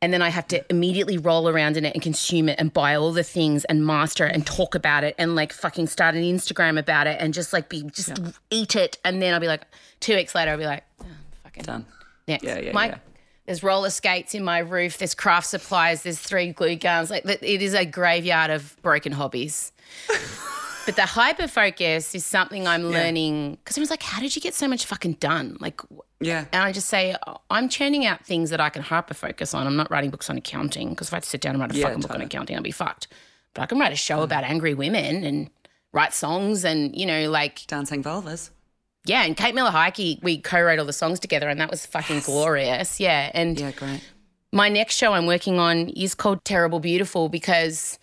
And 0.02 0.12
then 0.12 0.20
I 0.20 0.30
have 0.30 0.48
to 0.48 0.64
immediately 0.68 1.16
roll 1.16 1.48
around 1.48 1.76
in 1.76 1.84
it 1.84 1.94
and 1.94 2.02
consume 2.02 2.48
it 2.48 2.58
and 2.58 2.72
buy 2.72 2.96
all 2.96 3.12
the 3.12 3.22
things 3.22 3.64
and 3.66 3.86
master 3.86 4.26
it 4.26 4.34
and 4.34 4.44
talk 4.44 4.74
about 4.74 5.04
it 5.04 5.14
and 5.16 5.36
like 5.36 5.52
fucking 5.52 5.86
start 5.86 6.16
an 6.16 6.22
Instagram 6.22 6.76
about 6.78 7.06
it 7.06 7.18
and 7.20 7.32
just 7.32 7.52
like 7.52 7.68
be 7.68 7.84
just 7.84 8.20
eat 8.50 8.74
it. 8.74 8.98
And 9.04 9.22
then 9.22 9.32
I'll 9.32 9.40
be 9.40 9.46
like, 9.46 9.62
two 10.00 10.16
weeks 10.16 10.34
later, 10.34 10.50
I'll 10.50 10.58
be 10.58 10.66
like, 10.66 10.82
oh, 11.00 11.06
fucking 11.44 11.62
Done. 11.62 11.86
next. 12.26 12.42
Yeah, 12.42 12.58
yeah, 12.58 12.72
my, 12.72 12.88
yeah. 12.88 12.98
There's 13.46 13.62
roller 13.62 13.90
skates 13.90 14.34
in 14.34 14.44
my 14.44 14.58
roof. 14.58 14.98
There's 14.98 15.14
craft 15.14 15.46
supplies. 15.46 16.02
There's 16.02 16.18
three 16.18 16.52
glue 16.52 16.76
guns. 16.76 17.10
Like 17.10 17.24
it 17.24 17.62
is 17.62 17.74
a 17.74 17.84
graveyard 17.84 18.50
of 18.50 18.76
broken 18.82 19.12
hobbies. 19.12 19.72
but 20.86 20.96
the 20.96 21.06
hyper 21.06 21.46
focus 21.48 22.14
is 22.14 22.24
something 22.24 22.66
I'm 22.66 22.84
learning 22.90 23.52
because 23.56 23.76
everyone's 23.76 23.90
like, 23.90 24.02
"How 24.02 24.20
did 24.20 24.34
you 24.36 24.42
get 24.42 24.54
so 24.54 24.66
much 24.68 24.86
fucking 24.86 25.14
done?" 25.14 25.56
Like, 25.60 25.80
Yeah. 26.20 26.44
and 26.52 26.62
I 26.62 26.72
just 26.72 26.88
say, 26.88 27.14
"Oh, 27.26 27.38
I'm 27.50 27.68
churning 27.68 28.04
out 28.06 28.24
things 28.26 28.50
that 28.50 28.60
I 28.60 28.68
can 28.70 28.82
hyper 28.82 29.14
focus 29.14 29.54
on. 29.54 29.66
I'm 29.66 29.76
not 29.76 29.90
writing 29.90 30.10
books 30.10 30.28
on 30.30 30.36
accounting 30.36 30.90
because 30.90 31.08
if 31.08 31.14
I 31.14 31.16
had 31.16 31.22
to 31.24 31.28
sit 31.28 31.40
down 31.40 31.54
and 31.54 31.60
write 31.60 31.72
a 31.72 31.76
Yeah, 31.76 31.86
fucking 31.86 32.00
book 32.00 32.10
on 32.14 32.20
accounting, 32.20 32.56
I'd 32.56 32.62
be 32.62 32.70
fucked. 32.70 33.08
But 33.54 33.62
I 33.62 33.66
can 33.66 33.78
write 33.78 33.92
a 33.92 33.96
show 33.96 34.18
mm. 34.18 34.24
about 34.24 34.44
angry 34.44 34.74
women 34.74 35.24
and 35.24 35.50
write 35.92 36.14
songs 36.14 36.64
and 36.64 36.96
you 36.96 37.04
know 37.06 37.28
like 37.30 37.66
Dancing 37.66 38.02
vulvas. 38.02 38.50
yeah. 39.04 39.22
And 39.24 39.36
Kate 39.36 39.54
Miller-Heidke, 39.54 40.22
we 40.22 40.38
co-wrote 40.38 40.78
all 40.78 40.86
the 40.86 40.92
songs 40.92 41.20
together, 41.20 41.48
and 41.48 41.60
that 41.60 41.70
was 41.70 41.84
fucking 41.86 42.20
glorious. 42.20 42.98
Yeah, 43.00 43.30
and 43.34 43.58
Yeah, 43.60 43.72
great. 43.72 44.00
my 44.52 44.68
next 44.68 44.96
show 44.96 45.12
I'm 45.12 45.26
working 45.26 45.58
on 45.58 45.88
is 45.90 46.14
called 46.14 46.44
Terrible 46.44 46.80
Beautiful 46.80 47.28
because 47.28 47.98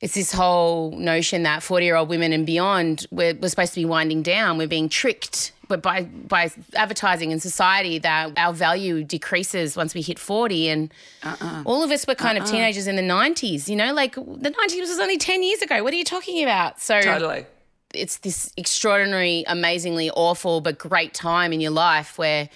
it's 0.00 0.14
this 0.14 0.32
whole 0.32 0.92
notion 0.92 1.44
that 1.44 1.62
40 1.62 1.86
year 1.86 1.96
old 1.96 2.08
women 2.08 2.32
and 2.32 2.44
beyond, 2.44 3.06
we're, 3.10 3.34
we're 3.34 3.48
supposed 3.48 3.74
to 3.74 3.80
be 3.80 3.86
winding 3.86 4.22
down. 4.22 4.58
We're 4.58 4.68
being 4.68 4.88
tricked 4.88 5.52
but 5.68 5.82
by, 5.82 6.04
by 6.04 6.50
advertising 6.74 7.30
in 7.30 7.40
society 7.40 7.98
that 7.98 8.32
our 8.36 8.52
value 8.52 9.02
decreases 9.02 9.76
once 9.76 9.94
we 9.94 10.02
hit 10.02 10.18
40. 10.18 10.68
And 10.68 10.94
uh-uh. 11.22 11.62
all 11.64 11.82
of 11.82 11.90
us 11.90 12.06
were 12.06 12.14
kind 12.14 12.38
of 12.38 12.44
uh-uh. 12.44 12.52
teenagers 12.52 12.86
in 12.86 12.96
the 12.96 13.02
90s, 13.02 13.68
you 13.68 13.76
know, 13.76 13.92
like 13.92 14.14
the 14.14 14.20
90s 14.50 14.80
was 14.80 14.98
only 14.98 15.18
10 15.18 15.42
years 15.42 15.62
ago. 15.62 15.82
What 15.82 15.92
are 15.92 15.96
you 15.96 16.04
talking 16.04 16.42
about? 16.42 16.80
So 16.80 17.00
Totally. 17.00 17.46
it's 17.94 18.18
this 18.18 18.52
extraordinary, 18.56 19.44
amazingly 19.46 20.10
awful, 20.10 20.60
but 20.60 20.78
great 20.78 21.14
time 21.14 21.52
in 21.52 21.60
your 21.60 21.72
life 21.72 22.18
where 22.18 22.48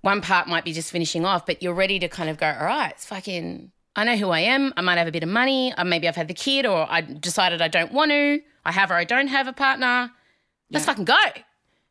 one 0.00 0.20
part 0.20 0.48
might 0.48 0.64
be 0.64 0.72
just 0.72 0.90
finishing 0.90 1.24
off, 1.24 1.46
but 1.46 1.62
you're 1.62 1.74
ready 1.74 1.98
to 1.98 2.08
kind 2.08 2.28
of 2.28 2.36
go, 2.36 2.46
all 2.46 2.66
right, 2.66 2.92
it's 2.92 3.06
fucking, 3.06 3.70
I 3.96 4.04
know 4.04 4.16
who 4.16 4.30
I 4.30 4.40
am. 4.40 4.72
I 4.76 4.80
might 4.80 4.98
have 4.98 5.06
a 5.06 5.12
bit 5.12 5.22
of 5.22 5.28
money. 5.28 5.72
Or 5.76 5.84
maybe 5.84 6.08
I've 6.08 6.16
had 6.16 6.28
the 6.28 6.34
kid, 6.34 6.66
or 6.66 6.86
I 6.90 7.00
decided 7.00 7.62
I 7.62 7.68
don't 7.68 7.92
want 7.92 8.10
to. 8.10 8.40
I 8.64 8.72
have 8.72 8.90
or 8.90 8.94
I 8.94 9.04
don't 9.04 9.28
have 9.28 9.46
a 9.46 9.52
partner. 9.52 10.10
Let's 10.70 10.86
fucking 10.86 11.04
go. 11.04 11.16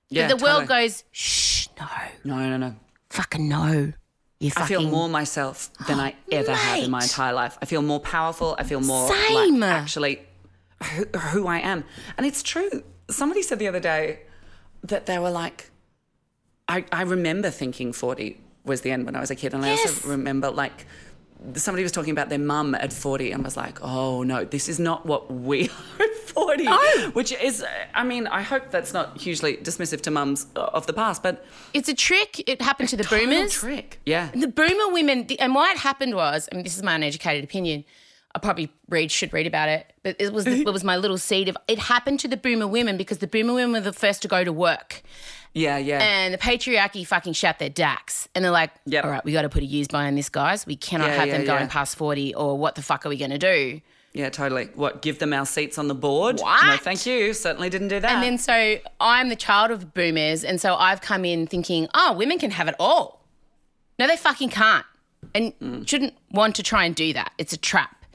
Yeah, 0.10 0.28
the 0.28 0.36
world 0.36 0.68
totally. 0.68 0.88
goes, 0.88 1.04
shh, 1.12 1.68
no. 1.80 1.88
No, 2.24 2.38
no, 2.50 2.58
no. 2.58 2.76
Fucking 3.10 3.48
no. 3.48 3.94
You 4.40 4.52
fucking... 4.52 4.64
I 4.64 4.68
feel 4.68 4.90
more 4.90 5.08
myself 5.08 5.72
than 5.88 6.00
I 6.00 6.16
ever 6.32 6.54
have 6.54 6.84
in 6.84 6.92
my 6.92 7.02
entire 7.02 7.34
life. 7.34 7.58
I 7.62 7.66
feel 7.66 7.82
more 7.82 8.00
powerful. 8.00 8.56
I 8.60 8.64
feel 8.64 8.82
more 8.82 9.08
Same. 9.08 9.60
like 9.60 9.72
actually 9.72 10.20
who, 10.84 11.06
who 11.18 11.48
I 11.48 11.60
am. 11.60 11.86
And 12.18 12.26
it's 12.26 12.44
true. 12.44 12.84
Somebody 13.10 13.42
said 13.42 13.60
the 13.60 13.68
other 13.68 13.80
day 13.80 14.22
that 14.84 15.06
they 15.06 15.18
were 15.18 15.32
like, 15.32 15.72
I, 16.68 16.86
I 16.92 17.04
remember 17.04 17.50
thinking 17.50 17.94
40 17.94 18.40
was 18.66 18.82
the 18.82 18.92
end 18.92 19.06
when 19.06 19.16
I 19.16 19.20
was 19.20 19.32
a 19.32 19.36
kid. 19.36 19.54
And 19.54 19.66
I 19.66 19.72
also 19.72 20.10
remember 20.10 20.52
like 20.52 20.86
somebody 21.56 21.84
was 21.84 21.92
talking 21.92 22.12
about 22.12 22.30
their 22.30 22.40
mum 22.40 22.76
at 22.76 22.94
40 22.94 23.32
and 23.32 23.44
was 23.44 23.58
like, 23.58 23.80
oh 23.82 24.24
no, 24.24 24.46
this 24.46 24.70
is 24.70 24.80
not 24.80 25.06
what 25.06 25.32
we 25.34 25.70
are 26.00 26.04
at 26.06 26.16
40. 26.16 26.64
No. 26.64 27.10
Which 27.14 27.32
is, 27.34 27.64
I 27.94 28.04
mean, 28.04 28.28
I 28.28 28.42
hope 28.42 28.72
that's 28.72 28.94
not 28.94 29.18
hugely 29.20 29.58
dismissive 29.58 30.02
to 30.02 30.12
mums 30.12 30.48
uh, 30.56 30.62
of 30.74 30.88
the 30.88 30.94
past, 30.94 31.22
but 31.24 31.46
It's 31.74 31.90
a 31.90 31.94
trick. 31.94 32.44
It 32.48 32.62
happened 32.62 32.90
to 32.90 32.98
the 32.98 33.04
boomers. 33.04 33.54
trick. 33.54 34.00
Yeah. 34.06 34.30
The 34.34 34.48
boomer 34.48 34.94
women, 34.94 35.28
the, 35.28 35.40
and 35.40 35.54
why 35.54 35.72
it 35.72 35.78
happened 35.78 36.16
was, 36.16 36.48
I 36.52 36.56
mean, 36.56 36.64
this 36.64 36.78
is 36.78 36.84
my 36.84 36.96
uneducated 36.96 37.44
opinion. 37.44 37.84
I 38.36 38.40
probably 38.40 38.72
read 38.90 39.12
should 39.12 39.32
read 39.32 39.46
about 39.46 39.70
it, 39.70 39.94
but 40.02 40.16
it 40.18 40.34
was 40.34 40.48
it 40.48 40.66
was 40.66 40.84
my 40.84 40.98
little 40.98 41.20
seed 41.20 41.50
of 41.50 41.58
it 41.68 41.78
happened 41.78 42.20
to 42.22 42.28
the 42.28 42.38
boomer 42.38 42.66
women 42.66 42.98
because 42.98 43.20
the 43.20 43.28
boomer 43.28 43.54
women 43.54 43.74
were 43.74 43.82
the 43.82 43.94
first 43.94 44.24
to 44.24 44.28
go 44.28 44.44
to 44.44 44.52
work, 44.52 45.04
Yeah, 45.54 45.78
yeah. 45.78 46.00
and 46.02 46.34
the 46.34 46.38
patriarchy 46.40 47.06
fucking 47.06 47.34
shut 47.34 47.60
their 47.60 47.70
dacks, 47.70 48.28
and 48.34 48.44
they're 48.44 48.52
like, 48.52 48.72
Yep. 48.88 49.06
all 49.06 49.12
right, 49.12 49.24
we 49.24 49.32
got 49.32 49.44
to 49.44 49.50
put 49.50 49.62
a 49.62 49.66
use 49.66 49.88
by 49.88 50.08
on 50.08 50.16
this, 50.16 50.30
guys. 50.30 50.66
We 50.66 50.76
cannot 50.76 51.10
Yeah, 51.10 51.16
have 51.16 51.28
yeah, 51.28 51.38
them 51.38 51.46
going 51.46 51.62
yeah. 51.64 51.68
past 51.70 51.96
forty, 51.96 52.34
or 52.34 52.58
what 52.58 52.76
the 52.76 52.82
fuck 52.82 53.06
are 53.06 53.10
we 53.10 53.18
going 53.18 53.32
to 53.32 53.38
do? 53.38 53.82
Yeah, 54.14 54.30
totally. 54.30 54.66
What, 54.76 55.02
give 55.02 55.18
them 55.20 55.34
our 55.34 55.46
seats 55.46 55.78
on 55.80 55.88
the 55.88 55.96
board? 55.96 56.40
No, 56.40 56.78
thank 56.78 57.06
you. 57.08 57.34
Certainly 57.34 57.72
didn't 57.72 57.88
do 57.88 58.00
that. 58.00 58.12
And 58.12 58.22
then 58.24 58.38
so 58.38 58.78
I'm 59.00 59.30
the 59.30 59.36
child 59.36 59.72
of 59.72 59.94
boomers, 59.94 60.44
and 60.44 60.60
so 60.62 60.76
I've 60.76 61.02
come 61.02 61.26
in 61.26 61.48
thinking, 61.48 61.88
oh, 61.96 62.14
women 62.14 62.38
can 62.40 62.52
have 62.52 62.68
it 62.68 62.76
all. 62.80 63.26
No, 64.00 64.08
they 64.08 64.18
fucking 64.18 64.50
can't, 64.50 64.86
and 65.36 65.54
Mm. 65.60 65.88
shouldn't 65.88 66.14
want 66.32 66.56
to 66.56 66.64
try 66.64 66.86
and 66.86 66.96
do 66.96 67.14
that. 67.14 67.32
It's 67.38 67.54
a 67.54 67.58
trap. 67.58 68.06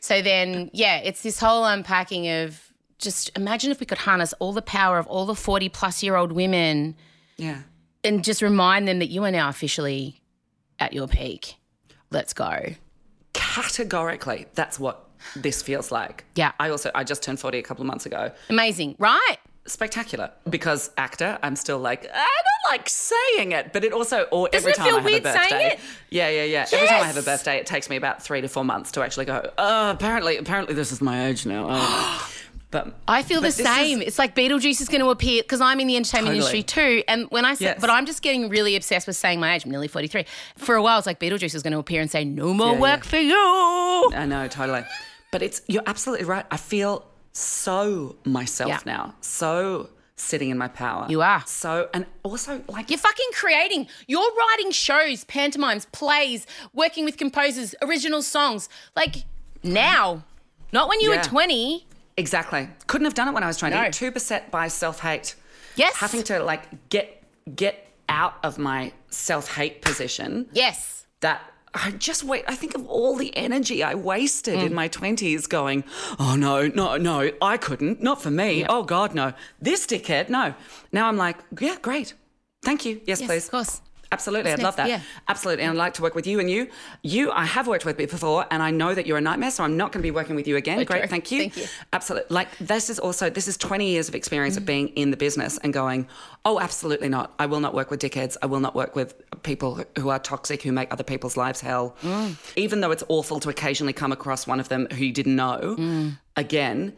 So 0.00 0.22
then, 0.22 0.70
yeah, 0.72 0.98
it's 0.98 1.22
this 1.22 1.40
whole 1.40 1.64
unpacking 1.64 2.28
of 2.28 2.65
just 2.98 3.30
imagine 3.36 3.70
if 3.70 3.80
we 3.80 3.86
could 3.86 3.98
harness 3.98 4.32
all 4.38 4.52
the 4.52 4.62
power 4.62 4.98
of 4.98 5.06
all 5.06 5.26
the 5.26 5.34
40 5.34 5.68
plus 5.68 6.02
year 6.02 6.16
old 6.16 6.32
women 6.32 6.96
yeah. 7.36 7.62
and 8.04 8.24
just 8.24 8.42
remind 8.42 8.88
them 8.88 8.98
that 8.98 9.08
you 9.08 9.24
are 9.24 9.30
now 9.30 9.48
officially 9.48 10.20
at 10.78 10.92
your 10.92 11.08
peak. 11.08 11.56
Let's 12.10 12.32
go. 12.32 12.74
Categorically, 13.32 14.46
that's 14.54 14.78
what 14.78 15.08
this 15.34 15.62
feels 15.62 15.90
like. 15.90 16.24
Yeah. 16.34 16.52
I 16.58 16.70
also, 16.70 16.90
I 16.94 17.04
just 17.04 17.22
turned 17.22 17.40
40 17.40 17.58
a 17.58 17.62
couple 17.62 17.82
of 17.82 17.86
months 17.86 18.06
ago. 18.06 18.30
Amazing, 18.48 18.96
right? 18.98 19.36
Spectacular. 19.66 20.30
Because 20.48 20.90
actor, 20.96 21.38
I'm 21.42 21.56
still 21.56 21.78
like, 21.78 22.04
I 22.04 22.16
don't 22.16 22.72
like 22.72 22.88
saying 22.88 23.52
it, 23.52 23.72
but 23.72 23.84
it 23.84 23.92
also, 23.92 24.22
or 24.30 24.48
every 24.52 24.72
it 24.72 24.76
time 24.76 24.86
I 24.86 24.96
have 24.96 25.04
weird 25.04 25.26
a 25.26 25.32
saying 25.32 25.50
birthday. 25.50 25.66
it? 25.74 25.80
Yeah, 26.10 26.28
yeah, 26.30 26.44
yeah. 26.44 26.66
Every 26.72 26.86
time 26.86 27.02
I 27.02 27.06
have 27.06 27.16
a 27.16 27.22
birthday, 27.22 27.56
it 27.56 27.66
takes 27.66 27.90
me 27.90 27.96
about 27.96 28.22
three 28.22 28.40
to 28.40 28.48
four 28.48 28.64
months 28.64 28.92
to 28.92 29.02
actually 29.02 29.26
go, 29.26 29.50
oh, 29.58 29.90
apparently, 29.90 30.36
apparently 30.36 30.74
this 30.74 30.92
is 30.92 31.02
my 31.02 31.26
age 31.26 31.44
now. 31.44 31.66
Oh. 31.68 32.32
but 32.84 32.94
I 33.08 33.22
feel 33.22 33.40
the 33.40 33.50
same. 33.52 34.00
is- 34.02 34.08
it's 34.08 34.18
like 34.18 34.34
Beetlejuice 34.34 34.80
is 34.80 34.88
going 34.88 35.00
to 35.00 35.10
appear 35.10 35.42
because 35.42 35.60
I'm 35.60 35.80
in 35.80 35.86
the 35.86 35.96
entertainment 35.96 36.36
Totally. 36.36 36.58
industry 36.58 36.62
too. 36.62 37.04
And 37.08 37.26
when 37.30 37.44
I 37.44 37.54
say, 37.54 37.66
Yes. 37.66 37.78
but 37.80 37.90
I'm 37.90 38.06
just 38.06 38.20
getting 38.22 38.48
really 38.48 38.76
obsessed 38.76 39.06
with 39.06 39.16
saying 39.16 39.40
my 39.40 39.54
age. 39.54 39.64
I'm 39.64 39.70
nearly 39.70 39.88
43. 39.88 40.24
For 40.58 40.74
a 40.74 40.82
while, 40.82 40.98
it's 40.98 41.06
like 41.06 41.18
Beetlejuice 41.20 41.54
is 41.54 41.62
going 41.62 41.72
to 41.72 41.78
appear 41.78 42.00
and 42.00 42.10
say, 42.10 42.24
"No 42.24 42.52
more 42.54 42.74
Yeah, 42.74 42.80
work 42.80 43.04
yeah. 43.04 43.10
for 43.10 43.18
you." 43.18 44.12
I 44.14 44.26
know, 44.26 44.46
totally. 44.48 44.84
But 45.32 45.42
it's 45.42 45.62
you're 45.66 45.82
absolutely 45.86 46.26
right. 46.26 46.44
I 46.50 46.56
feel 46.56 47.04
so 47.32 48.16
myself 48.24 48.68
Yeah. 48.70 48.78
now. 48.86 49.14
So 49.20 49.90
sitting 50.16 50.48
in 50.50 50.56
my 50.56 50.68
power. 50.68 51.06
You 51.08 51.20
are. 51.22 51.42
So 51.46 51.88
and 51.92 52.06
also 52.22 52.62
like 52.68 52.90
You're 52.90 52.98
fucking 52.98 53.30
creating. 53.34 53.86
You're 54.06 54.30
writing 54.38 54.70
shows, 54.70 55.24
pantomimes, 55.24 55.86
plays, 55.92 56.46
working 56.72 57.04
with 57.04 57.16
composers, 57.18 57.74
original 57.82 58.22
songs. 58.22 58.68
Like 58.94 59.24
now, 59.62 60.24
not 60.72 60.88
when 60.88 61.00
you 61.00 61.10
Yeah. 61.10 61.18
were 61.18 61.22
20. 61.24 61.86
Exactly. 62.16 62.68
Couldn't 62.86 63.04
have 63.06 63.14
done 63.14 63.28
it 63.28 63.32
when 63.34 63.42
I 63.42 63.46
was 63.46 63.56
twenty. 63.56 63.76
No. 63.76 63.90
Too 63.90 64.10
beset 64.10 64.50
by 64.50 64.68
self 64.68 65.00
hate. 65.00 65.34
Yes. 65.76 65.96
Having 65.96 66.22
to 66.24 66.42
like 66.42 66.88
get 66.88 67.22
get 67.54 67.88
out 68.08 68.34
of 68.42 68.58
my 68.58 68.92
self 69.10 69.54
hate 69.54 69.82
position. 69.82 70.46
Yes. 70.52 71.06
That 71.20 71.42
I 71.74 71.90
just 71.90 72.24
wait. 72.24 72.44
I 72.48 72.54
think 72.54 72.74
of 72.74 72.86
all 72.88 73.16
the 73.16 73.36
energy 73.36 73.82
I 73.82 73.94
wasted 73.94 74.58
Mm. 74.58 74.66
in 74.66 74.74
my 74.74 74.88
20s 74.88 75.46
going, 75.46 75.84
oh 76.18 76.34
no, 76.34 76.66
no, 76.68 76.96
no, 76.96 77.30
I 77.42 77.58
couldn't. 77.58 78.02
Not 78.02 78.22
for 78.22 78.30
me. 78.30 78.64
Oh 78.66 78.82
God, 78.82 79.14
no. 79.14 79.34
This 79.60 79.86
dickhead, 79.86 80.30
no. 80.30 80.54
Now 80.92 81.08
I'm 81.08 81.18
like, 81.18 81.36
yeah, 81.60 81.76
great. 81.82 82.14
Thank 82.62 82.86
you. 82.86 83.00
Yes, 83.04 83.20
Yes, 83.20 83.28
please. 83.28 83.44
of 83.44 83.50
course. 83.50 83.82
Absolutely, 84.16 84.52
I'd 84.52 84.62
love 84.62 84.76
that. 84.76 84.88
Yeah. 84.88 85.00
Absolutely, 85.28 85.64
and 85.64 85.72
I'd 85.72 85.76
like 85.78 85.94
to 85.94 86.02
work 86.02 86.14
with 86.14 86.26
you 86.26 86.40
and 86.40 86.50
you. 86.50 86.68
You, 87.02 87.30
I 87.32 87.44
have 87.44 87.66
worked 87.66 87.84
with 87.84 87.98
before, 87.98 88.46
and 88.50 88.62
I 88.62 88.70
know 88.70 88.94
that 88.94 89.06
you're 89.06 89.18
a 89.18 89.20
nightmare, 89.20 89.50
so 89.50 89.62
I'm 89.62 89.76
not 89.76 89.92
going 89.92 90.00
to 90.00 90.06
be 90.06 90.10
working 90.10 90.36
with 90.36 90.48
you 90.48 90.56
again. 90.56 90.82
Great, 90.84 91.10
thank 91.10 91.30
you. 91.30 91.40
Thank 91.40 91.56
you. 91.58 91.66
Absolutely. 91.92 92.34
Like 92.34 92.56
this 92.58 92.88
is 92.88 92.98
also 92.98 93.28
this 93.28 93.46
is 93.48 93.56
20 93.56 93.88
years 93.90 94.08
of 94.08 94.14
experience 94.14 94.56
of 94.56 94.62
mm. 94.62 94.72
being 94.74 94.88
in 94.88 95.10
the 95.10 95.16
business 95.16 95.58
and 95.58 95.72
going, 95.72 96.08
oh, 96.44 96.58
absolutely 96.60 97.08
not. 97.08 97.34
I 97.38 97.46
will 97.46 97.60
not 97.60 97.74
work 97.74 97.90
with 97.90 98.00
dickheads. 98.00 98.36
I 98.42 98.46
will 98.46 98.60
not 98.60 98.74
work 98.74 98.96
with 98.96 99.14
people 99.42 99.84
who 99.98 100.08
are 100.08 100.18
toxic, 100.18 100.62
who 100.62 100.72
make 100.72 100.92
other 100.92 101.04
people's 101.04 101.36
lives 101.36 101.60
hell. 101.60 101.94
Mm. 102.02 102.36
Even 102.56 102.80
though 102.80 102.90
it's 102.90 103.04
awful 103.08 103.40
to 103.40 103.48
occasionally 103.48 103.92
come 103.92 104.12
across 104.12 104.46
one 104.46 104.60
of 104.60 104.68
them 104.68 104.88
who 104.92 105.04
you 105.04 105.12
didn't 105.12 105.36
know. 105.36 105.76
Mm. 105.78 106.18
Again. 106.36 106.94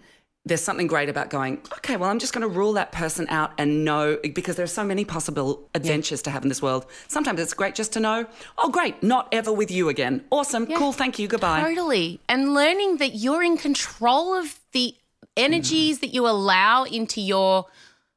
There's 0.49 0.63
something 0.63 0.87
great 0.87 1.09
about 1.11 1.29
going, 1.29 1.59
okay, 1.75 1.97
well, 1.97 2.09
I'm 2.11 2.19
just 2.19 2.33
going 2.33 2.43
to 2.43 2.49
rule 2.49 2.73
that 2.73 2.91
person 2.91 3.27
out 3.29 3.53
and 3.59 3.85
know 3.85 4.19
because 4.35 4.57
there 4.57 4.65
are 4.65 4.67
so 4.67 4.83
many 4.83 5.05
possible 5.05 5.69
adventures 5.75 6.23
to 6.23 6.31
have 6.31 6.43
in 6.43 6.49
this 6.49 6.63
world. 6.63 6.87
Sometimes 7.07 7.39
it's 7.39 7.53
great 7.55 7.75
just 7.75 7.93
to 7.93 8.01
know, 8.01 8.27
oh, 8.57 8.71
great, 8.71 9.03
not 9.03 9.29
ever 9.31 9.53
with 9.53 9.71
you 9.71 9.89
again. 9.91 10.25
Awesome, 10.31 10.67
cool, 10.67 10.93
thank 10.93 11.19
you, 11.19 11.29
goodbye. 11.29 11.61
Totally. 11.63 12.21
And 12.31 12.55
learning 12.55 12.97
that 12.97 13.15
you're 13.15 13.43
in 13.43 13.59
control 13.59 14.35
of 14.35 14.59
the 14.73 14.95
energies 15.37 15.99
that 16.01 16.15
you 16.15 16.27
allow 16.27 16.85
into 16.85 17.21
your 17.21 17.67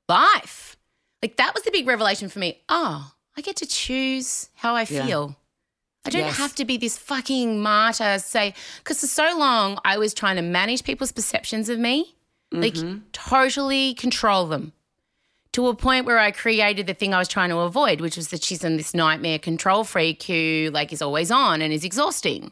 life. 0.07 0.77
Like 1.21 1.35
that 1.37 1.53
was 1.53 1.63
the 1.63 1.71
big 1.71 1.85
revelation 1.87 2.29
for 2.29 2.39
me. 2.39 2.61
Oh, 2.69 3.11
I 3.37 3.41
get 3.41 3.57
to 3.57 3.65
choose 3.65 4.49
how 4.55 4.75
I 4.75 4.81
Yeah. 4.89 5.05
feel. 5.05 5.35
I 6.05 6.09
don't 6.09 6.21
Yes. 6.21 6.37
have 6.37 6.55
to 6.55 6.65
be 6.65 6.77
this 6.77 6.97
fucking 6.97 7.61
martyr, 7.61 8.17
say, 8.19 8.55
because 8.79 9.01
for 9.01 9.07
so 9.07 9.37
long 9.37 9.79
I 9.85 9.97
was 9.97 10.13
trying 10.15 10.37
to 10.37 10.41
manage 10.41 10.83
people's 10.83 11.11
perceptions 11.11 11.69
of 11.69 11.77
me, 11.77 12.15
like 12.51 12.73
mm-hmm. 12.73 12.99
totally 13.13 13.93
control 13.93 14.47
them 14.47 14.73
to 15.53 15.67
a 15.67 15.75
point 15.75 16.05
where 16.05 16.17
I 16.17 16.31
created 16.31 16.87
the 16.87 16.93
thing 16.93 17.13
I 17.13 17.19
was 17.19 17.27
trying 17.27 17.49
to 17.49 17.59
avoid, 17.59 17.99
which 17.99 18.15
was 18.15 18.29
that 18.29 18.43
she's 18.43 18.63
in 18.63 18.77
this 18.77 18.93
nightmare 18.93 19.39
control 19.39 19.83
freak 19.83 20.23
who 20.23 20.69
like 20.73 20.93
is 20.93 21.01
always 21.01 21.31
on 21.31 21.61
and 21.61 21.73
is 21.73 21.83
exhausting. 21.83 22.51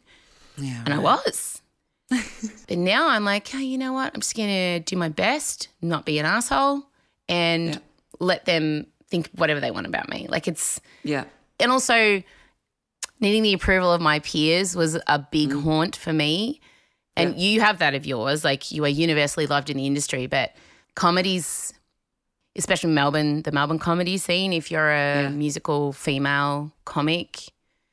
Yeah, 0.57 0.83
And 0.85 0.93
I 0.93 0.97
was. 0.97 1.61
but 2.09 2.77
now 2.77 3.09
I'm 3.09 3.23
like, 3.23 3.47
hey, 3.47 3.63
you 3.63 3.77
know 3.77 3.93
what? 3.93 4.11
I'm 4.13 4.19
just 4.19 4.35
going 4.35 4.49
to 4.49 4.79
do 4.79 4.97
my 4.97 5.09
best, 5.09 5.69
not 5.81 6.05
be 6.05 6.19
an 6.19 6.25
asshole, 6.25 6.83
and 7.29 7.75
Yeah. 7.75 7.79
let 8.19 8.45
them 8.45 8.87
think 9.09 9.29
whatever 9.35 9.59
they 9.59 9.71
want 9.71 9.87
about 9.87 10.09
me. 10.09 10.27
Like 10.29 10.47
it's, 10.47 10.81
yeah, 11.03 11.25
and 11.59 11.71
also 11.71 12.21
needing 13.19 13.43
the 13.43 13.53
approval 13.53 13.93
of 13.93 14.01
my 14.01 14.19
peers 14.19 14.75
was 14.75 14.95
a 15.07 15.19
big 15.31 15.49
mm. 15.49 15.63
haunt 15.63 15.95
for 15.95 16.13
me. 16.13 16.61
And 17.21 17.39
you 17.39 17.61
have 17.61 17.79
that 17.79 17.93
of 17.95 18.05
yours. 18.05 18.43
Like 18.43 18.71
you 18.71 18.83
are 18.85 18.89
universally 18.89 19.47
loved 19.47 19.69
in 19.69 19.77
the 19.77 19.85
industry, 19.85 20.27
but 20.27 20.55
comedies, 20.95 21.73
especially 22.55 22.91
Melbourne, 22.91 23.41
the 23.43 23.51
Melbourne 23.51 23.79
comedy 23.79 24.17
scene, 24.17 24.53
if 24.53 24.69
you're 24.71 24.89
a 24.91 25.23
Yeah. 25.23 25.29
musical 25.29 25.93
female 25.93 26.71
comic, 26.85 27.39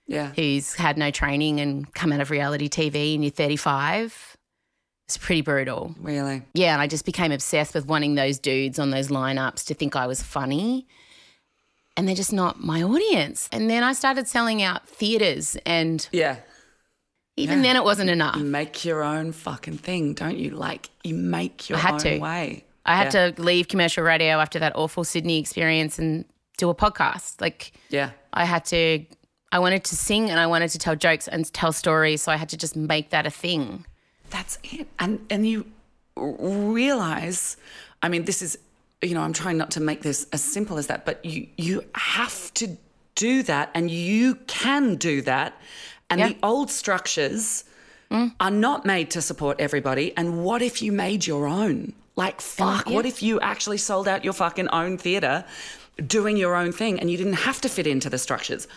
yeah. 0.06 0.32
who's 0.34 0.74
had 0.74 0.96
no 0.98 1.10
training 1.10 1.60
and 1.60 1.92
come 1.94 2.12
out 2.12 2.20
of 2.20 2.30
reality 2.30 2.68
TV 2.68 3.14
and 3.14 3.24
you're 3.24 3.30
35, 3.30 4.36
it's 5.06 5.18
pretty 5.18 5.40
brutal. 5.42 5.94
Really? 6.00 6.42
Yeah, 6.54 6.72
and 6.72 6.82
I 6.82 6.86
just 6.88 7.04
became 7.04 7.30
obsessed 7.32 7.74
with 7.74 7.86
wanting 7.86 8.16
those 8.16 8.38
dudes 8.38 8.78
on 8.78 8.90
those 8.90 9.08
lineups 9.08 9.64
to 9.66 9.74
think 9.74 9.94
I 9.94 10.06
was 10.06 10.22
funny. 10.22 10.86
And 11.96 12.06
they're 12.06 12.14
just 12.16 12.32
not 12.32 12.60
my 12.62 12.82
audience. 12.82 13.48
And 13.52 13.70
then 13.70 13.82
I 13.82 13.92
started 13.94 14.26
selling 14.28 14.62
out 14.62 14.86
theaters, 14.88 15.56
and 15.64 16.06
Yeah. 16.12 16.36
Even 17.36 17.58
Yeah. 17.58 17.62
then 17.64 17.76
it 17.76 17.84
wasn't 17.84 18.10
enough. 18.10 18.36
You 18.36 18.44
make 18.44 18.84
your 18.84 19.02
own 19.02 19.32
fucking 19.32 19.78
thing, 19.78 20.14
don't 20.14 20.36
you? 20.38 20.50
Like 20.50 20.88
you 21.04 21.14
make 21.14 21.68
your 21.68 21.78
I 21.78 21.82
had 21.82 21.94
own 21.94 22.00
to. 22.00 22.18
way. 22.18 22.64
I 22.84 22.96
had 22.96 23.10
to 23.12 23.34
leave 23.42 23.66
commercial 23.68 24.04
radio 24.04 24.38
after 24.38 24.58
that 24.60 24.72
awful 24.76 25.02
Sydney 25.04 25.40
experience 25.40 25.98
and 25.98 26.24
do 26.56 26.70
a 26.70 26.74
podcast. 26.74 27.40
Like, 27.40 27.72
Yeah. 27.90 28.10
I 28.32 28.44
had 28.44 28.64
to, 28.66 29.04
I 29.50 29.58
wanted 29.58 29.82
to 29.84 29.96
sing 29.96 30.30
and 30.30 30.38
I 30.38 30.46
wanted 30.46 30.68
to 30.70 30.78
tell 30.78 30.94
jokes 30.94 31.26
and 31.26 31.52
tell 31.52 31.72
stories. 31.72 32.22
So 32.22 32.30
I 32.32 32.36
had 32.36 32.48
to 32.50 32.56
just 32.56 32.76
make 32.76 33.10
that 33.10 33.26
a 33.26 33.30
thing. 33.30 33.84
That's 34.30 34.58
it. 34.62 34.86
And 34.98 35.18
and 35.30 35.46
you 35.48 35.66
realize, 36.16 37.56
I 38.02 38.08
mean, 38.08 38.24
this 38.24 38.42
is, 38.42 38.58
you 39.02 39.14
know, 39.14 39.20
I'm 39.22 39.32
trying 39.32 39.56
not 39.56 39.70
to 39.72 39.80
make 39.80 40.02
this 40.02 40.26
as 40.32 40.42
simple 40.42 40.78
as 40.78 40.86
that, 40.88 41.04
but 41.04 41.24
you 41.24 41.48
you 41.56 41.82
have 41.94 42.52
to 42.54 42.76
do 43.14 43.42
that, 43.44 43.70
and 43.74 43.90
you 43.90 44.34
can 44.46 44.96
do 44.96 45.22
that, 45.22 45.54
and 46.10 46.20
Yeah. 46.20 46.28
the 46.28 46.36
old 46.42 46.70
structures 46.70 47.64
are 48.40 48.50
not 48.50 48.84
made 48.86 49.10
to 49.10 49.20
support 49.20 49.60
everybody. 49.60 50.16
And 50.16 50.44
what 50.44 50.62
if 50.62 50.80
you 50.80 50.92
made 50.92 51.26
your 51.26 51.46
own? 51.46 51.92
Like, 52.14 52.40
fuck, 52.40 52.88
yeah. 52.88 52.94
what 52.94 53.04
if 53.04 53.22
you 53.22 53.40
actually 53.40 53.78
sold 53.78 54.06
out 54.08 54.24
your 54.24 54.32
fucking 54.32 54.68
own 54.68 54.98
theatre? 54.98 55.44
doing 56.06 56.36
your 56.36 56.54
own 56.54 56.72
thing 56.72 57.00
and 57.00 57.10
you 57.10 57.16
didn't 57.16 57.32
have 57.48 57.58
to 57.58 57.70
fit 57.70 57.86
into 57.86 58.10
the 58.10 58.18
structures. 58.18 58.68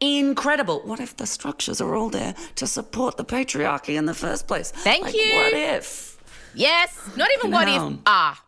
Incredible. 0.00 0.80
What 0.84 1.00
if 1.00 1.16
the 1.16 1.26
structures 1.26 1.80
are 1.80 1.96
all 1.96 2.08
there 2.08 2.36
to 2.54 2.68
support 2.68 3.16
the 3.16 3.24
patriarchy 3.24 3.96
in 3.96 4.06
the 4.06 4.14
first 4.14 4.46
place? 4.46 4.70
Thank 4.70 5.06
Like, 5.06 5.14
you. 5.16 5.34
What 5.34 5.52
if? 5.54 6.16
Yes. 6.54 6.96
Not 7.16 7.30
even 7.36 7.50
what 7.50 7.66
if. 7.68 7.82
Ah. 8.06 8.40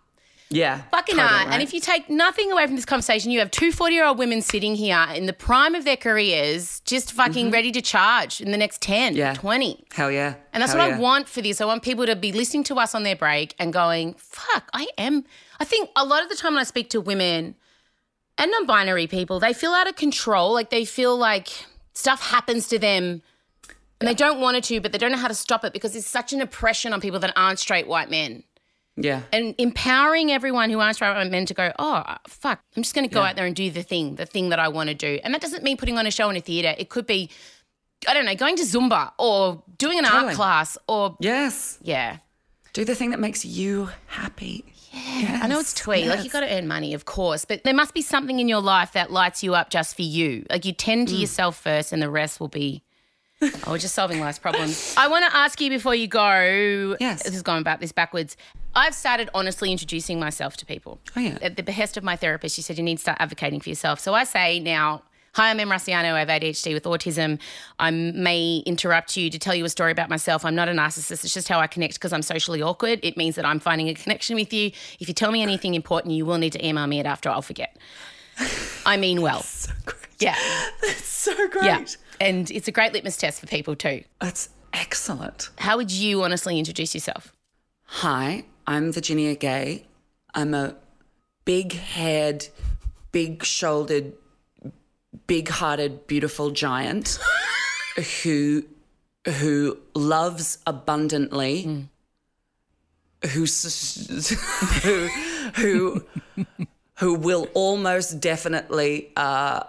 Yeah. 0.53 0.83
Fucking 0.91 1.17
totally, 1.17 1.45
are. 1.45 1.51
And 1.53 1.63
if 1.63 1.73
you 1.73 1.79
take 1.81 2.11
nothing 2.11 2.51
away 2.51 2.67
from 2.67 2.75
this 2.75 2.85
conversation, 2.85 3.31
you 3.31 3.39
have 3.39 3.53
two 3.53 3.71
40 3.71 3.95
year 3.95 4.05
old 4.05 4.19
women 4.19 4.43
sitting 4.43 4.75
here 4.75 5.07
in 5.15 5.27
the 5.27 5.33
prime 5.33 5.77
of 5.77 5.85
their 5.85 5.97
careers, 5.97 6.81
just 6.81 7.13
fucking 7.13 7.53
ready 7.53 7.71
to 7.71 7.81
charge 7.81 8.41
in 8.41 8.51
the 8.51 8.57
next 8.59 8.83
10, 8.83 9.13
Mm-hmm. 9.13 9.19
Yeah. 9.19 9.35
20. 9.35 9.85
Hell 9.95 10.11
yeah. 10.11 10.35
And 10.53 10.61
that's 10.61 10.73
Hell 10.73 10.83
what 10.83 10.91
yeah. 10.91 10.97
I 10.97 11.01
want 11.01 11.29
for 11.29 11.41
this. 11.41 11.61
I 11.61 11.65
want 11.65 11.83
people 11.85 12.05
to 12.05 12.17
be 12.17 12.33
listening 12.33 12.65
to 12.65 12.75
us 12.77 12.95
on 12.95 13.05
their 13.05 13.15
break 13.17 13.55
and 13.59 13.73
going, 13.73 14.15
fuck, 14.15 14.69
I 14.75 14.89
am. 14.99 15.25
I 15.61 15.65
think 15.65 15.89
a 15.95 16.05
lot 16.05 16.23
of 16.23 16.29
the 16.29 16.35
time 16.37 16.55
when 16.55 16.61
I 16.61 16.65
speak 16.65 16.91
to 16.91 17.01
women 17.01 17.55
and 18.37 18.51
non 18.51 18.67
binary 18.67 19.07
people, 19.07 19.39
they 19.39 19.53
feel 19.53 19.71
out 19.71 19.89
of 19.89 19.95
control. 19.95 20.53
Like 20.53 20.71
they 20.71 20.85
feel 20.85 21.17
like 21.17 21.49
stuff 21.95 22.23
happens 22.23 22.67
to 22.69 22.79
them 22.79 23.23
and 24.01 24.09
they 24.09 24.15
don't 24.15 24.41
want 24.41 24.57
it 24.57 24.65
to, 24.65 24.81
but 24.81 24.91
they 24.93 24.99
don't 24.99 25.13
know 25.13 25.19
how 25.19 25.29
to 25.29 25.35
stop 25.35 25.65
it 25.65 25.73
because 25.73 25.93
there's 25.93 26.07
such 26.07 26.33
an 26.33 26.41
oppression 26.41 26.93
on 26.93 27.01
people 27.01 27.21
that 27.21 27.33
aren't 27.37 27.59
straight 27.59 27.87
white 27.87 28.11
men 28.11 28.43
Yeah. 28.97 29.23
and 29.33 29.55
empowering 29.59 30.31
everyone 30.31 30.69
who 30.71 30.79
aren't 30.81 30.97
straight 30.97 31.31
men 31.31 31.47
to 31.47 31.55
go, 31.55 31.73
oh, 31.79 32.03
fuck, 32.29 32.61
I'm 32.77 32.83
just 32.83 32.95
going 32.95 33.09
to 33.09 33.15
go 33.15 33.23
out 33.23 33.35
there 33.37 33.47
and 33.47 33.57
do 33.57 33.71
the 33.71 33.83
thing, 33.83 34.17
the 34.17 34.27
thing 34.27 34.51
that 34.51 34.59
I 34.59 34.69
want 34.69 34.89
to 34.89 34.95
do. 34.95 35.19
And 35.25 35.33
that 35.33 35.41
doesn't 35.41 35.63
mean 35.63 35.77
putting 35.79 35.97
on 35.97 36.07
a 36.07 36.11
show 36.11 36.29
in 36.29 36.37
a 36.37 36.41
theatre. 36.41 36.75
It 36.77 36.91
could 36.91 37.07
be, 37.07 37.31
I 38.07 38.13
don't 38.15 38.27
know, 38.27 38.35
going 38.35 38.57
to 38.57 38.63
Zumba 38.63 39.13
or 39.19 39.63
doing 39.79 39.99
an 39.99 40.05
Totally. 40.05 40.27
art 40.27 40.35
class 40.35 40.77
or, 40.87 41.17
Yes. 41.21 41.79
yeah. 41.83 42.19
Do 42.73 42.85
the 42.85 42.95
thing 42.95 43.11
that 43.11 43.21
makes 43.21 43.45
you 43.45 43.89
happy. 44.07 44.65
Yeah. 44.93 45.41
I 45.43 45.47
know 45.47 45.61
it's 45.61 45.73
twee. 45.73 46.09
Like 46.09 46.19
you 46.19 46.25
yes. 46.25 46.33
got 46.33 46.41
to 46.41 46.53
earn 46.57 46.69
money, 46.69 46.95
of 46.95 47.05
course, 47.05 47.45
but 47.45 47.65
there 47.65 47.75
must 47.75 47.95
be 47.95 48.03
something 48.03 48.39
in 48.39 48.49
your 48.49 48.61
life 48.61 48.93
that 48.93 49.11
lights 49.13 49.43
you 49.43 49.55
up 49.55 49.71
just 49.71 49.95
for 49.97 50.03
you. 50.03 50.45
Like 50.51 50.65
you 50.65 50.73
tend 50.73 51.09
Mm. 51.09 51.11
to 51.13 51.17
yourself 51.17 51.57
first, 51.61 51.93
and 51.93 52.03
the 52.03 52.11
rest 52.11 52.39
will 52.41 52.49
be. 52.49 52.83
Oh, 53.67 53.73
we're 53.73 53.79
just 53.79 53.95
solving 53.95 54.21
life's 54.21 54.39
problems. 54.39 54.95
I 54.99 55.09
want 55.09 55.25
to 55.25 55.35
ask 55.37 55.61
you 55.61 55.71
before 55.71 55.95
you 55.95 56.07
go. 56.07 56.97
Yes. 57.01 57.23
This 57.23 57.35
is 57.35 57.43
going 57.43 57.61
about 57.61 57.81
this 57.81 57.93
backwards. 57.93 58.37
I've 58.75 58.95
started 58.95 59.31
honestly 59.35 59.73
introducing 59.73 60.21
myself 60.21 60.57
to 60.59 60.67
people. 60.67 60.99
Oh, 61.17 61.21
yeah. 61.21 61.39
At 61.41 61.57
the 61.57 61.63
behest 61.63 61.97
of 61.97 62.05
my 62.05 62.17
therapist, 62.17 62.55
she 62.55 62.63
said 62.63 62.77
you 62.77 62.85
need 62.85 62.97
to 62.97 63.03
start 63.03 63.19
advocating 63.21 63.61
for 63.61 63.69
yourself. 63.69 64.01
So 64.01 64.15
I 64.15 64.25
say 64.25 64.61
now. 64.61 65.03
Hi, 65.35 65.51
I'm 65.51 65.61
Em 65.61 65.69
Rusciano. 65.69 66.13
I 66.13 66.19
have 66.19 66.29
ADHD 66.29 66.75
with 66.75 66.83
autism. 66.83 67.39
I 67.79 67.93
may 67.93 68.65
interrupt 68.67 69.17
you 69.17 69.31
to 69.31 69.39
tell 69.39 69.55
you 69.55 69.65
a 69.65 69.69
story 69.69 69.93
about 69.93 70.09
myself. 70.11 70.45
I'm 70.45 70.57
not 70.57 70.69
a 70.69 70.73
narcissist. 70.73 71.23
It's 71.25 71.33
just 71.33 71.47
how 71.47 71.61
I 71.61 71.69
connect 71.69 71.95
because 71.95 72.13
I'm 72.13 72.23
socially 72.23 72.61
awkward. 72.61 72.99
It 73.05 73.17
means 73.17 73.37
that 73.37 73.45
I'm 73.45 73.61
finding 73.61 73.89
a 73.89 73.95
connection 73.95 74.35
with 74.35 74.53
you. 74.53 74.73
If 74.99 75.07
you 75.07 75.15
tell 75.15 75.31
me 75.31 75.41
anything 75.41 75.75
important, 75.75 76.15
you 76.15 76.27
will 76.27 76.39
need 76.39 76.53
to 76.55 76.67
email 76.67 76.89
me 76.89 76.99
it 76.99 77.07
after. 77.07 77.31
I'll 77.31 77.43
forget. 77.43 77.77
I 78.85 78.97
mean 78.97 79.23
well. 79.23 79.43
So 79.45 79.73
great. 79.87 80.01
Yeah. 80.19 80.37
That's 80.83 81.07
so 81.07 81.49
great. 81.49 81.65
Yeah. 81.65 81.85
And 82.21 82.51
it's 82.51 82.69
a 82.69 82.73
great 82.73 82.93
litmus 82.93 83.17
test 83.17 83.41
for 83.41 83.47
people 83.47 83.75
too. 83.75 84.05
That's 84.21 84.51
excellent. 84.73 85.49
How 85.59 85.77
would 85.79 85.91
you 85.91 86.23
honestly 86.23 86.59
introduce 86.59 86.95
yourself? 86.95 87.33
Hi, 87.85 88.45
I'm 88.67 88.93
Virginia 88.93 89.35
Gay. 89.35 89.87
I'm 90.35 90.55
a 90.55 90.77
big 91.45 91.73
haired, 91.73 92.47
big 93.11 93.43
shouldered, 93.43 94.13
big 95.27 95.49
hearted, 95.49 96.07
beautiful 96.07 96.51
giant 96.51 97.19
who 98.23 98.65
who 99.27 99.79
loves 99.95 100.59
abundantly. 100.67 101.87
Who, 103.33 103.43
s- 103.43 104.31
who 104.83 105.09
who 105.57 106.05
who 106.99 107.15
will 107.15 107.49
almost 107.55 108.21
definitely 108.21 109.11
uh, 109.17 109.65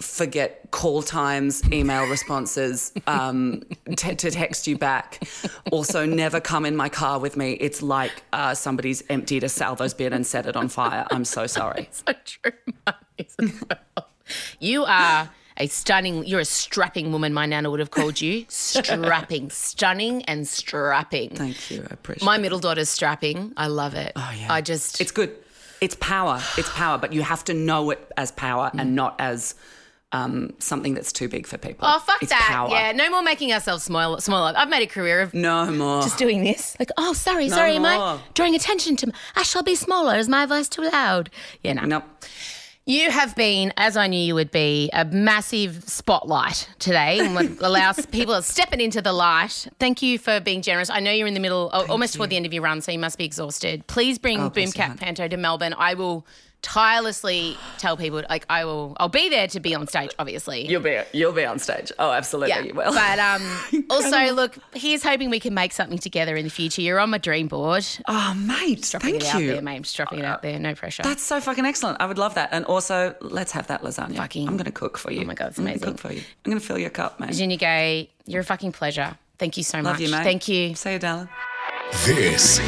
forget 0.00 0.70
call 0.70 1.02
times, 1.02 1.62
email 1.72 2.06
responses, 2.08 2.92
um, 3.06 3.62
t- 3.96 4.14
to 4.14 4.30
text 4.30 4.66
you 4.66 4.78
back. 4.78 5.26
Also, 5.72 6.04
never 6.06 6.40
come 6.40 6.64
in 6.66 6.76
my 6.76 6.88
car 6.88 7.18
with 7.18 7.36
me. 7.36 7.52
It's 7.54 7.82
like 7.82 8.22
uh, 8.32 8.54
somebody's 8.54 9.02
emptied 9.08 9.42
a 9.44 9.48
Salvo's 9.48 9.94
bin 9.94 10.12
and 10.12 10.26
set 10.26 10.46
it 10.46 10.56
on 10.56 10.68
fire. 10.68 11.06
I'm 11.10 11.24
so 11.24 11.46
sorry. 11.46 11.88
So 12.06 12.12
true, 12.24 12.52
mine 12.86 12.94
is 13.18 13.34
as 13.38 13.62
well. 13.96 14.08
You 14.60 14.84
are 14.84 15.30
a 15.56 15.66
stunning, 15.66 16.24
you're 16.26 16.40
a 16.40 16.44
strapping 16.44 17.10
woman, 17.10 17.32
my 17.32 17.46
nana 17.46 17.70
would 17.70 17.80
have 17.80 17.90
called 17.90 18.20
you. 18.20 18.44
Strapping, 18.48 19.50
stunning 19.50 20.22
and 20.24 20.46
strapping. 20.46 21.30
Thank 21.30 21.70
you. 21.70 21.82
I 21.90 21.94
appreciate 21.94 22.24
My 22.24 22.36
middle 22.38 22.58
daughter's 22.58 22.90
strapping. 22.90 23.54
I 23.56 23.68
love 23.68 23.94
it. 23.94 24.12
Oh, 24.14 24.32
yeah. 24.38 24.52
I 24.52 24.60
just, 24.60 25.00
It's 25.00 25.10
good. 25.12 25.34
It's 25.80 25.96
power. 26.00 26.40
It's 26.56 26.70
power, 26.70 26.98
but 26.98 27.12
you 27.12 27.22
have 27.22 27.44
to 27.44 27.54
know 27.54 27.90
it 27.90 28.10
as 28.16 28.32
power 28.32 28.70
and 28.74 28.94
not 28.94 29.14
as 29.18 29.54
um, 30.12 30.54
something 30.58 30.94
that's 30.94 31.12
too 31.12 31.28
big 31.28 31.46
for 31.46 31.58
people. 31.58 31.86
oh, 31.86 31.98
fuck 31.98 32.22
it's 32.22 32.30
that. 32.30 32.46
Power. 32.48 32.70
Yeah, 32.70 32.92
no 32.92 33.10
more 33.10 33.22
making 33.22 33.52
ourselves 33.52 33.82
small, 33.82 34.18
smaller. 34.20 34.54
I've 34.56 34.68
made 34.70 34.82
a 34.82 34.86
career 34.86 35.20
of 35.20 35.34
No 35.34 35.70
more. 35.70 36.02
just 36.02 36.16
doing 36.16 36.42
this. 36.44 36.76
Like, 36.78 36.90
oh, 36.96 37.12
sorry, 37.12 37.48
sorry, 37.48 37.76
am 37.76 37.84
I 37.84 38.18
drawing 38.34 38.54
attention 38.54 38.96
to, 38.96 39.12
I 39.34 39.42
shall 39.42 39.62
be 39.62 39.74
smaller. 39.74 40.16
Is 40.16 40.28
my 40.28 40.46
voice 40.46 40.68
too 40.68 40.82
loud? 40.82 41.28
Yeah, 41.62 41.74
no. 41.74 41.82
Nope. 41.84 42.04
You 42.88 43.10
have 43.10 43.34
been, 43.34 43.72
as 43.76 43.96
I 43.96 44.06
knew 44.06 44.20
you 44.20 44.36
would 44.36 44.52
be, 44.52 44.90
a 44.92 45.04
massive 45.04 45.82
spotlight 45.88 46.68
today 46.78 47.18
and 47.18 47.58
allows 47.60 48.06
people 48.06 48.40
stepping 48.42 48.80
into 48.80 49.02
the 49.02 49.12
light. 49.12 49.66
Thank 49.80 50.02
you 50.02 50.20
for 50.20 50.38
being 50.38 50.62
generous. 50.62 50.88
I 50.88 51.00
know 51.00 51.10
you're 51.10 51.26
in 51.26 51.34
the 51.34 51.40
middle, 51.40 51.68
oh, 51.72 51.84
almost 51.88 52.14
toward 52.14 52.30
the 52.30 52.36
end 52.36 52.46
of 52.46 52.52
your 52.52 52.62
run, 52.62 52.80
so 52.80 52.92
you 52.92 53.00
must 53.00 53.18
be 53.18 53.24
exhausted. 53.24 53.84
Please 53.88 54.20
bring 54.20 54.40
Oh, 54.40 54.50
Boomkak. 54.50 54.98
Panto 55.00 55.26
to 55.26 55.36
Melbourne. 55.36 55.74
I 55.76 55.94
will 55.94 56.24
tirelessly 56.66 57.56
tell 57.78 57.96
people, 57.96 58.22
like, 58.28 58.44
I 58.50 58.64
will, 58.64 58.96
I'll 58.98 59.08
be 59.08 59.28
there 59.28 59.46
to 59.48 59.60
be 59.60 59.74
on 59.74 59.86
stage, 59.86 60.10
obviously. 60.18 60.66
You'll 60.66 60.82
be 60.82 61.00
you'll 61.12 61.32
be 61.32 61.44
on 61.44 61.60
stage. 61.60 61.92
Oh, 61.98 62.10
absolutely, 62.10 62.48
yeah, 62.50 62.60
you 62.62 62.74
will. 62.74 62.92
but 62.92 63.18
um, 63.20 63.84
also, 63.90 64.32
look, 64.34 64.58
here's 64.74 65.02
hoping 65.04 65.30
we 65.30 65.38
can 65.40 65.54
make 65.54 65.72
something 65.72 65.98
together 65.98 66.34
in 66.36 66.44
the 66.44 66.50
future. 66.50 66.82
You're 66.82 66.98
on 66.98 67.10
my 67.10 67.18
dream 67.18 67.46
board. 67.46 67.86
oh, 68.08 68.34
mate, 68.34 68.82
Dropping 68.90 69.10
thank 69.12 69.22
it 69.22 69.34
out 69.34 69.40
you. 69.40 69.52
there, 69.52 69.62
mate. 69.62 69.82
Just 69.82 69.96
dropping 69.96 70.18
it 70.18 70.24
out 70.24 70.42
there. 70.42 70.58
No 70.58 70.74
pressure. 70.74 71.04
That's 71.04 71.22
so 71.22 71.40
fucking 71.40 71.64
excellent. 71.64 72.00
I 72.00 72.06
would 72.06 72.18
love 72.18 72.34
that. 72.34 72.48
And 72.52 72.64
also, 72.64 73.14
let's 73.20 73.52
have 73.52 73.68
that 73.68 73.82
lasagna. 73.82 74.16
Fucking- 74.16 74.48
I'm 74.48 74.56
going 74.56 74.64
to 74.66 74.72
cook 74.72 74.98
for 74.98 75.12
you. 75.12 75.22
Oh 75.22 75.24
my 75.24 75.34
God, 75.34 75.48
it's 75.48 75.58
I'm 75.58 75.64
gonna 75.64 75.74
amazing. 75.76 75.88
cook 75.92 75.98
for 76.00 76.12
you. 76.12 76.20
I'm 76.44 76.50
going 76.50 76.58
to 76.60 76.66
fill 76.66 76.78
your 76.78 76.90
cup, 76.90 77.20
mate. 77.20 77.30
Virginia 77.30 77.56
Gay, 77.56 78.10
you're 78.26 78.40
a 78.40 78.44
fucking 78.44 78.72
pleasure. 78.72 79.16
Thank 79.38 79.56
you 79.56 79.62
so 79.62 79.78
Love 79.78 79.84
much. 79.94 80.00
you, 80.00 80.10
mate. 80.10 80.24
Thank 80.24 80.48
you. 80.48 80.74
See 80.74 80.92
you, 80.94 80.98
darling. 80.98 81.28
This 82.04 82.58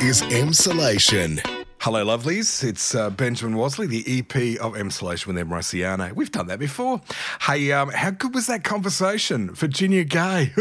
is 0.00 0.22
Emsolation. 0.22 1.55
Hello, 1.78 2.04
lovelies. 2.04 2.64
It's 2.64 2.94
uh, 2.96 3.10
Benjamin 3.10 3.56
Wasley, 3.56 3.86
the 3.86 4.18
EP 4.18 4.60
of 4.60 4.72
Emsolation 4.72 5.28
with 5.28 5.38
Em 5.38 5.50
Rusciano. 5.50 6.12
We've 6.12 6.32
done 6.32 6.48
that 6.48 6.58
before. 6.58 7.00
Hey, 7.42 7.70
um, 7.70 7.90
how 7.90 8.10
good 8.10 8.34
was 8.34 8.48
that 8.48 8.64
conversation? 8.64 9.54
Virginia 9.54 10.02
Gay. 10.02 10.52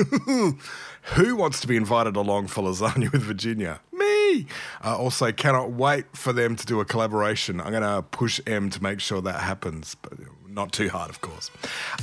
Who 1.16 1.36
wants 1.36 1.62
to 1.62 1.68
be 1.68 1.78
invited 1.78 2.16
along 2.16 2.48
for 2.48 2.64
lasagna 2.64 3.12
with 3.12 3.24
Virginia? 3.24 3.80
Me. 3.92 4.46
Uh, 4.84 4.98
also, 4.98 5.32
cannot 5.32 5.72
wait 5.72 6.06
for 6.16 6.32
them 6.32 6.56
to 6.58 6.66
do 6.66 6.80
a 6.80 6.86
collaboration. 6.86 7.60
I'm 7.60 7.72
going 7.72 7.82
to 7.82 8.04
push 8.04 8.40
Em 8.46 8.70
to 8.70 8.84
make 8.84 9.00
sure 9.00 9.22
that 9.22 9.40
happens, 9.40 9.96
but 10.02 10.14
not 10.56 10.72
too 10.72 10.90
hard, 10.90 11.10
of 11.10 11.20
course. 11.22 11.52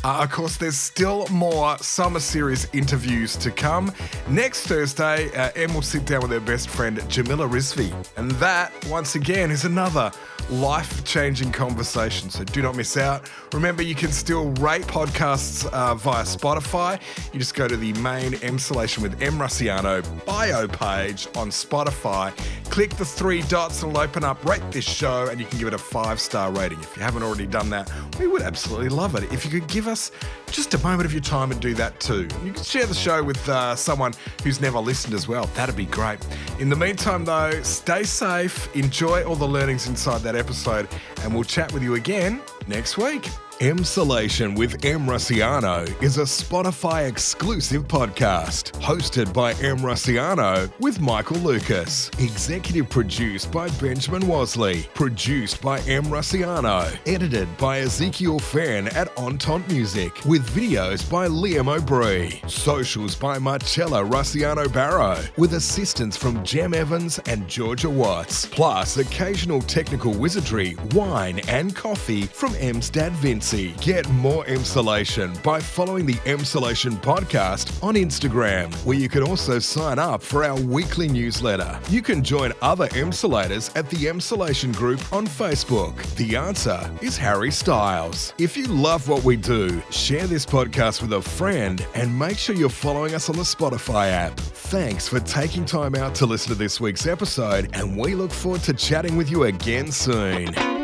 Uh, 0.04 0.20
of 0.22 0.30
course, 0.30 0.58
there's 0.58 0.76
still 0.76 1.26
more 1.28 1.78
summer 1.78 2.20
series 2.20 2.68
interviews 2.74 3.34
to 3.36 3.50
come. 3.50 3.90
Next 4.28 4.66
Thursday, 4.66 5.34
uh, 5.34 5.50
Em 5.56 5.72
will 5.72 5.82
sit 5.82 6.04
down 6.04 6.20
with 6.20 6.30
her 6.30 6.40
best 6.40 6.68
friend 6.68 7.02
Jamila 7.08 7.48
Rizvi, 7.48 7.94
and 8.16 8.30
that, 8.32 8.72
once 8.88 9.14
again, 9.14 9.50
is 9.50 9.64
another 9.64 10.12
life-changing 10.50 11.52
conversation. 11.52 12.28
So 12.28 12.44
do 12.44 12.62
not 12.62 12.76
miss 12.76 12.96
out. 12.96 13.30
Remember, 13.54 13.82
you 13.82 13.94
can 13.94 14.10
still 14.10 14.50
rate 14.54 14.82
podcasts 14.82 15.64
uh, 15.72 15.94
via 15.94 16.24
Spotify. 16.24 17.00
You 17.32 17.38
just 17.38 17.54
go 17.54 17.68
to 17.68 17.76
the 17.76 17.92
main 17.94 18.32
Emsolation 18.32 18.98
with 18.98 19.22
Em 19.22 19.34
Rusciano 19.34 20.02
bio 20.26 20.66
page 20.68 21.28
on 21.36 21.48
Spotify. 21.50 22.36
Click 22.70 22.90
the 22.96 23.04
three 23.04 23.42
dots, 23.42 23.82
it'll 23.82 23.96
open 23.98 24.24
up. 24.24 24.44
Rate 24.44 24.62
this 24.72 24.84
show, 24.84 25.28
and 25.30 25.40
you 25.40 25.46
can 25.46 25.58
give 25.58 25.68
it 25.68 25.74
a 25.74 25.78
five-star 25.78 26.50
rating. 26.52 26.80
If 26.80 26.96
you 26.96 27.02
haven't 27.02 27.22
already 27.22 27.46
done 27.46 27.70
that, 27.70 27.90
we 28.18 28.26
would 28.26 28.41
absolutely 28.42 28.88
love 28.88 29.14
it 29.14 29.32
if 29.32 29.44
you 29.44 29.50
could 29.50 29.68
give 29.68 29.88
us 29.88 30.10
just 30.50 30.74
a 30.74 30.78
moment 30.78 31.06
of 31.06 31.12
your 31.12 31.22
time 31.22 31.50
and 31.50 31.60
do 31.60 31.74
that 31.74 31.98
too. 32.00 32.28
You 32.44 32.52
can 32.52 32.62
share 32.62 32.86
the 32.86 32.94
show 32.94 33.22
with 33.22 33.48
uh, 33.48 33.74
someone 33.74 34.12
who's 34.42 34.60
never 34.60 34.78
listened 34.78 35.14
as 35.14 35.28
well. 35.28 35.46
That'd 35.54 35.76
be 35.76 35.86
great. 35.86 36.18
In 36.58 36.68
the 36.68 36.76
meantime, 36.76 37.24
though, 37.24 37.62
stay 37.62 38.02
safe, 38.02 38.74
enjoy 38.76 39.24
all 39.24 39.36
the 39.36 39.48
learnings 39.48 39.86
inside 39.86 40.20
that 40.22 40.36
episode, 40.36 40.88
and 41.22 41.34
we'll 41.34 41.44
chat 41.44 41.72
with 41.72 41.82
you 41.82 41.94
again 41.94 42.42
next 42.66 42.98
week. 42.98 43.28
Emsolation 43.62 44.56
with 44.56 44.84
Em 44.84 45.06
Rusciano 45.06 45.86
is 46.02 46.18
a 46.18 46.22
Spotify 46.22 47.08
exclusive 47.08 47.86
podcast 47.86 48.72
hosted 48.80 49.32
by 49.32 49.52
Em 49.62 49.78
Rusciano 49.78 50.68
with 50.80 51.00
Michael 51.00 51.36
Lucas. 51.36 52.10
Executive 52.18 52.90
produced 52.90 53.52
by 53.52 53.68
Benjamin 53.80 54.22
Wasley. 54.22 54.92
Produced 54.94 55.62
by 55.62 55.78
Em 55.82 56.02
Rusciano. 56.06 56.92
Edited 57.06 57.46
by 57.56 57.78
Ezekiel 57.78 58.40
Fan 58.40 58.88
at 58.88 59.16
Entente 59.16 59.72
Music. 59.72 60.12
With 60.24 60.44
videos 60.50 61.08
by 61.08 61.28
Liam 61.28 61.68
O'Brien. 61.68 62.32
Socials 62.48 63.14
by 63.14 63.38
Marcella 63.38 64.02
Rusciano 64.02 64.66
Barrow. 64.72 65.22
With 65.36 65.54
assistance 65.54 66.16
from 66.16 66.42
Jem 66.42 66.74
Evans 66.74 67.20
and 67.26 67.46
Georgia 67.46 67.88
Watts. 67.88 68.44
Plus 68.44 68.96
occasional 68.96 69.62
technical 69.62 70.12
wizardry, 70.12 70.76
wine 70.94 71.38
and 71.46 71.76
coffee 71.76 72.22
from 72.22 72.56
Em's 72.56 72.90
dad 72.90 73.12
Vince. 73.12 73.51
Get 73.52 74.08
more 74.10 74.44
Emsolation 74.46 75.40
by 75.42 75.60
following 75.60 76.06
the 76.06 76.14
Emsolation 76.24 76.92
podcast 77.02 77.82
on 77.82 77.94
Instagram, 77.94 78.74
where 78.86 78.96
you 78.96 79.08
can 79.10 79.22
also 79.22 79.58
sign 79.58 79.98
up 79.98 80.22
for 80.22 80.42
our 80.42 80.58
weekly 80.62 81.06
newsletter. 81.06 81.78
You 81.90 82.00
can 82.00 82.24
join 82.24 82.52
other 82.62 82.88
insulators 82.96 83.70
at 83.76 83.90
the 83.90 84.06
Emsolation 84.06 84.74
group 84.74 85.00
on 85.12 85.26
Facebook. 85.26 86.02
The 86.16 86.34
answer 86.34 86.90
is 87.02 87.18
Harry 87.18 87.50
Styles. 87.50 88.32
If 88.38 88.56
you 88.56 88.66
love 88.66 89.08
what 89.08 89.22
we 89.22 89.36
do, 89.36 89.82
share 89.90 90.26
this 90.26 90.46
podcast 90.46 91.02
with 91.02 91.12
a 91.12 91.20
friend 91.20 91.86
and 91.94 92.18
make 92.18 92.38
sure 92.38 92.56
you're 92.56 92.70
following 92.70 93.14
us 93.14 93.28
on 93.28 93.36
the 93.36 93.42
Spotify 93.42 94.10
app. 94.10 94.38
Thanks 94.38 95.06
for 95.08 95.20
taking 95.20 95.66
time 95.66 95.94
out 95.94 96.14
to 96.14 96.26
listen 96.26 96.52
to 96.52 96.58
this 96.58 96.80
week's 96.80 97.06
episode, 97.06 97.68
and 97.74 97.98
we 97.98 98.14
look 98.14 98.30
forward 98.30 98.62
to 98.62 98.72
chatting 98.72 99.16
with 99.16 99.30
you 99.30 99.44
again 99.44 99.92
soon. 99.92 100.81